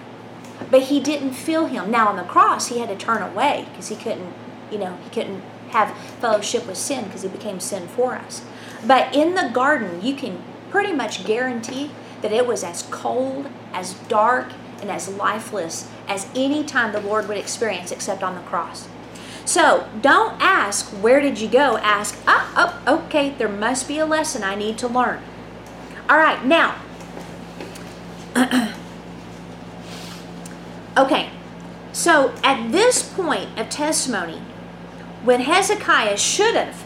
But 0.71 0.83
he 0.83 0.99
didn't 0.99 1.33
feel 1.33 1.67
him. 1.67 1.91
Now 1.91 2.07
on 2.07 2.15
the 2.15 2.23
cross, 2.23 2.69
he 2.69 2.79
had 2.79 2.89
to 2.89 2.95
turn 2.95 3.21
away 3.21 3.67
because 3.69 3.89
he 3.89 3.95
couldn't, 3.95 4.33
you 4.71 4.79
know, 4.79 4.97
he 5.03 5.11
couldn't 5.11 5.43
have 5.69 5.95
fellowship 6.19 6.65
with 6.65 6.77
sin 6.77 7.05
because 7.05 7.21
he 7.21 7.29
became 7.29 7.59
sin 7.59 7.87
for 7.87 8.15
us. 8.15 8.43
But 8.83 9.15
in 9.15 9.35
the 9.35 9.51
garden, 9.53 10.03
you 10.03 10.15
can 10.15 10.41
pretty 10.71 10.91
much 10.91 11.23
guarantee 11.23 11.91
that 12.23 12.31
it 12.31 12.47
was 12.47 12.63
as 12.63 12.81
cold, 12.89 13.47
as 13.73 13.93
dark, 14.07 14.47
and 14.81 14.91
as 14.91 15.09
lifeless 15.09 15.89
as 16.07 16.27
any 16.35 16.63
time 16.63 16.91
the 16.91 17.01
Lord 17.01 17.27
would 17.27 17.37
experience 17.37 17.91
except 17.91 18.23
on 18.23 18.35
the 18.35 18.41
cross. 18.41 18.87
So 19.45 19.87
don't 20.01 20.41
ask, 20.41 20.87
where 21.01 21.21
did 21.21 21.39
you 21.39 21.47
go? 21.47 21.77
Ask, 21.77 22.19
oh, 22.27 22.81
oh, 22.87 22.95
okay, 23.05 23.29
there 23.37 23.47
must 23.47 23.87
be 23.87 23.99
a 23.99 24.05
lesson 24.05 24.43
I 24.43 24.55
need 24.55 24.77
to 24.79 24.87
learn. 24.87 25.21
All 26.09 26.17
right, 26.17 26.43
now. 26.43 26.75
okay, 30.97 31.29
so 31.93 32.33
at 32.43 32.71
this 32.71 33.07
point 33.13 33.57
of 33.57 33.69
testimony, 33.69 34.41
when 35.23 35.41
Hezekiah 35.41 36.17
should 36.17 36.55
have 36.55 36.83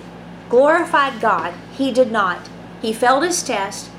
glorified 0.49 1.19
God, 1.21 1.53
he 1.71 1.91
did 1.91 2.11
not. 2.11 2.47
He 2.81 2.93
failed 2.93 3.23
his 3.23 3.41
test. 3.41 3.89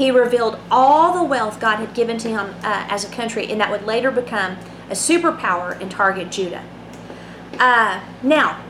He 0.00 0.10
revealed 0.10 0.58
all 0.70 1.12
the 1.12 1.22
wealth 1.22 1.60
God 1.60 1.76
had 1.76 1.92
given 1.92 2.16
to 2.20 2.28
him 2.30 2.54
uh, 2.64 2.86
as 2.88 3.04
a 3.04 3.08
country, 3.14 3.52
and 3.52 3.60
that 3.60 3.70
would 3.70 3.84
later 3.84 4.10
become 4.10 4.56
a 4.88 4.94
superpower 4.94 5.78
and 5.78 5.90
target 5.90 6.30
Judah. 6.30 6.64
Uh, 7.58 8.00
now, 8.22 8.64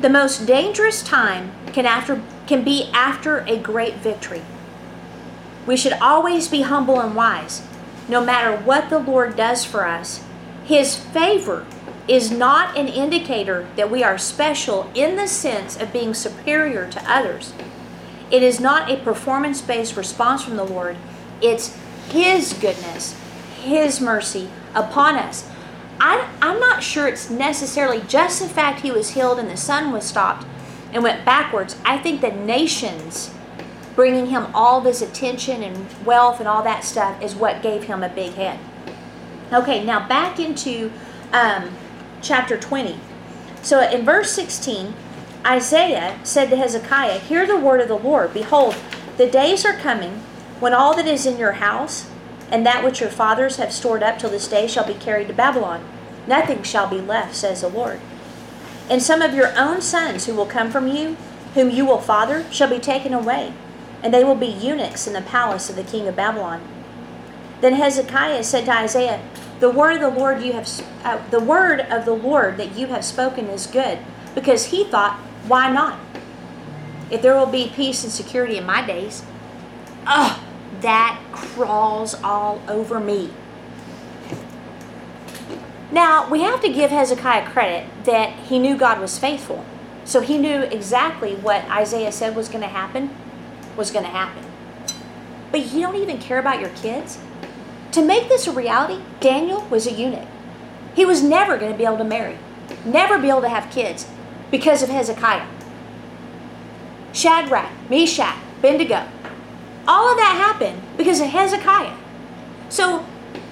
the 0.00 0.08
most 0.08 0.46
dangerous 0.46 1.02
time 1.02 1.50
can 1.72 1.86
after 1.86 2.22
can 2.46 2.62
be 2.62 2.88
after 2.94 3.38
a 3.48 3.58
great 3.58 3.96
victory. 3.96 4.42
We 5.66 5.76
should 5.76 5.94
always 5.94 6.46
be 6.46 6.62
humble 6.62 7.00
and 7.00 7.16
wise. 7.16 7.66
no 8.08 8.24
matter 8.24 8.56
what 8.56 8.90
the 8.90 9.00
Lord 9.00 9.34
does 9.34 9.64
for 9.64 9.88
us, 9.88 10.22
His 10.64 10.94
favor 10.94 11.66
is 12.06 12.30
not 12.30 12.78
an 12.78 12.86
indicator 12.86 13.66
that 13.74 13.90
we 13.90 14.04
are 14.04 14.18
special 14.18 14.88
in 14.94 15.16
the 15.16 15.26
sense 15.26 15.76
of 15.76 15.92
being 15.92 16.14
superior 16.14 16.88
to 16.90 17.12
others. 17.12 17.52
It 18.30 18.42
is 18.42 18.60
not 18.60 18.90
a 18.90 18.96
performance 18.96 19.60
based 19.60 19.96
response 19.96 20.44
from 20.44 20.56
the 20.56 20.64
Lord, 20.64 20.96
it's 21.40 21.76
His 22.10 22.52
goodness, 22.52 23.18
His 23.60 24.00
mercy 24.00 24.48
upon 24.74 25.16
us. 25.16 25.48
I, 26.00 26.28
I'm 26.40 26.60
not 26.60 26.82
sure 26.82 27.08
it's 27.08 27.28
necessarily 27.28 28.00
just 28.06 28.40
the 28.40 28.48
fact 28.48 28.80
he 28.80 28.92
was 28.92 29.10
healed 29.10 29.38
and 29.38 29.50
the 29.50 29.56
sun 29.56 29.90
was 29.90 30.04
stopped 30.04 30.46
and 30.92 31.02
went 31.02 31.24
backwards. 31.24 31.76
I 31.84 31.98
think 31.98 32.20
the 32.20 32.30
nations 32.30 33.34
bringing 33.96 34.26
him 34.26 34.46
all 34.54 34.80
this 34.80 35.02
attention 35.02 35.62
and 35.62 35.86
wealth 36.04 36.38
and 36.38 36.48
all 36.48 36.62
that 36.62 36.84
stuff 36.84 37.20
is 37.20 37.34
what 37.34 37.62
gave 37.62 37.84
him 37.84 38.04
a 38.04 38.08
big 38.08 38.32
head. 38.34 38.60
Okay, 39.52 39.84
now 39.84 40.06
back 40.06 40.38
into 40.38 40.92
um, 41.32 41.70
chapter 42.22 42.56
20. 42.56 42.96
So 43.62 43.80
in 43.80 44.04
verse 44.04 44.30
16, 44.32 44.94
Isaiah 45.46 46.18
said 46.24 46.50
to 46.50 46.56
Hezekiah, 46.56 47.20
Hear 47.20 47.46
the 47.46 47.56
word 47.56 47.80
of 47.80 47.88
the 47.88 47.98
Lord. 47.98 48.34
Behold, 48.34 48.76
the 49.16 49.28
days 49.28 49.64
are 49.64 49.74
coming 49.74 50.22
when 50.60 50.74
all 50.74 50.94
that 50.96 51.06
is 51.06 51.26
in 51.26 51.38
your 51.38 51.52
house 51.52 52.08
and 52.50 52.64
that 52.64 52.84
which 52.84 53.00
your 53.00 53.10
fathers 53.10 53.56
have 53.56 53.72
stored 53.72 54.02
up 54.02 54.18
till 54.18 54.30
this 54.30 54.48
day 54.48 54.66
shall 54.66 54.86
be 54.86 54.94
carried 54.94 55.28
to 55.28 55.34
Babylon. 55.34 55.84
Nothing 56.26 56.62
shall 56.62 56.88
be 56.88 57.00
left, 57.00 57.34
says 57.34 57.60
the 57.60 57.68
Lord. 57.68 58.00
And 58.90 59.02
some 59.02 59.22
of 59.22 59.34
your 59.34 59.56
own 59.58 59.80
sons 59.80 60.26
who 60.26 60.34
will 60.34 60.46
come 60.46 60.70
from 60.70 60.88
you, 60.88 61.16
whom 61.54 61.70
you 61.70 61.84
will 61.84 62.00
father, 62.00 62.44
shall 62.50 62.68
be 62.68 62.78
taken 62.78 63.12
away, 63.12 63.52
and 64.02 64.12
they 64.12 64.24
will 64.24 64.34
be 64.34 64.46
eunuchs 64.46 65.06
in 65.06 65.12
the 65.12 65.22
palace 65.22 65.68
of 65.68 65.76
the 65.76 65.82
king 65.82 66.08
of 66.08 66.16
Babylon. 66.16 66.60
Then 67.60 67.74
Hezekiah 67.74 68.44
said 68.44 68.66
to 68.66 68.72
Isaiah, 68.72 69.20
"The 69.60 69.70
word 69.70 70.00
of 70.00 70.00
the 70.00 70.20
Lord 70.20 70.42
you 70.42 70.52
have, 70.52 70.68
uh, 71.04 71.18
the 71.30 71.40
word 71.40 71.80
of 71.80 72.04
the 72.04 72.14
Lord 72.14 72.56
that 72.56 72.76
you 72.76 72.86
have 72.88 73.04
spoken 73.04 73.48
is 73.48 73.66
good," 73.66 73.98
because 74.34 74.66
he 74.66 74.84
thought, 74.84 75.18
"Why 75.48 75.70
not? 75.70 75.98
If 77.10 77.22
there 77.22 77.34
will 77.34 77.46
be 77.46 77.72
peace 77.74 78.04
and 78.04 78.12
security 78.12 78.56
in 78.56 78.66
my 78.66 78.86
days, 78.86 79.22
that 80.80 81.18
crawls 81.32 82.14
all 82.22 82.60
over 82.68 83.00
me." 83.00 83.30
Now, 85.90 86.28
we 86.28 86.42
have 86.42 86.60
to 86.60 86.68
give 86.68 86.90
Hezekiah 86.90 87.50
credit 87.50 87.86
that 88.04 88.30
he 88.48 88.58
knew 88.58 88.76
God 88.76 89.00
was 89.00 89.18
faithful. 89.18 89.64
So 90.04 90.20
he 90.20 90.38
knew 90.38 90.62
exactly 90.62 91.34
what 91.34 91.64
Isaiah 91.70 92.12
said 92.12 92.36
was 92.36 92.48
going 92.48 92.62
to 92.62 92.68
happen 92.68 93.10
was 93.76 93.90
going 93.90 94.04
to 94.04 94.10
happen. 94.10 94.44
But 95.50 95.72
you 95.72 95.80
don't 95.80 95.96
even 95.96 96.18
care 96.18 96.38
about 96.38 96.60
your 96.60 96.70
kids? 96.70 97.18
To 97.92 98.02
make 98.02 98.28
this 98.28 98.46
a 98.46 98.52
reality, 98.52 99.02
Daniel 99.20 99.66
was 99.70 99.86
a 99.86 99.92
eunuch. 99.92 100.28
He 100.94 101.06
was 101.06 101.22
never 101.22 101.56
going 101.56 101.72
to 101.72 101.78
be 101.78 101.84
able 101.84 101.98
to 101.98 102.04
marry, 102.04 102.38
never 102.84 103.18
be 103.18 103.28
able 103.30 103.40
to 103.42 103.48
have 103.48 103.70
kids 103.70 104.06
because 104.50 104.82
of 104.82 104.88
Hezekiah. 104.88 105.46
Shadrach, 107.12 107.70
Meshach, 107.90 108.36
Abednego. 108.58 109.06
All 109.86 110.10
of 110.10 110.16
that 110.16 110.36
happened 110.36 110.82
because 110.96 111.20
of 111.20 111.28
Hezekiah. 111.28 111.96
So 112.68 113.04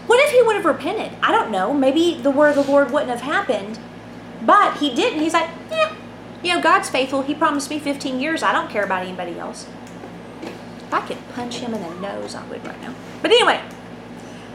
what 0.06 0.20
if 0.24 0.30
he 0.30 0.42
would 0.42 0.56
have 0.56 0.64
repented? 0.64 1.18
I 1.22 1.32
don't 1.32 1.50
know. 1.50 1.72
Maybe 1.72 2.20
the 2.20 2.30
word 2.30 2.56
of 2.56 2.66
the 2.66 2.70
Lord 2.70 2.90
wouldn't 2.90 3.10
have 3.10 3.22
happened. 3.22 3.78
But 4.42 4.76
he 4.78 4.94
didn't. 4.94 5.20
He's 5.20 5.32
like, 5.32 5.50
yeah, 5.70 5.94
you 6.42 6.54
know, 6.54 6.62
God's 6.62 6.88
faithful. 6.88 7.22
He 7.22 7.34
promised 7.34 7.70
me 7.70 7.78
15 7.78 8.20
years. 8.20 8.42
I 8.42 8.52
don't 8.52 8.70
care 8.70 8.84
about 8.84 9.02
anybody 9.02 9.38
else. 9.38 9.66
If 10.42 10.94
I 10.94 11.00
could 11.00 11.18
punch 11.34 11.56
him 11.56 11.74
in 11.74 11.82
the 11.82 11.94
nose, 12.00 12.34
I 12.34 12.46
would 12.46 12.64
right 12.64 12.80
now. 12.80 12.94
But 13.22 13.32
anyway, 13.32 13.60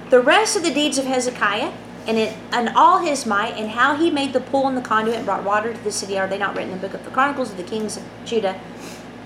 the 0.10 0.22
rest 0.22 0.56
of 0.56 0.64
the 0.64 0.74
deeds 0.74 0.98
of 0.98 1.06
Hezekiah 1.06 1.74
and, 2.18 2.38
and 2.52 2.70
all 2.76 3.00
his 3.00 3.26
might 3.26 3.56
and 3.58 3.70
how 3.70 3.96
he 3.96 4.10
made 4.10 4.34
the 4.34 4.42
pool 4.42 4.68
and 4.68 4.78
the 4.78 4.82
conduit 4.82 5.18
and 5.18 5.26
brought 5.26 5.44
water 5.44 5.74
to 5.74 5.84
the 5.84 5.92
city 5.92 6.18
are 6.18 6.28
they 6.28 6.38
not 6.38 6.56
written 6.56 6.72
in 6.72 6.82
the 6.82 6.88
book 6.88 6.96
of 6.96 7.06
the 7.06 7.12
Chronicles 7.12 7.52
of 7.52 7.58
the 7.58 7.64
kings 7.64 7.98
of 7.98 8.04
Judah? 8.26 8.60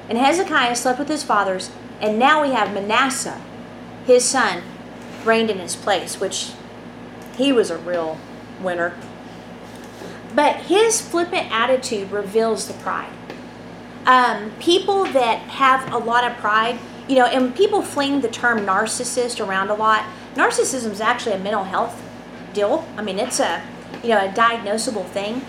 And 0.10 0.18
Hezekiah 0.18 0.76
slept 0.76 1.00
with 1.00 1.08
his 1.08 1.24
fathers, 1.24 1.72
and 2.00 2.20
now 2.20 2.42
we 2.42 2.50
have 2.50 2.74
Manasseh, 2.74 3.42
his 4.06 4.24
son, 4.24 4.62
reigned 5.24 5.50
in 5.50 5.58
his 5.58 5.76
place, 5.76 6.20
which 6.20 6.52
he 7.38 7.52
was 7.52 7.72
a 7.72 7.78
real 7.78 8.20
winner. 8.62 8.96
But 10.36 10.58
his 10.58 11.02
flippant 11.02 11.52
attitude 11.52 12.12
reveals 12.12 12.68
the 12.68 12.74
pride. 12.76 13.12
Um, 14.06 14.52
people 14.60 15.06
that 15.06 15.40
have 15.40 15.92
a 15.92 15.98
lot 15.98 16.30
of 16.30 16.38
pride, 16.38 16.78
you 17.08 17.16
know, 17.16 17.26
and 17.26 17.56
people 17.56 17.82
fling 17.82 18.22
the 18.22 18.28
term 18.28 18.60
narcissist 18.60 19.44
around 19.44 19.70
a 19.70 19.74
lot. 19.74 20.04
Narcissism 20.36 20.92
is 20.92 21.02
actually 21.02 21.34
a 21.34 21.40
mental 21.40 21.64
health 21.64 22.05
I 22.98 23.02
mean, 23.02 23.20
it's 23.20 23.40
a, 23.40 23.62
you 24.04 24.10
know, 24.10 24.26
a 24.26 24.30
diagnosable 24.30 25.06
thing. 25.06 25.46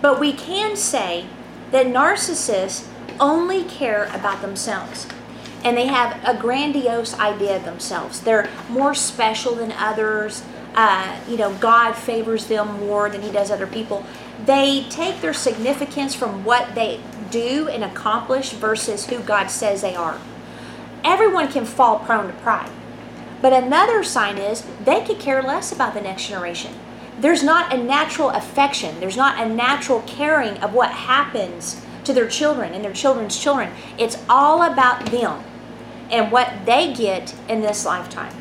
But 0.00 0.18
we 0.18 0.32
can 0.32 0.76
say 0.76 1.26
that 1.70 1.86
narcissists 1.86 2.88
only 3.20 3.64
care 3.64 4.04
about 4.12 4.42
themselves 4.42 5.06
and 5.64 5.76
they 5.76 5.86
have 5.86 6.20
a 6.24 6.40
grandiose 6.40 7.18
idea 7.18 7.56
of 7.56 7.64
themselves. 7.64 8.20
They're 8.20 8.50
more 8.68 8.94
special 8.94 9.54
than 9.54 9.72
others. 9.72 10.42
Uh, 10.74 11.20
you 11.28 11.36
know, 11.36 11.54
God 11.54 11.92
favors 11.92 12.46
them 12.46 12.80
more 12.80 13.08
than 13.08 13.22
He 13.22 13.30
does 13.30 13.50
other 13.50 13.66
people. 13.66 14.04
They 14.44 14.84
take 14.90 15.20
their 15.20 15.34
significance 15.34 16.14
from 16.14 16.44
what 16.44 16.74
they 16.74 17.00
do 17.30 17.68
and 17.68 17.84
accomplish 17.84 18.50
versus 18.50 19.06
who 19.06 19.20
God 19.20 19.48
says 19.48 19.82
they 19.82 19.94
are. 19.94 20.18
Everyone 21.04 21.50
can 21.50 21.64
fall 21.64 22.00
prone 22.00 22.26
to 22.26 22.32
pride. 22.40 22.70
But 23.42 23.52
another 23.52 24.02
sign 24.04 24.38
is 24.38 24.64
they 24.84 25.04
could 25.04 25.18
care 25.18 25.42
less 25.42 25.72
about 25.72 25.92
the 25.92 26.00
next 26.00 26.28
generation. 26.28 26.72
There's 27.18 27.42
not 27.42 27.74
a 27.74 27.76
natural 27.76 28.30
affection, 28.30 28.98
there's 29.00 29.16
not 29.16 29.38
a 29.38 29.52
natural 29.52 30.02
caring 30.06 30.56
of 30.58 30.72
what 30.72 30.90
happens 30.92 31.84
to 32.04 32.12
their 32.12 32.28
children 32.28 32.72
and 32.72 32.84
their 32.84 32.92
children's 32.92 33.38
children. 33.38 33.70
It's 33.98 34.24
all 34.28 34.62
about 34.62 35.06
them 35.06 35.42
and 36.10 36.32
what 36.32 36.50
they 36.64 36.92
get 36.92 37.34
in 37.48 37.60
this 37.60 37.84
lifetime. 37.84 38.34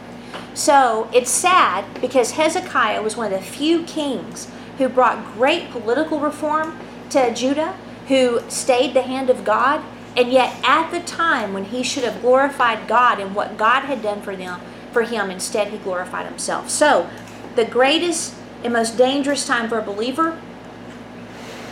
So 0.54 1.10
it's 1.14 1.32
sad 1.32 1.86
because 2.02 2.32
Hezekiah 2.32 3.02
was 3.02 3.16
one 3.16 3.32
of 3.32 3.40
the 3.40 3.46
few 3.46 3.84
kings 3.84 4.50
who 4.78 4.90
brought 4.90 5.34
great 5.34 5.72
political 5.72 6.20
reform 6.20 6.78
to 7.10 7.34
Judah, 7.34 7.78
who 8.08 8.42
stayed 8.50 8.94
the 8.94 9.04
hand 9.04 9.30
of 9.30 9.46
God, 9.46 9.84
and 10.18 10.32
yet 10.32 10.60
at 10.64 10.92
the 10.92 11.00
time 11.00 11.54
when 11.54 11.66
he 11.66 11.84
should 11.84 12.04
have 12.04 12.22
glorified 12.22 12.88
God 12.88 13.20
and 13.20 13.34
what 13.34 13.58
God 13.58 13.84
had 13.84 14.02
done 14.02 14.22
for 14.22 14.36
them, 14.36 14.60
for 14.92 15.04
him, 15.04 15.32
instead 15.32 15.70
he 15.70 15.78
glorified 15.78 16.26
himself. 16.26 16.70
So 16.70 17.10
the 17.56 17.66
greatest 17.66 18.36
and 18.64 18.74
most 18.74 18.98
dangerous 18.98 19.46
time 19.46 19.70
for 19.70 19.80
a 19.80 19.82
believer 19.82 20.40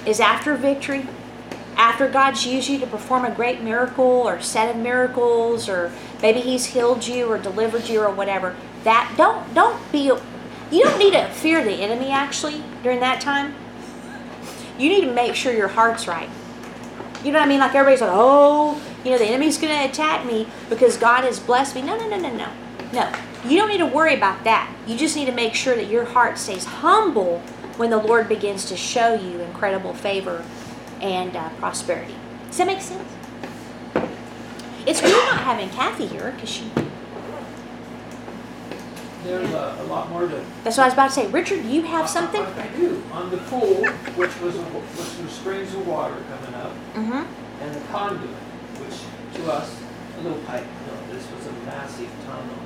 is 0.05 0.19
after 0.19 0.55
victory. 0.55 1.07
After 1.75 2.09
God's 2.09 2.45
used 2.45 2.67
you 2.67 2.77
to 2.79 2.87
perform 2.87 3.23
a 3.23 3.31
great 3.31 3.61
miracle 3.61 4.03
or 4.03 4.41
set 4.41 4.69
of 4.69 4.81
miracles 4.81 5.69
or 5.69 5.93
maybe 6.21 6.41
he's 6.41 6.65
healed 6.65 7.07
you 7.07 7.27
or 7.27 7.37
delivered 7.37 7.87
you 7.87 8.01
or 8.01 8.11
whatever 8.11 8.55
that 8.83 9.13
don't 9.17 9.53
don't 9.53 9.91
be 9.91 10.11
you 10.71 10.83
don't 10.83 10.99
need 10.99 11.13
to 11.13 11.27
fear 11.29 11.63
the 11.63 11.71
enemy 11.71 12.09
actually 12.09 12.63
during 12.83 12.99
that 12.99 13.21
time. 13.21 13.55
You 14.77 14.89
need 14.89 15.01
to 15.01 15.11
make 15.11 15.35
sure 15.35 15.53
your 15.53 15.67
heart's 15.69 16.07
right. 16.07 16.29
You 17.23 17.31
know 17.31 17.39
what 17.39 17.45
i 17.45 17.49
mean? 17.49 17.59
Like 17.59 17.75
everybody's 17.75 18.01
like 18.01 18.11
oh 18.13 18.81
you 19.03 19.11
know 19.11 19.17
the 19.17 19.25
enemy's 19.25 19.57
going 19.57 19.73
to 19.77 19.89
attack 19.89 20.25
me 20.25 20.47
because 20.69 20.97
god 20.97 21.23
has 21.23 21.39
blessed 21.39 21.75
me. 21.75 21.81
No 21.81 21.97
no 21.97 22.09
no 22.09 22.17
no 22.17 22.35
no 22.35 22.49
no 22.93 23.11
you 23.47 23.57
don't 23.57 23.69
need 23.69 23.77
to 23.77 23.85
worry 23.85 24.13
about 24.15 24.43
that 24.43 24.69
you 24.87 24.97
just 24.97 25.15
need 25.15 25.25
to 25.25 25.31
make 25.31 25.53
sure 25.53 25.75
that 25.75 25.87
your 25.87 26.05
heart 26.05 26.37
stays 26.37 26.65
humble 26.65 27.39
when 27.77 27.89
the 27.89 27.97
lord 27.97 28.27
begins 28.27 28.65
to 28.65 28.75
show 28.75 29.13
you 29.13 29.39
incredible 29.41 29.93
favor 29.93 30.43
and 31.01 31.33
uh, 31.37 31.47
prosperity. 31.59 32.13
Does 32.47 32.57
that 32.57 32.67
make 32.67 32.81
sense? 32.81 33.07
It's 34.85 35.01
weird 35.01 35.13
not 35.27 35.39
having 35.43 35.69
Kathy 35.69 36.07
here 36.07 36.31
because 36.31 36.49
she. 36.49 36.69
There's 39.23 39.49
a, 39.51 39.77
a 39.79 39.83
lot 39.83 40.09
more 40.09 40.27
to. 40.27 40.43
That's 40.65 40.77
what 40.77 40.83
I 40.83 40.87
was 40.87 40.93
about 40.93 41.07
to 41.07 41.13
say. 41.13 41.27
Richard, 41.27 41.63
you 41.65 41.83
have 41.83 42.09
something? 42.09 42.41
I 42.41 42.67
do. 42.75 43.01
On 43.13 43.29
the 43.29 43.37
pool, 43.37 43.85
which 44.15 44.37
was 44.41 44.55
a, 44.55 44.61
which 44.61 45.23
was 45.25 45.31
springs 45.33 45.73
of 45.73 45.87
water 45.87 46.15
coming 46.29 46.55
up, 46.55 46.71
Mm-hmm. 46.95 47.63
and 47.63 47.75
the 47.75 47.79
conduit, 47.87 48.29
which 48.29 49.41
to 49.41 49.51
us 49.51 49.81
a 50.19 50.21
little 50.23 50.39
pipe. 50.39 50.65
No, 50.87 51.13
this 51.13 51.29
was 51.31 51.45
a 51.47 51.51
massive 51.65 52.09
tunnel. 52.25 52.58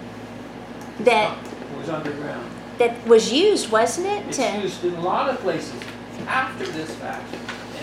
That 1.06 1.38
was 1.78 1.90
underground. 1.90 2.50
that 2.78 3.06
was 3.08 3.32
used, 3.32 3.72
wasn't 3.72 4.08
it? 4.08 4.28
It's 4.28 4.38
To, 4.38 4.62
used 4.62 4.84
in 4.84 4.94
a 4.96 5.02
lot 5.02 5.30
of 5.30 5.40
places 5.40 5.80
after 6.28 6.66
this 6.66 6.94
fact. 6.96 7.34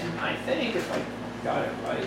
And 0.00 0.20
I 0.20 0.34
think 0.46 0.74
if 0.76 0.90
I 0.92 1.00
got 1.44 1.64
it 1.64 1.72
right, 1.84 2.04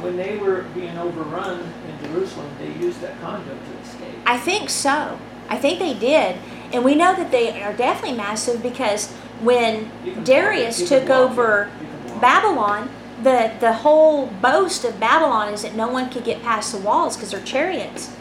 when 0.00 0.16
they 0.16 0.36
were 0.36 0.62
being 0.74 0.96
overrun 0.96 1.60
in 1.60 2.08
Jerusalem, 2.08 2.48
they 2.58 2.72
used 2.74 3.00
that 3.00 3.20
conduit 3.20 3.56
to 3.56 3.88
escape. 3.88 4.14
I 4.26 4.38
think 4.38 4.70
so. 4.70 5.18
I 5.48 5.56
think 5.58 5.78
they 5.80 5.94
did, 5.94 6.36
and 6.72 6.84
we 6.84 6.94
know 6.94 7.16
that 7.16 7.30
they 7.30 7.62
are 7.62 7.72
definitely 7.72 8.16
massive 8.16 8.62
because 8.62 9.10
when 9.42 9.90
Darius 10.24 10.80
walk 10.80 10.90
it. 10.90 10.94
You 10.94 11.00
took 11.00 11.10
over 11.10 11.62
it. 11.64 11.82
You 11.82 11.88
can 11.88 12.04
walk 12.08 12.16
it. 12.16 12.20
Babylon, 12.20 12.90
the 13.22 13.52
the 13.58 13.72
whole 13.72 14.26
boast 14.26 14.84
of 14.84 15.00
Babylon 15.00 15.52
is 15.54 15.62
that 15.62 15.74
no 15.74 15.88
one 15.88 16.10
could 16.10 16.24
get 16.24 16.42
past 16.42 16.72
the 16.72 16.78
walls 16.78 17.16
because 17.16 17.30
they're 17.32 17.40
chariots. 17.42 18.14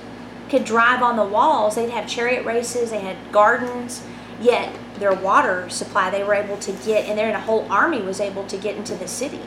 Could 0.50 0.64
drive 0.66 1.02
on 1.02 1.16
the 1.16 1.24
walls. 1.26 1.76
They'd 1.76 1.90
have 1.90 2.08
chariot 2.08 2.46
races, 2.46 2.92
they 2.92 3.00
had 3.02 3.18
gardens, 3.32 4.04
yet 4.42 4.74
their 5.00 5.14
water 5.14 5.70
supply 5.70 6.10
they 6.10 6.24
were 6.24 6.34
able 6.34 6.58
to 6.58 6.72
get, 6.86 7.08
and 7.08 7.18
then 7.18 7.34
a 7.36 7.40
whole 7.40 7.68
army 7.72 8.02
was 8.02 8.20
able 8.20 8.46
to 8.48 8.58
get 8.58 8.76
into 8.76 8.96
the 8.96 9.08
city. 9.08 9.42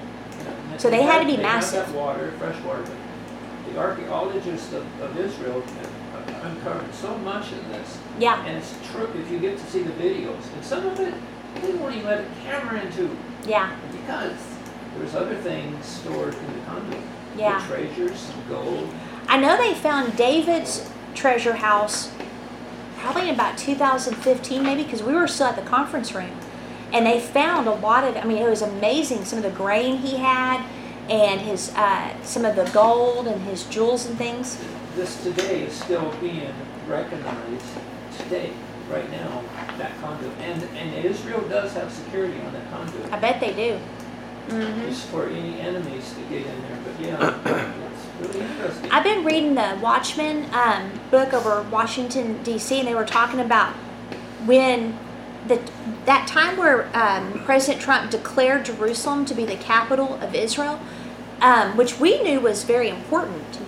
So 0.78 0.88
they 0.90 1.02
had 1.02 1.20
to 1.20 1.26
be 1.26 1.36
They 1.36 1.42
massive. 1.42 1.94
water, 1.94 2.32
fresh 2.38 2.58
water, 2.62 2.84
the 3.72 3.78
archaeologists 3.78 4.72
of, 4.72 4.84
of 5.02 5.16
Israel 5.18 5.60
have 5.62 6.44
uncovered 6.44 6.94
so 6.94 7.16
much 7.18 7.52
of 7.52 7.68
this. 7.68 7.98
Yeah, 8.18 8.44
And 8.46 8.56
it's 8.56 8.74
true, 8.90 9.10
if 9.18 9.30
you 9.30 9.38
get 9.38 9.58
to 9.58 9.64
see 9.66 9.82
the 9.82 9.92
videos, 9.92 10.52
and 10.54 10.64
some 10.64 10.86
of 10.86 10.98
it, 11.00 11.12
they 11.60 11.72
won't 11.74 11.94
even 11.94 12.06
let 12.06 12.20
a 12.20 12.26
camera 12.44 12.80
into, 12.80 13.14
yeah, 13.46 13.74
because 13.92 14.36
there's 14.96 15.14
other 15.14 15.36
things 15.36 15.84
stored 15.84 16.34
in 16.34 16.46
the 16.46 16.60
conduit. 16.66 17.00
yeah. 17.36 17.60
The 17.60 17.74
treasures, 17.74 18.30
gold, 18.48 18.88
I 19.30 19.36
know 19.38 19.56
they 19.56 19.74
found 19.74 20.16
David's 20.16 20.90
treasure 21.14 21.54
house 21.54 22.12
probably 22.98 23.28
in 23.28 23.34
about 23.34 23.56
2015, 23.56 24.62
maybe, 24.62 24.82
because 24.82 25.04
we 25.04 25.14
were 25.14 25.28
still 25.28 25.46
at 25.46 25.54
the 25.56 25.62
conference 25.62 26.12
room. 26.12 26.32
And 26.92 27.06
they 27.06 27.20
found 27.20 27.68
a 27.68 27.74
lot 27.74 28.02
of, 28.02 28.16
I 28.16 28.24
mean, 28.24 28.38
it 28.38 28.50
was 28.50 28.60
amazing 28.60 29.24
some 29.24 29.38
of 29.38 29.44
the 29.44 29.50
grain 29.50 29.98
he 29.98 30.16
had 30.16 30.66
and 31.08 31.40
his, 31.40 31.72
uh, 31.76 32.20
some 32.24 32.44
of 32.44 32.56
the 32.56 32.68
gold 32.74 33.28
and 33.28 33.40
his 33.42 33.64
jewels 33.66 34.04
and 34.06 34.18
things. 34.18 34.58
this 34.96 35.22
today 35.22 35.62
is 35.62 35.72
still 35.74 36.12
being 36.20 36.52
recognized 36.88 37.66
today, 38.18 38.50
right 38.90 39.08
now, 39.12 39.44
that 39.78 39.96
conduit. 40.00 40.32
And, 40.40 40.60
and 40.76 41.04
Israel 41.04 41.40
does 41.48 41.72
have 41.74 41.92
security 41.92 42.38
on 42.40 42.52
that 42.52 42.68
conduit. 42.72 43.12
I 43.12 43.18
bet 43.20 43.38
they 43.40 43.52
do. 43.52 43.78
hmm 44.48 44.88
Just 44.88 45.06
for 45.06 45.28
any 45.28 45.60
enemies 45.60 46.12
to 46.14 46.20
get 46.22 46.44
in 46.46 46.62
there, 46.62 46.78
but 46.84 47.00
yeah, 47.00 47.38
it's 47.38 47.46
really 47.46 47.60
interesting. 47.60 47.86
I've 48.90 49.04
been 49.04 49.24
reading 49.24 49.54
the 49.54 49.78
Watchmen 49.80 50.52
um, 50.52 50.90
book 51.10 51.32
over 51.32 51.62
Washington 51.70 52.42
D.C. 52.42 52.78
and 52.78 52.88
they 52.88 52.94
were 52.94 53.04
talking 53.04 53.40
about 53.40 53.72
when 54.44 54.98
the 55.46 55.60
that 56.04 56.28
time 56.28 56.56
where 56.56 56.94
um, 56.94 57.42
President 57.44 57.82
Trump 57.82 58.10
declared 58.10 58.64
Jerusalem 58.64 59.24
to 59.26 59.34
be 59.34 59.44
the 59.44 59.56
capital 59.56 60.14
of 60.22 60.34
Israel, 60.34 60.80
um, 61.40 61.76
which 61.76 61.98
we 61.98 62.22
knew 62.22 62.40
was 62.40 62.64
very 62.64 62.88
important. 62.88 63.58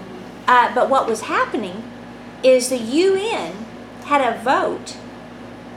Uh, 0.47 0.75
but 0.75 0.91
what 0.91 1.07
was 1.07 1.23
happening 1.23 1.83
is 2.43 2.69
the 2.69 2.79
UN 2.79 3.53
had 4.05 4.21
a 4.21 4.39
vote 4.43 4.97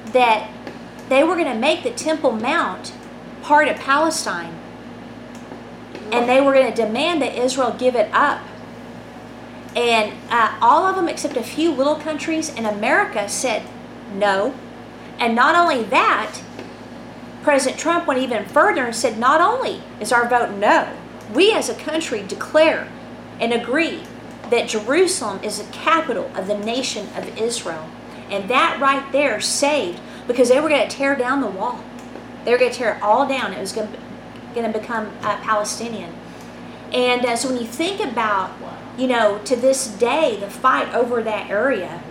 that 0.08 0.50
they 1.10 1.24
were 1.24 1.36
going 1.36 1.52
to 1.52 1.60
make 1.60 1.84
the 1.84 1.92
Temple 1.92 2.32
Mount 2.32 2.94
part 3.42 3.68
of 3.68 3.78
Palestine, 3.78 4.54
and 6.12 6.28
they 6.28 6.42
were 6.42 6.52
going 6.52 6.72
to 6.72 6.76
demand 6.76 7.22
that 7.22 7.36
Israel 7.38 7.76
give 7.78 7.96
it 7.96 8.10
up. 8.14 8.42
And 9.76 10.14
uh, 10.30 10.58
all 10.62 10.86
of 10.86 10.96
them, 10.96 11.10
except 11.10 11.36
a 11.36 11.44
few 11.44 11.72
little 11.72 11.96
countries 11.96 12.50
in 12.50 12.66
America, 12.66 13.28
said 13.28 13.64
no. 14.14 14.56
And 15.20 15.36
not 15.36 15.56
only 15.56 15.84
that, 15.84 16.40
President 17.44 17.80
Trump 17.80 18.08
went 18.08 18.20
even 18.20 18.46
further 18.46 18.86
and 18.86 18.96
said, 18.96 19.20
not 19.20 19.42
only 19.42 19.82
is 20.00 20.12
our 20.12 20.28
vote 20.28 20.58
no, 20.58 20.92
we 21.34 21.54
as 21.54 21.70
a 21.70 21.76
country 21.76 22.24
declare 22.24 22.88
and 23.40 23.54
agree 23.54 24.04
that 24.50 24.70
Jerusalem 24.70 25.44
is 25.44 25.60
the 25.60 25.72
capital 25.72 26.32
of 26.36 26.48
the 26.48 26.58
nation 26.58 27.08
of 27.16 27.38
Israel. 27.38 27.90
And 28.30 28.50
that 28.50 28.80
right 28.80 29.12
there 29.12 29.40
saved 29.42 30.00
because 30.28 30.50
they 30.50 30.60
were 30.60 30.70
going 30.70 30.88
to 30.88 30.96
tear 30.96 31.16
down 31.16 31.42
the 31.42 31.48
wall. 31.48 31.84
They 32.44 32.52
were 32.52 32.58
going 32.58 32.72
to 32.72 32.78
tear 32.78 32.96
it 32.96 33.02
all 33.02 33.28
down. 33.28 33.54
It 33.54 33.60
was 33.60 33.74
going 33.74 33.92
to, 33.92 34.70
become 34.72 35.12
uh, 35.22 35.38
Palestinian. 35.42 36.14
And 36.94 37.26
uh, 37.26 37.36
so 37.36 37.50
when 37.50 37.62
you 37.62 37.68
think 37.68 38.00
about, 38.00 38.52
you 38.98 39.08
know, 39.08 39.39
to 39.46 39.56
this 39.56 39.88
day, 39.88 40.38
the 40.39 40.50
fight 40.50 40.93
over 40.93 41.22
that 41.24 41.50
area, 41.50 42.02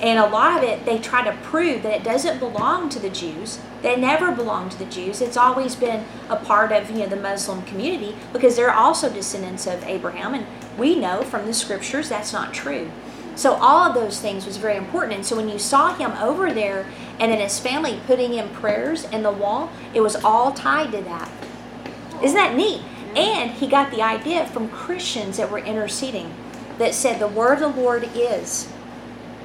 and 0.00 0.18
a 0.18 0.26
lot 0.26 0.56
of 0.56 0.64
it, 0.64 0.86
they 0.86 0.98
try 0.98 1.22
to 1.22 1.36
prove 1.42 1.82
that 1.82 1.92
it 1.92 2.02
doesn't 2.02 2.38
belong 2.38 2.88
to 2.88 2.98
the 2.98 3.10
Jews. 3.10 3.58
They 3.82 3.96
never 3.96 4.32
belonged 4.32 4.72
to 4.72 4.78
the 4.78 4.86
Jews. 4.86 5.20
It's 5.20 5.36
always 5.36 5.76
been 5.76 6.06
a 6.30 6.36
part 6.36 6.72
of, 6.72 6.90
you 6.90 6.98
know, 6.98 7.06
the 7.06 7.16
Muslim 7.16 7.62
community 7.62 8.16
because 8.32 8.56
they're 8.56 8.72
also 8.72 9.12
descendants 9.12 9.66
of 9.66 9.84
Abraham. 9.84 10.32
And 10.32 10.46
we 10.78 10.98
know 10.98 11.22
from 11.22 11.44
the 11.44 11.52
scriptures 11.52 12.08
that's 12.08 12.32
not 12.32 12.54
true. 12.54 12.90
So 13.36 13.54
all 13.54 13.88
of 13.88 13.94
those 13.94 14.20
things 14.20 14.46
was 14.46 14.56
very 14.56 14.76
important. 14.76 15.12
And 15.14 15.26
so 15.26 15.36
when 15.36 15.50
you 15.50 15.58
saw 15.58 15.94
him 15.94 16.12
over 16.12 16.52
there 16.52 16.86
and 17.18 17.30
then 17.30 17.40
his 17.40 17.60
family 17.60 18.00
putting 18.06 18.32
in 18.32 18.48
prayers 18.50 19.04
in 19.04 19.22
the 19.22 19.30
wall, 19.30 19.70
it 19.92 20.00
was 20.00 20.16
all 20.16 20.52
tied 20.52 20.92
to 20.92 21.02
that. 21.02 21.30
Isn't 22.22 22.36
that 22.36 22.56
neat? 22.56 22.82
And 23.16 23.50
he 23.50 23.66
got 23.66 23.90
the 23.90 24.02
idea 24.02 24.46
from 24.46 24.68
Christians 24.68 25.36
that 25.36 25.50
were 25.50 25.58
interceding 25.58 26.34
that 26.78 26.94
said 26.94 27.18
the 27.18 27.28
word 27.28 27.62
of 27.62 27.74
the 27.74 27.80
Lord 27.80 28.08
is. 28.14 28.72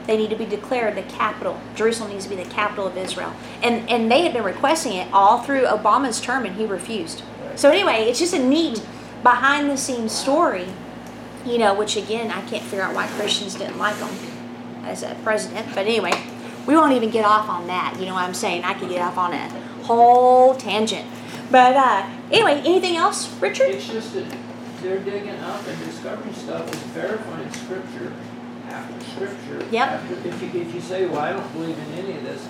They 0.07 0.17
need 0.17 0.29
to 0.29 0.35
be 0.35 0.45
declared 0.45 0.95
the 0.95 1.01
capital. 1.03 1.59
Jerusalem 1.73 2.11
needs 2.11 2.25
to 2.25 2.29
be 2.29 2.35
the 2.35 2.49
capital 2.49 2.85
of 2.87 2.95
Israel. 2.95 3.33
And 3.63 3.89
and 3.89 4.11
they 4.11 4.21
had 4.21 4.33
been 4.33 4.43
requesting 4.43 4.93
it 4.93 5.11
all 5.11 5.39
through 5.41 5.65
Obama's 5.65 6.21
term 6.21 6.45
and 6.45 6.55
he 6.55 6.65
refused. 6.65 7.23
So 7.55 7.71
anyway, 7.71 8.05
it's 8.09 8.19
just 8.19 8.33
a 8.33 8.39
neat 8.39 8.85
behind 9.23 9.69
the 9.69 9.77
scenes 9.77 10.11
story, 10.11 10.67
you 11.45 11.57
know, 11.57 11.73
which 11.73 11.97
again, 11.97 12.29
I 12.29 12.41
can't 12.41 12.63
figure 12.63 12.83
out 12.83 12.93
why 12.93 13.07
Christians 13.07 13.55
didn't 13.55 13.79
like 13.79 13.95
him 13.97 14.09
as 14.83 15.01
a 15.01 15.15
president. 15.23 15.67
But 15.73 15.87
anyway, 15.87 16.11
we 16.67 16.75
won't 16.75 16.93
even 16.93 17.09
get 17.09 17.25
off 17.25 17.49
on 17.49 17.67
that. 17.67 17.97
You 17.99 18.05
know 18.05 18.13
what 18.13 18.23
I'm 18.23 18.33
saying? 18.33 18.63
I 18.63 18.73
could 18.75 18.89
get 18.89 19.01
off 19.01 19.17
on 19.17 19.33
a 19.33 19.49
whole 19.83 20.55
tangent. 20.55 21.07
But 21.49 21.75
uh, 21.75 22.07
anyway, 22.31 22.61
anything 22.65 22.95
else, 22.95 23.31
Richard? 23.41 23.69
It's 23.69 23.87
just 23.87 24.13
that 24.13 24.25
they're 24.81 24.99
digging 24.99 25.29
up 25.39 25.65
and 25.67 25.79
discovering 25.85 26.33
stuff 26.33 26.61
and 26.71 26.75
verifying 26.93 27.51
scripture 27.51 28.13
after 28.69 29.05
scripture. 29.11 29.65
Yep. 29.71 29.87
After, 29.89 30.13
if 30.27 30.41
you, 30.53 30.61
if 30.61 30.73
you 30.75 30.81
say, 30.81 31.05
well, 31.07 31.19
I 31.19 31.33
don't 31.33 31.53
believe 31.53 31.77
in 31.77 31.93
any 32.05 32.17
of 32.17 32.23
this, 32.23 32.47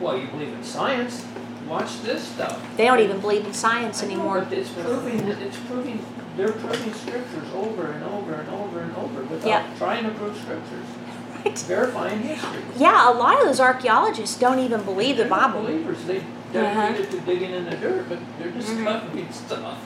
well, 0.00 0.16
you 0.18 0.26
believe 0.28 0.52
in 0.52 0.62
science, 0.62 1.26
watch 1.68 2.00
this 2.02 2.22
stuff. 2.28 2.62
They 2.76 2.84
don't 2.84 3.00
even 3.00 3.20
believe 3.20 3.44
in 3.44 3.52
science 3.52 4.00
know, 4.02 4.08
anymore. 4.08 4.40
but 4.42 4.52
it's 4.56 4.70
proving, 4.70 5.20
it's 5.28 5.56
proving, 5.66 6.04
they're 6.36 6.52
proving 6.52 6.94
scriptures 6.94 7.48
over 7.54 7.90
and 7.92 8.04
over 8.04 8.34
and 8.34 8.48
over 8.50 8.80
and 8.80 8.96
over 8.96 9.22
without 9.24 9.46
Yep. 9.46 9.78
trying 9.78 10.04
to 10.04 10.10
prove 10.10 10.36
scriptures, 10.36 10.86
Right? 11.44 11.58
verifying 11.58 12.20
history. 12.20 12.62
Yeah, 12.76 13.10
a 13.10 13.12
lot 13.12 13.40
of 13.40 13.46
those 13.46 13.60
archaeologists 13.60 14.38
don't 14.38 14.60
even 14.60 14.82
believe 14.84 15.16
the 15.16 15.24
They're 15.24 15.30
Bible. 15.30 15.62
believers, 15.62 16.04
they. 16.04 16.22
Dedicated 16.52 17.10
to 17.10 17.20
digging 17.20 17.50
in 17.52 17.64
the 17.64 17.76
dirt, 17.76 18.08
but 18.08 18.18
they're 18.38 18.50
discovering 18.50 19.30
stuff. 19.32 19.78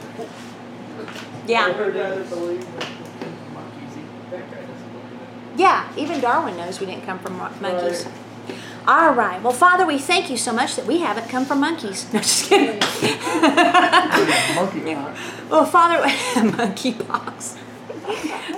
Yeah. 1.47 1.67
Over 1.69 1.85
I'd 1.87 1.95
rather 1.97 2.23
there. 2.23 2.25
believe 2.37 2.61
that 2.79 2.89
monkeys 3.53 3.97
eat. 3.97 4.31
That 4.31 4.51
guy 4.51 4.61
doesn't 4.61 4.93
believe 4.93 5.13
it. 5.55 5.59
Yeah, 5.61 5.93
even 5.97 6.21
Darwin 6.21 6.57
knows 6.57 6.79
we 6.81 6.87
didn't 6.87 7.05
come 7.05 7.19
from 7.19 7.37
mon- 7.39 7.61
monkeys. 7.61 8.07
All 8.87 9.13
right. 9.15 9.41
Well, 9.41 9.53
Father, 9.53 9.87
we 9.87 9.99
thank 9.99 10.29
you 10.31 10.37
so 10.37 10.53
much 10.53 10.75
that 10.77 10.87
we 10.87 10.99
haven't 10.99 11.29
come 11.29 11.45
from 11.45 11.61
monkeys. 11.61 12.07
No, 12.13 12.19
just 12.21 12.49
kidding. 12.49 12.81
Monkey 14.57 14.95
pox. 14.95 15.21
well, 15.51 15.65
Father, 15.67 16.03
monkeypox. 16.09 17.59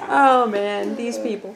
Oh 0.09 0.47
man, 0.51 0.97
these 0.97 1.19
people. 1.19 1.55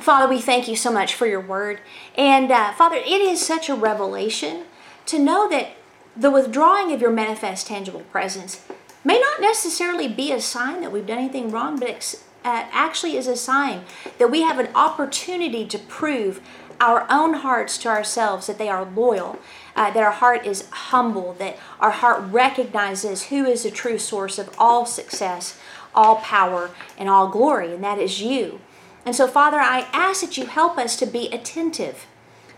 Father, 0.00 0.28
we 0.28 0.40
thank 0.40 0.66
you 0.68 0.74
so 0.76 0.90
much 0.92 1.14
for 1.14 1.26
your 1.26 1.40
word, 1.40 1.80
and 2.16 2.50
uh, 2.50 2.72
Father, 2.72 2.96
it 2.96 3.20
is 3.20 3.44
such 3.44 3.68
a 3.68 3.74
revelation 3.74 4.64
to 5.06 5.18
know 5.18 5.48
that 5.48 5.70
the 6.18 6.30
withdrawing 6.32 6.92
of 6.92 7.00
your 7.00 7.12
manifest, 7.12 7.68
tangible 7.68 8.00
presence 8.00 8.64
may 9.04 9.20
not 9.20 9.40
necessarily 9.40 10.08
be 10.08 10.32
a 10.32 10.40
sign 10.40 10.80
that 10.80 10.90
we've 10.90 11.06
done 11.06 11.18
anything 11.18 11.50
wrong, 11.50 11.78
but 11.78 11.88
ex- 11.88 12.24
uh, 12.44 12.66
actually 12.72 13.16
is 13.16 13.28
a 13.28 13.36
sign 13.36 13.84
that 14.18 14.30
we 14.30 14.42
have 14.42 14.58
an 14.58 14.68
opportunity 14.74 15.64
to 15.64 15.78
prove 15.78 16.40
our 16.80 17.06
own 17.08 17.34
hearts 17.34 17.78
to 17.78 17.88
ourselves 17.88 18.48
that 18.48 18.58
they 18.58 18.68
are 18.68 18.84
loyal, 18.84 19.38
uh, 19.76 19.90
that 19.92 20.02
our 20.02 20.12
heart 20.12 20.44
is 20.44 20.68
humble, 20.70 21.34
that 21.34 21.56
our 21.78 21.90
heart 21.90 22.22
recognizes 22.30 23.24
who 23.24 23.44
is 23.44 23.62
the 23.62 23.70
true 23.70 23.98
source 23.98 24.38
of 24.38 24.54
all 24.58 24.86
success, 24.86 25.58
all 25.94 26.16
power, 26.16 26.70
and 26.96 27.08
all 27.08 27.28
glory, 27.28 27.72
and 27.72 27.82
that 27.82 27.98
is 27.98 28.20
you. 28.20 28.60
And 29.06 29.14
so, 29.14 29.26
Father, 29.26 29.58
I 29.58 29.88
ask 29.92 30.20
that 30.20 30.36
you 30.36 30.46
help 30.46 30.78
us 30.78 30.96
to 30.96 31.06
be 31.06 31.28
attentive, 31.28 32.06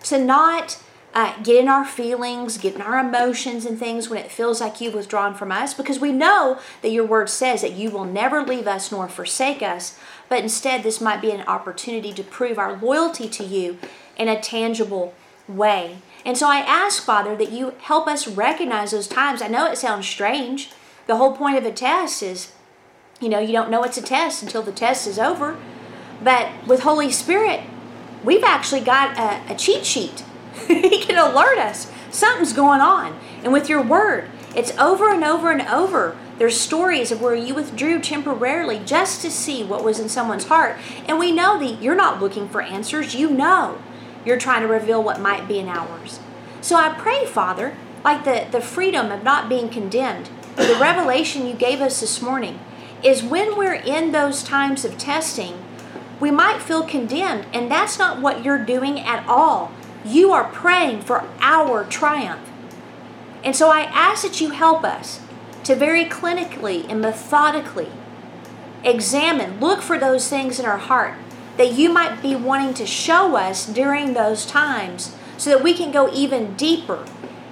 to 0.05 0.19
not 0.19 0.79
uh, 1.13 1.41
get 1.43 1.57
in 1.57 1.69
our 1.69 1.85
feelings, 1.85 2.59
get 2.59 2.75
in 2.75 2.83
our 2.83 2.99
emotions 2.99 3.65
and 3.67 3.79
things 3.79 4.09
when 4.09 4.19
it 4.19 4.31
feels 4.31 4.61
like 4.61 4.81
you've 4.81 4.95
withdrawn 4.95 5.35
from 5.35 5.51
us, 5.51 5.75
because 5.75 5.99
we 5.99 6.13
know 6.13 6.59
that 6.83 6.93
your 6.93 7.05
word 7.05 7.29
says 7.29 7.63
that 7.63 7.73
you 7.73 7.91
will 7.91 8.05
never 8.05 8.43
leave 8.43 8.69
us 8.69 8.93
nor 8.93 9.09
forsake 9.09 9.63
us, 9.63 9.99
but 10.29 10.43
instead, 10.43 10.83
this 10.83 11.01
might 11.01 11.21
be 11.21 11.33
an 11.33 11.47
opportunity 11.49 12.13
to 12.13 12.23
prove 12.23 12.59
our 12.59 12.77
loyalty 12.77 13.29
to 13.29 13.45
you 13.45 13.79
in 14.17 14.29
a 14.29 14.41
tangible 14.41 15.15
way. 15.49 15.99
And 16.25 16.39
so 16.39 16.49
I 16.49 16.59
ask, 16.59 17.03
Father, 17.03 17.35
that 17.37 17.51
you 17.51 17.75
help 17.81 18.07
us 18.07 18.29
recognize 18.29 18.93
those 18.93 19.09
times. 19.09 19.43
I 19.43 19.49
know 19.49 19.67
it 19.67 19.79
sounds 19.79 20.07
strange. 20.07 20.71
The 21.07 21.17
whole 21.17 21.37
point 21.37 21.57
of 21.57 21.65
a 21.65 21.73
test 21.73 22.23
is, 22.23 22.53
you 23.21 23.29
know, 23.29 23.39
you 23.39 23.53
don't 23.53 23.71
know 23.71 23.83
it's 23.83 23.99
a 23.99 24.03
test 24.03 24.43
until 24.43 24.63
the 24.63 24.71
test 24.71 25.07
is 25.07 25.19
over. 25.19 25.57
But 26.23 26.51
with 26.67 26.81
Holy 26.81 27.11
Spirit, 27.11 27.61
we've 28.23 28.45
actually 28.45 28.83
got 28.83 29.19
a, 29.19 29.53
a 29.53 29.57
cheat 29.57 29.85
sheet. 29.87 30.23
he 30.69 31.01
can 31.01 31.19
alert 31.19 31.59
us 31.59 31.91
something's 32.11 32.53
going 32.53 32.81
on. 32.81 33.19
And 33.43 33.53
with 33.53 33.69
your 33.69 33.83
word, 33.83 34.29
it's 34.55 34.77
over 34.79 35.13
and 35.13 35.25
over 35.25 35.51
and 35.51 35.63
over 35.63 36.17
There's 36.39 36.59
stories 36.59 37.13
of 37.13 37.21
where 37.21 37.35
you 37.35 37.55
withdrew 37.55 38.01
temporarily 38.01 38.81
just 38.85 39.21
to 39.23 39.31
see 39.31 39.63
what 39.63 39.85
was 39.85 40.01
in 40.01 40.09
someone's 40.09 40.47
heart. 40.47 40.79
And 41.07 41.19
we 41.19 41.33
know 41.33 41.59
that 41.59 41.83
you're 41.83 41.95
not 41.95 42.21
looking 42.21 42.49
for 42.49 42.63
answers. 42.63 43.15
You 43.15 43.31
know 43.31 43.79
you're 44.25 44.39
trying 44.39 44.63
to 44.63 44.69
reveal 44.69 45.03
what 45.03 45.21
might 45.21 45.47
be 45.47 45.59
in 45.59 45.69
ours. 45.69 46.21
So 46.61 46.77
I 46.77 46.95
pray, 46.95 47.27
Father, 47.27 47.77
like 48.05 48.25
the, 48.25 48.47
the 48.51 48.61
freedom 48.61 49.11
of 49.11 49.23
not 49.23 49.49
being 49.49 49.69
condemned, 49.69 50.31
the 50.57 50.79
revelation 50.81 51.47
you 51.47 51.55
gave 51.55 51.81
us 51.81 52.01
this 52.01 52.21
morning, 52.21 52.59
is 53.03 53.23
when 53.23 53.57
we're 53.57 53.75
in 53.75 54.13
those 54.13 54.43
times 54.43 54.85
of 54.85 54.99
testing, 54.99 55.63
we 56.19 56.31
might 56.31 56.61
feel 56.61 56.83
condemned. 56.83 57.47
And 57.53 57.71
that's 57.71 57.99
not 57.99 58.21
what 58.21 58.45
you're 58.45 58.65
doing 58.65 59.01
at 59.01 59.27
all. 59.27 59.73
You 60.05 60.33
are 60.33 60.51
praying 60.51 61.03
for 61.03 61.29
our 61.41 61.85
triumph. 61.85 62.49
And 63.45 63.55
so 63.55 63.71
I 63.71 63.83
ask 63.83 64.23
that 64.23 64.41
you 64.41 64.51
help 64.51 64.85
us 64.85 65.21
to 65.65 65.75
very 65.75 66.05
clinically 66.05 66.89
and 66.89 67.01
methodically 67.01 67.91
examine, 68.83 69.61
look 69.61 69.83
for 69.83 69.99
those 69.99 70.29
things 70.29 70.59
in 70.59 70.67
our 70.67 70.79
heart 70.79 71.15
that 71.57 71.73
you 71.73 71.93
might 71.93 72.23
be 72.23 72.35
wanting 72.35 72.73
to 72.75 72.87
show 72.87 73.37
us 73.37 73.67
during 73.67 74.15
those 74.15 74.47
times 74.47 75.15
so 75.37 75.51
that 75.51 75.63
we 75.63 75.75
can 75.75 75.93
go 75.93 76.11
even 76.13 76.55
deeper 76.55 77.05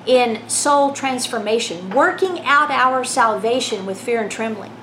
in 0.06 0.48
soul 0.48 0.92
transformation, 0.92 1.90
working 1.90 2.40
out 2.40 2.70
our 2.70 3.04
salvation 3.04 3.84
with 3.84 4.00
fear 4.00 4.22
and 4.22 4.30
trembling. 4.30 4.74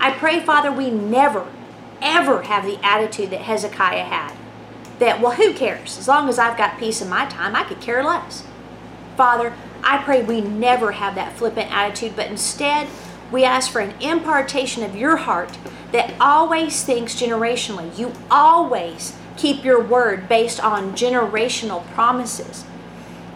I 0.00 0.10
pray, 0.12 0.40
Father, 0.40 0.72
we 0.72 0.90
never, 0.90 1.46
ever 2.02 2.42
have 2.42 2.64
the 2.64 2.84
attitude 2.84 3.30
that 3.30 3.42
Hezekiah 3.42 4.04
had 4.04 4.36
that, 4.98 5.20
well, 5.20 5.32
who 5.32 5.52
cares? 5.52 5.98
As 5.98 6.08
long 6.08 6.28
as 6.28 6.38
I've 6.38 6.56
got 6.56 6.78
peace 6.78 7.02
in 7.02 7.08
my 7.08 7.26
time, 7.26 7.56
I 7.56 7.64
could 7.64 7.80
care 7.80 8.04
less. 8.04 8.44
Father, 9.16 9.52
I 9.82 10.02
pray 10.02 10.22
we 10.22 10.40
never 10.40 10.92
have 10.92 11.14
that 11.14 11.36
flippant 11.36 11.70
attitude, 11.70 12.16
but 12.16 12.28
instead, 12.28 12.88
we 13.30 13.44
ask 13.44 13.70
for 13.70 13.80
an 13.80 13.94
impartation 14.00 14.82
of 14.82 14.96
your 14.96 15.16
heart 15.16 15.58
that 15.92 16.14
always 16.20 16.84
thinks 16.84 17.14
generationally. 17.14 17.96
You 17.98 18.12
always 18.30 19.16
keep 19.36 19.64
your 19.64 19.82
word 19.82 20.28
based 20.28 20.62
on 20.62 20.92
generational 20.92 21.86
promises. 21.88 22.64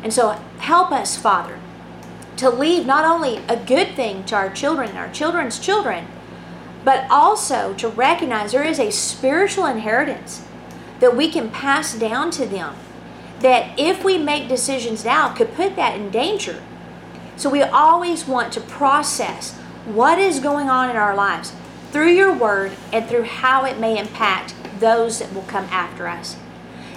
And 0.03 0.13
so, 0.13 0.31
help 0.59 0.93
us, 0.93 1.17
Father, 1.17 1.59
to 2.37 2.49
leave 2.49 2.87
not 2.87 3.05
only 3.05 3.39
a 3.49 3.57
good 3.57 3.95
thing 3.97 4.25
to 4.25 4.37
our 4.37 4.51
children 4.51 4.91
and 4.91 4.99
our 4.99 5.11
children's 5.11 5.59
children, 5.59 6.07
but 6.85 7.07
also 7.11 7.75
to 7.75 7.89
recognize 7.89 8.53
there 8.53 8.65
is 8.65 8.79
a 8.79 8.91
spiritual 8.91 9.67
inheritance 9.67 10.47
that 11.01 11.17
we 11.17 11.31
can 11.31 11.51
pass 11.51 11.95
down 11.95 12.31
to 12.33 12.47
them 12.47 12.75
that 13.41 13.79
if 13.79 14.03
we 14.03 14.19
make 14.19 14.49
decisions 14.49 15.05
now 15.05 15.33
could 15.33 15.55
put 15.55 15.77
that 15.77 15.97
in 15.97 16.11
danger. 16.11 16.63
So 17.37 17.49
we 17.49 17.63
always 17.63 18.27
want 18.27 18.53
to 18.55 18.61
process 18.61 19.55
what 19.85 20.19
is 20.19 20.41
going 20.41 20.69
on 20.69 20.91
in 20.91 20.97
our 20.97 21.15
lives 21.15 21.53
through 21.93 22.11
your 22.11 22.35
word 22.35 22.73
and 22.93 23.07
through 23.07 23.23
how 23.23 23.65
it 23.65 23.79
may 23.79 23.97
impact 23.97 24.55
those 24.81 25.21
that 25.21 25.33
will 25.33 25.43
come 25.43 25.65
after 25.67 26.09
us. 26.09 26.37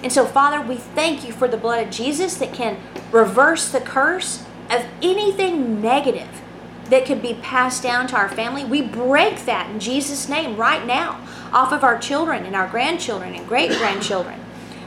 And 0.04 0.12
so, 0.12 0.26
Father, 0.26 0.60
we 0.62 0.78
thank 0.78 1.26
you 1.26 1.32
for 1.32 1.48
the 1.48 1.58
blood 1.58 1.86
of 1.86 1.94
Jesus 1.94 2.36
that 2.36 2.54
can 2.54 2.78
reverse 3.12 3.70
the 3.70 3.82
curse 3.82 4.44
of 4.70 4.86
anything 5.02 5.80
negative 5.80 6.42
that 6.90 7.06
could 7.06 7.22
be 7.22 7.36
passed 7.36 7.84
down 7.84 8.08
to 8.08 8.16
our 8.16 8.28
family. 8.28 8.66
We 8.66 8.82
break 8.82 9.46
that 9.46 9.70
in 9.70 9.80
Jesus' 9.80 10.28
name 10.28 10.58
right 10.58 10.86
now 10.86 11.26
off 11.54 11.72
of 11.72 11.84
our 11.84 11.98
children 11.98 12.46
and 12.46 12.56
our 12.56 12.68
grandchildren 12.68 13.34
and 13.34 13.48
great 13.48 13.72
grandchildren. 13.72 14.40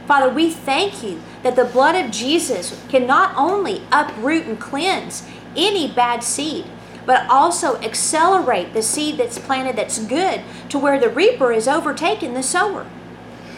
Father, 0.07 0.29
we 0.29 0.51
thank 0.51 1.03
you 1.03 1.21
that 1.43 1.57
the 1.57 1.65
blood 1.65 1.95
of 1.95 2.11
Jesus 2.11 2.83
can 2.89 3.07
not 3.07 3.35
only 3.37 3.83
uproot 3.91 4.47
and 4.47 4.61
cleanse 4.61 5.27
any 5.57 5.91
bad 5.91 6.23
seed, 6.23 6.67
but 7.07 7.29
also 7.29 7.77
accelerate 7.81 8.73
the 8.73 8.83
seed 8.83 9.19
that's 9.19 9.39
planted 9.39 9.77
that's 9.77 9.99
good 9.99 10.43
to 10.69 10.79
where 10.79 10.99
the 10.99 11.09
reaper 11.09 11.53
is 11.53 11.69
overtaken 11.69 12.35
the 12.35 12.43
sower. 12.43 12.87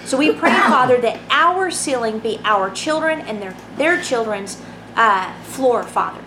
So 0.05 0.17
we 0.17 0.33
pray, 0.33 0.51
Father, 0.69 1.01
that 1.01 1.21
our 1.31 1.71
ceiling 1.71 2.19
be 2.19 2.41
our 2.45 2.71
children 2.71 3.21
and 3.21 3.43
their, 3.43 3.57
their 3.77 4.01
children's 4.01 4.61
uh, 4.95 5.33
floor, 5.43 5.83
Father. 5.83 6.23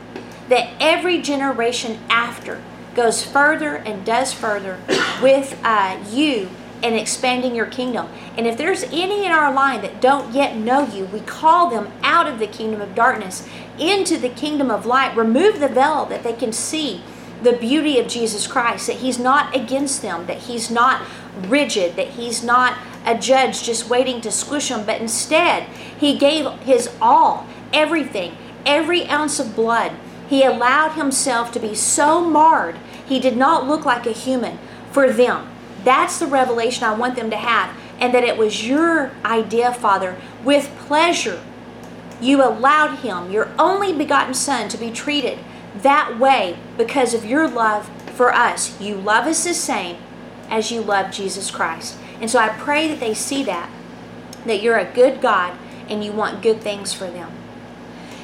That 0.50 0.74
every 0.80 1.22
generation 1.22 2.00
after 2.10 2.62
goes 2.96 3.24
further 3.24 3.76
and 3.76 4.06
does 4.06 4.34
further 4.34 4.80
with 5.22 5.60
uh, 5.64 6.04
you 6.10 6.50
and 6.82 6.96
expanding 6.96 7.56
your 7.56 7.66
kingdom. 7.66 8.08
And 8.38 8.48
if 8.48 8.58
there's 8.58 8.84
any 8.84 9.26
in 9.26 9.32
our 9.32 9.54
line 9.54 9.82
that 9.82 10.02
don't 10.02 10.34
yet 10.34 10.56
know 10.56 10.88
you, 10.88 11.06
we 11.06 11.20
call 11.20 11.70
them 11.70 11.92
out 12.04 12.28
of 12.28 12.40
the 12.40 12.48
kingdom 12.48 12.82
of 12.82 12.96
darkness 12.96 13.48
into 13.78 14.18
the 14.18 14.30
kingdom 14.30 14.72
of 14.72 14.86
light. 14.86 15.16
Remove 15.16 15.60
the 15.60 15.68
veil 15.68 16.06
that 16.06 16.24
they 16.24 16.34
can 16.34 16.54
see 16.54 17.04
the 17.42 17.54
beauty 17.54 18.00
of 18.00 18.08
Jesus 18.08 18.48
Christ, 18.48 18.88
that 18.88 18.98
He's 18.98 19.20
not 19.20 19.56
against 19.56 20.02
them, 20.02 20.26
that 20.28 20.40
He's 20.40 20.70
not 20.70 21.06
rigid, 21.48 21.96
that 21.96 22.10
He's 22.10 22.44
not 22.44 22.78
a 23.06 23.18
judge 23.18 23.64
just 23.64 23.90
waiting 23.90 24.22
to 24.22 24.32
squish 24.32 24.70
them, 24.70 24.86
but 24.86 25.02
instead, 25.02 25.64
He 26.00 26.18
gave 26.18 26.48
His 26.62 26.90
all, 27.02 27.48
everything, 27.74 28.36
every 28.66 29.08
ounce 29.08 29.40
of 29.40 29.56
blood. 29.56 29.94
He 30.28 30.44
allowed 30.44 30.94
Himself 30.94 31.52
to 31.54 31.60
be 31.60 31.76
so 31.76 32.22
marred, 32.22 32.78
He 33.06 33.20
did 33.20 33.38
not 33.38 33.68
look 33.68 33.86
like 33.86 34.06
a 34.06 34.12
human 34.12 34.60
for 34.92 35.12
them. 35.12 35.48
That's 35.90 36.20
the 36.20 36.28
revelation 36.28 36.84
I 36.84 36.94
want 36.94 37.16
them 37.16 37.32
to 37.32 37.36
have. 37.36 37.76
And 38.00 38.14
that 38.14 38.24
it 38.24 38.38
was 38.38 38.68
your 38.68 39.12
idea, 39.26 39.74
Father, 39.74 40.18
with 40.44 40.68
pleasure. 40.78 41.42
You 42.22 42.44
allowed 42.44 43.00
him, 43.00 43.32
your 43.32 43.50
only 43.58 43.92
begotten 43.92 44.36
Son, 44.36 44.70
to 44.70 44.78
be 44.78 44.92
treated 44.92 45.40
that 45.78 46.20
way 46.20 46.60
because 46.78 47.16
of 47.16 47.26
your 47.26 47.50
love 47.50 47.90
for 48.14 48.32
us. 48.32 48.80
You 48.80 48.98
love 48.98 49.26
us 49.26 49.44
the 49.44 49.56
same 49.56 49.98
as 50.48 50.72
you 50.72 50.82
love 50.82 51.12
Jesus 51.12 51.50
Christ. 51.50 51.98
And 52.22 52.30
so 52.30 52.38
I 52.38 52.50
pray 52.50 52.88
that 52.88 53.00
they 53.00 53.16
see 53.16 53.44
that, 53.46 53.72
that 54.46 54.62
you're 54.62 54.78
a 54.78 54.94
good 54.94 55.20
God 55.20 55.58
and 55.90 56.04
you 56.04 56.12
want 56.12 56.44
good 56.44 56.62
things 56.62 56.94
for 56.94 57.10
them. 57.10 57.32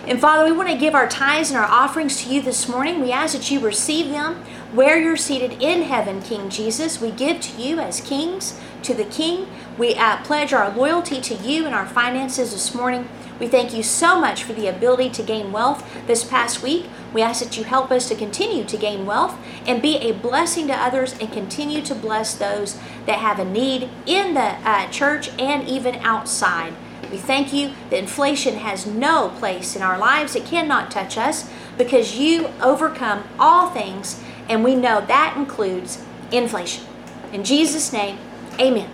And 0.05 0.21
Father, 0.21 0.45
we 0.45 0.55
want 0.55 0.69
to 0.69 0.77
give 0.77 0.93
our 0.93 1.09
tithes 1.09 1.49
and 1.49 1.57
our 1.57 1.65
offerings 1.65 2.21
to 2.21 2.29
you 2.31 2.43
this 2.43 2.69
morning. 2.69 3.01
We 3.01 3.11
ask 3.11 3.35
that 3.35 3.49
you 3.49 3.59
receive 3.59 4.11
them 4.11 4.45
where 4.75 4.99
you're 4.99 5.15
seated 5.15 5.53
in 5.61 5.83
heaven, 5.83 6.21
King 6.21 6.49
Jesus. 6.49 6.99
We 6.99 7.11
give 7.11 7.39
to 7.39 7.61
you 7.61 7.79
as 7.79 8.01
kings 8.01 8.59
to 8.83 8.93
the 8.93 9.05
King. 9.05 9.47
We 9.77 9.95
uh, 9.95 10.17
pledge 10.23 10.51
our 10.51 10.69
loyalty 10.69 11.21
to 11.21 11.35
you 11.35 11.65
and 11.65 11.73
our 11.73 11.85
finances 11.85 12.51
this 12.51 12.75
morning. 12.75 13.07
We 13.39 13.47
thank 13.47 13.73
you 13.73 13.83
so 13.83 14.19
much 14.19 14.43
for 14.43 14.53
the 14.53 14.67
ability 14.67 15.09
to 15.11 15.23
gain 15.23 15.51
wealth 15.53 15.85
this 16.07 16.23
past 16.23 16.61
week. 16.61 16.87
We 17.13 17.21
ask 17.21 17.41
that 17.41 17.57
you 17.57 17.63
help 17.63 17.89
us 17.89 18.09
to 18.09 18.15
continue 18.15 18.65
to 18.65 18.77
gain 18.77 19.05
wealth 19.05 19.37
and 19.65 19.81
be 19.81 19.97
a 19.97 20.11
blessing 20.11 20.67
to 20.67 20.73
others 20.73 21.13
and 21.19 21.31
continue 21.31 21.81
to 21.83 21.95
bless 21.95 22.35
those 22.35 22.77
that 23.05 23.19
have 23.19 23.39
a 23.39 23.45
need 23.45 23.89
in 24.05 24.33
the 24.33 24.57
uh, 24.67 24.89
church 24.89 25.29
and 25.39 25.67
even 25.67 25.95
outside. 25.97 26.73
We 27.11 27.17
thank 27.17 27.53
you 27.53 27.71
that 27.89 27.99
inflation 27.99 28.55
has 28.55 28.85
no 28.85 29.29
place 29.37 29.75
in 29.75 29.81
our 29.81 29.97
lives. 29.97 30.35
It 30.35 30.45
cannot 30.45 30.91
touch 30.91 31.17
us 31.17 31.49
because 31.77 32.17
you 32.17 32.47
overcome 32.61 33.23
all 33.39 33.69
things, 33.69 34.21
and 34.49 34.63
we 34.63 34.75
know 34.75 35.01
that 35.05 35.35
includes 35.37 36.03
inflation. 36.31 36.85
In 37.31 37.43
Jesus' 37.43 37.91
name, 37.91 38.17
amen. 38.59 38.89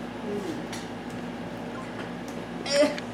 Mm-hmm. 2.64 3.11